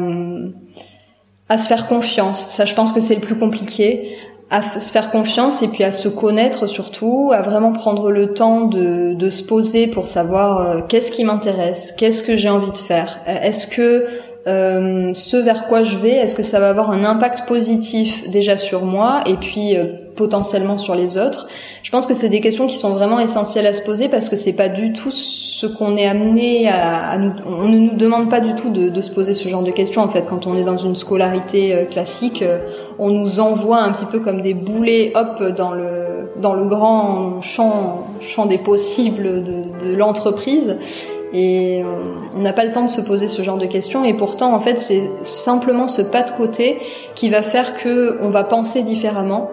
à 1.49 1.59
se 1.59 1.67
faire 1.67 1.89
confiance. 1.89 2.47
Ça, 2.51 2.65
je 2.65 2.75
pense 2.75 2.93
que 2.93 3.01
c'est 3.01 3.17
le 3.17 3.23
plus 3.23 3.37
compliqué 3.37 4.17
à 4.55 4.63
se 4.79 4.93
faire 4.93 5.11
confiance 5.11 5.63
et 5.63 5.69
puis 5.69 5.83
à 5.83 5.91
se 5.91 6.09
connaître 6.09 6.69
surtout, 6.69 7.33
à 7.35 7.43
vraiment 7.43 7.73
prendre 7.73 8.13
le 8.13 8.35
temps 8.35 8.67
de, 8.67 9.13
de 9.13 9.31
se 9.31 9.43
poser 9.43 9.89
pour 9.89 10.07
savoir 10.07 10.61
euh, 10.61 10.81
qu'est-ce 10.89 11.11
qui 11.11 11.25
m'intéresse, 11.25 11.93
qu'est-ce 11.99 12.23
que 12.23 12.37
j'ai 12.37 12.49
envie 12.49 12.71
de 12.71 12.77
faire, 12.77 13.19
est-ce 13.27 13.67
que 13.67 14.07
euh, 14.47 15.13
ce 15.15 15.37
vers 15.37 15.69
quoi 15.69 15.83
je 15.83 15.97
vais, 15.97 16.17
est-ce 16.17 16.35
que 16.35 16.43
ça 16.43 16.61
va 16.61 16.69
avoir 16.69 16.91
un 16.91 17.05
impact 17.05 17.47
positif 17.47 18.29
déjà 18.29 18.57
sur 18.57 18.85
moi 18.85 19.23
et 19.27 19.35
puis 19.35 19.77
potentiellement 20.17 20.79
sur 20.79 20.95
les 20.95 21.19
autres? 21.19 21.49
Je 21.83 21.91
pense 21.91 22.07
que 22.07 22.15
c'est 22.15 22.29
des 22.29 22.41
questions 22.41 22.67
qui 22.67 22.77
sont 22.77 22.91
vraiment 22.91 23.21
essentielles 23.21 23.67
à 23.67 23.75
se 23.75 23.83
poser 23.83 24.09
parce 24.09 24.29
que 24.29 24.37
c'est 24.37 24.57
pas 24.57 24.69
du 24.69 24.93
tout 24.93 25.13
ce 25.13 25.67
qu'on 25.67 25.97
est 25.97 26.07
amené 26.07 26.69
à, 26.69 27.11
à, 27.11 27.19
nous. 27.19 27.33
On 27.47 27.69
ne 27.69 27.79
nous 27.79 27.97
demande 27.97 28.31
pas 28.31 28.41
du 28.41 28.55
tout 28.55 28.71
de, 28.71 28.89
de, 28.89 29.03
se 29.03 29.11
poser 29.11 29.35
ce 29.35 29.49
genre 29.49 29.63
de 29.63 29.71
questions 29.71 30.03
en 30.03 30.09
fait 30.09 30.27
quand 30.27 30.47
on 30.47 30.57
est 30.57 30.65
dans 30.65 30.79
une 30.79 30.97
scolarité 30.97 31.87
classique 31.91 32.45
on 32.99 33.11
nous 33.11 33.41
envoie 33.41 33.81
un 33.81 33.93
petit 33.93 34.07
peu 34.07 34.21
comme 34.21 34.43
des 34.43 34.55
boulets, 34.55 35.13
hop, 35.15 35.43
dans 35.57 35.73
le 35.73 36.31
dans 36.41 36.55
le 36.55 36.65
grand 36.65 37.41
champ 37.43 38.07
champ 38.21 38.47
des 38.47 38.59
possibles 38.59 39.45
de, 39.45 39.63
de 39.85 39.97
l'entreprise. 39.97 40.77
Et 41.35 41.83
on 42.37 42.39
n'a 42.39 42.53
pas 42.53 42.65
le 42.65 42.71
temps 42.71 42.85
de 42.85 42.91
se 42.91 43.01
poser 43.01 43.27
ce 43.27 43.43
genre 43.43 43.59
de 43.59 43.67
questions. 43.67 44.05
Et 44.05 44.15
pourtant, 44.15 44.55
en 44.55 44.61
fait, 44.61 44.79
c'est 44.79 45.11
simplement 45.23 45.89
ce 45.89 46.01
pas 46.01 46.23
de 46.23 46.31
côté 46.31 46.79
qui 47.17 47.29
va 47.29 47.43
faire 47.43 47.75
que 47.75 48.19
on 48.23 48.31
va 48.31 48.45
penser 48.45 48.83
différemment. 48.83 49.51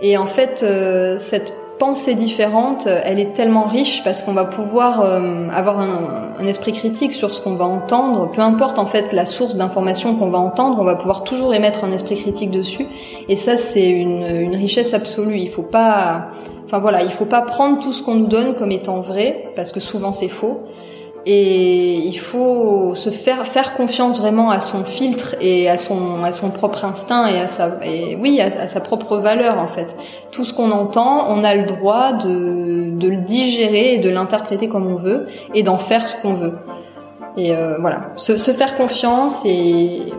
Et 0.00 0.16
en 0.16 0.26
fait, 0.26 0.62
euh, 0.62 1.18
cette 1.18 1.52
pensée 1.78 2.14
différente, 2.14 2.86
elle 2.86 3.18
est 3.18 3.34
tellement 3.34 3.64
riche 3.64 4.02
parce 4.02 4.22
qu'on 4.22 4.32
va 4.32 4.46
pouvoir 4.46 5.02
euh, 5.02 5.48
avoir 5.50 5.80
un, 5.80 6.34
un, 6.38 6.46
esprit 6.46 6.72
critique 6.72 7.12
sur 7.12 7.34
ce 7.34 7.42
qu'on 7.42 7.54
va 7.54 7.66
entendre. 7.66 8.30
Peu 8.32 8.40
importe 8.40 8.78
en 8.78 8.86
fait 8.86 9.12
la 9.12 9.26
source 9.26 9.56
d'information 9.56 10.14
qu'on 10.14 10.30
va 10.30 10.38
entendre, 10.38 10.78
on 10.80 10.84
va 10.84 10.96
pouvoir 10.96 11.24
toujours 11.24 11.52
émettre 11.54 11.84
un 11.84 11.92
esprit 11.92 12.16
critique 12.16 12.50
dessus. 12.50 12.86
Et 13.28 13.36
ça, 13.36 13.58
c'est 13.58 13.88
une, 13.90 14.24
une, 14.24 14.56
richesse 14.56 14.94
absolue. 14.94 15.38
Il 15.38 15.50
faut 15.50 15.62
pas, 15.62 16.28
enfin 16.64 16.78
voilà, 16.78 17.02
il 17.02 17.10
faut 17.10 17.26
pas 17.26 17.42
prendre 17.42 17.78
tout 17.80 17.92
ce 17.92 18.02
qu'on 18.02 18.14
nous 18.14 18.26
donne 18.26 18.54
comme 18.54 18.72
étant 18.72 19.00
vrai 19.00 19.52
parce 19.54 19.70
que 19.70 19.80
souvent 19.80 20.12
c'est 20.12 20.28
faux 20.28 20.62
et 21.26 21.96
il 21.98 22.18
faut 22.18 22.94
se 22.94 23.10
faire 23.10 23.46
faire 23.46 23.74
confiance 23.74 24.18
vraiment 24.20 24.50
à 24.50 24.60
son 24.60 24.84
filtre 24.84 25.36
et 25.40 25.68
à 25.68 25.76
son 25.76 26.24
à 26.24 26.32
son 26.32 26.50
propre 26.50 26.84
instinct 26.84 27.26
et 27.26 27.40
à 27.40 27.46
sa 27.46 27.78
et 27.84 28.16
oui 28.16 28.40
à, 28.40 28.66
sa 28.66 28.80
propre 28.80 29.18
valeur 29.18 29.58
en 29.58 29.66
fait 29.66 29.94
tout 30.30 30.44
ce 30.44 30.54
qu'on 30.54 30.70
entend 30.70 31.26
on 31.28 31.44
a 31.44 31.54
le 31.54 31.66
droit 31.66 32.14
de 32.14 32.90
de 32.96 33.08
le 33.08 33.18
digérer 33.18 33.94
et 33.94 33.98
de 33.98 34.08
l'interpréter 34.08 34.68
comme 34.68 34.86
on 34.86 34.96
veut 34.96 35.26
et 35.54 35.62
d'en 35.62 35.78
faire 35.78 36.06
ce 36.06 36.20
qu'on 36.22 36.34
veut 36.34 36.54
et 37.36 37.54
euh, 37.54 37.76
voilà 37.80 38.12
se, 38.16 38.38
se, 38.38 38.50
faire 38.52 38.76
confiance 38.76 39.44
et 39.44 40.12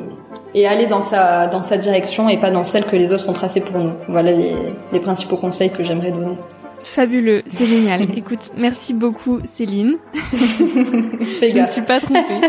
et 0.54 0.68
aller 0.68 0.88
dans 0.88 1.02
sa, 1.02 1.48
dans 1.48 1.62
sa 1.62 1.78
direction 1.78 2.30
et 2.30 2.38
pas 2.38 2.52
dans 2.52 2.64
celle 2.64 2.86
que 2.86 2.96
les 2.96 3.14
autres 3.14 3.30
ont 3.30 3.34
tracée 3.34 3.62
pour 3.62 3.80
nous. 3.80 3.92
Voilà 4.10 4.32
les, 4.32 4.54
les 4.92 5.00
principaux 5.00 5.38
conseils 5.38 5.72
que 5.72 5.84
j'aimerais 5.84 6.12
donner. 6.12 6.38
Fabuleux, 6.84 7.44
c'est 7.48 7.66
génial. 7.66 8.08
Écoute, 8.18 8.52
merci 8.58 8.94
beaucoup 8.94 9.40
Céline. 9.44 9.98
je 10.34 11.60
ne 11.60 11.66
suis 11.68 11.82
pas 11.82 12.00
trompée. 12.00 12.42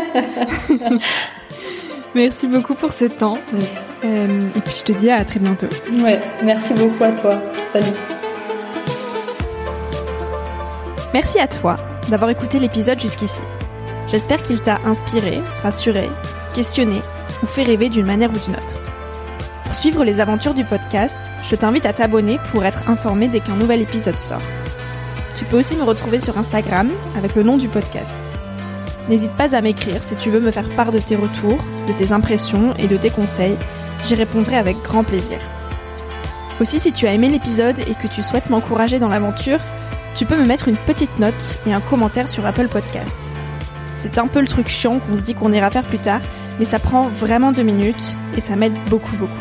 merci 2.15 2.47
beaucoup 2.47 2.73
pour 2.73 2.93
ce 2.93 3.05
temps. 3.05 3.37
Euh, 4.05 4.39
et 4.55 4.59
puis 4.59 4.73
je 4.77 4.83
te 4.83 4.91
dis 4.91 5.09
à 5.09 5.23
très 5.23 5.39
bientôt. 5.39 5.67
Ouais, 6.03 6.19
merci 6.43 6.73
beaucoup 6.73 7.03
à 7.03 7.11
toi. 7.11 7.41
Salut. 7.71 7.95
Merci 11.13 11.39
à 11.39 11.47
toi 11.47 11.75
d'avoir 12.09 12.29
écouté 12.31 12.59
l'épisode 12.59 12.99
jusqu'ici. 12.99 13.41
J'espère 14.07 14.41
qu'il 14.43 14.61
t'a 14.61 14.79
inspiré, 14.85 15.39
rassuré, 15.61 16.09
questionné 16.53 17.01
ou 17.41 17.47
fait 17.47 17.63
rêver 17.63 17.89
d'une 17.89 18.05
manière 18.05 18.29
ou 18.29 18.39
d'une 18.45 18.55
autre. 18.55 18.75
Pour 19.73 19.79
suivre 19.79 20.03
les 20.03 20.19
aventures 20.19 20.53
du 20.53 20.63
podcast, 20.63 21.17
je 21.49 21.55
t'invite 21.55 21.87
à 21.87 21.93
t'abonner 21.93 22.37
pour 22.51 22.63
être 22.63 22.91
informé 22.91 23.27
dès 23.27 23.39
qu'un 23.39 23.55
nouvel 23.55 23.81
épisode 23.81 24.19
sort. 24.19 24.43
Tu 25.35 25.45
peux 25.45 25.57
aussi 25.57 25.75
me 25.75 25.81
retrouver 25.81 26.19
sur 26.19 26.37
Instagram 26.37 26.91
avec 27.17 27.33
le 27.33 27.41
nom 27.41 27.57
du 27.57 27.67
podcast. 27.67 28.13
N'hésite 29.09 29.31
pas 29.31 29.55
à 29.55 29.61
m'écrire 29.61 30.03
si 30.03 30.15
tu 30.15 30.29
veux 30.29 30.39
me 30.39 30.51
faire 30.51 30.69
part 30.75 30.91
de 30.91 30.99
tes 30.99 31.15
retours, 31.15 31.57
de 31.87 31.93
tes 31.93 32.11
impressions 32.11 32.75
et 32.77 32.85
de 32.85 32.97
tes 32.97 33.09
conseils. 33.09 33.57
J'y 34.03 34.13
répondrai 34.13 34.57
avec 34.57 34.79
grand 34.83 35.03
plaisir. 35.03 35.39
Aussi, 36.61 36.79
si 36.79 36.91
tu 36.91 37.07
as 37.07 37.13
aimé 37.13 37.27
l'épisode 37.27 37.79
et 37.79 37.95
que 37.95 38.13
tu 38.13 38.21
souhaites 38.21 38.51
m'encourager 38.51 38.99
dans 38.99 39.09
l'aventure, 39.09 39.59
tu 40.13 40.27
peux 40.27 40.37
me 40.37 40.45
mettre 40.45 40.67
une 40.67 40.77
petite 40.77 41.17
note 41.17 41.59
et 41.65 41.73
un 41.73 41.81
commentaire 41.81 42.27
sur 42.27 42.45
Apple 42.45 42.67
Podcast. 42.67 43.17
C'est 43.87 44.19
un 44.19 44.27
peu 44.27 44.39
le 44.39 44.47
truc 44.47 44.69
chiant 44.69 44.99
qu'on 44.99 45.15
se 45.15 45.23
dit 45.23 45.33
qu'on 45.33 45.51
ira 45.51 45.71
faire 45.71 45.87
plus 45.87 45.97
tard, 45.97 46.21
mais 46.59 46.65
ça 46.65 46.77
prend 46.77 47.09
vraiment 47.09 47.51
deux 47.51 47.63
minutes 47.63 48.15
et 48.37 48.39
ça 48.39 48.55
m'aide 48.55 48.75
beaucoup 48.87 49.15
beaucoup. 49.15 49.33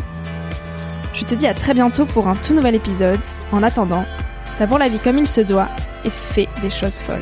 Je 1.14 1.24
te 1.24 1.34
dis 1.34 1.46
à 1.46 1.54
très 1.54 1.74
bientôt 1.74 2.06
pour 2.06 2.26
un 2.28 2.36
tout 2.36 2.54
nouvel 2.54 2.74
épisode. 2.74 3.20
En 3.52 3.62
attendant, 3.62 4.04
savoure 4.56 4.78
la 4.78 4.88
vie 4.88 4.98
comme 4.98 5.18
il 5.18 5.28
se 5.28 5.40
doit 5.40 5.68
et 6.04 6.10
fais 6.10 6.48
des 6.62 6.70
choses 6.70 7.00
folles. 7.00 7.20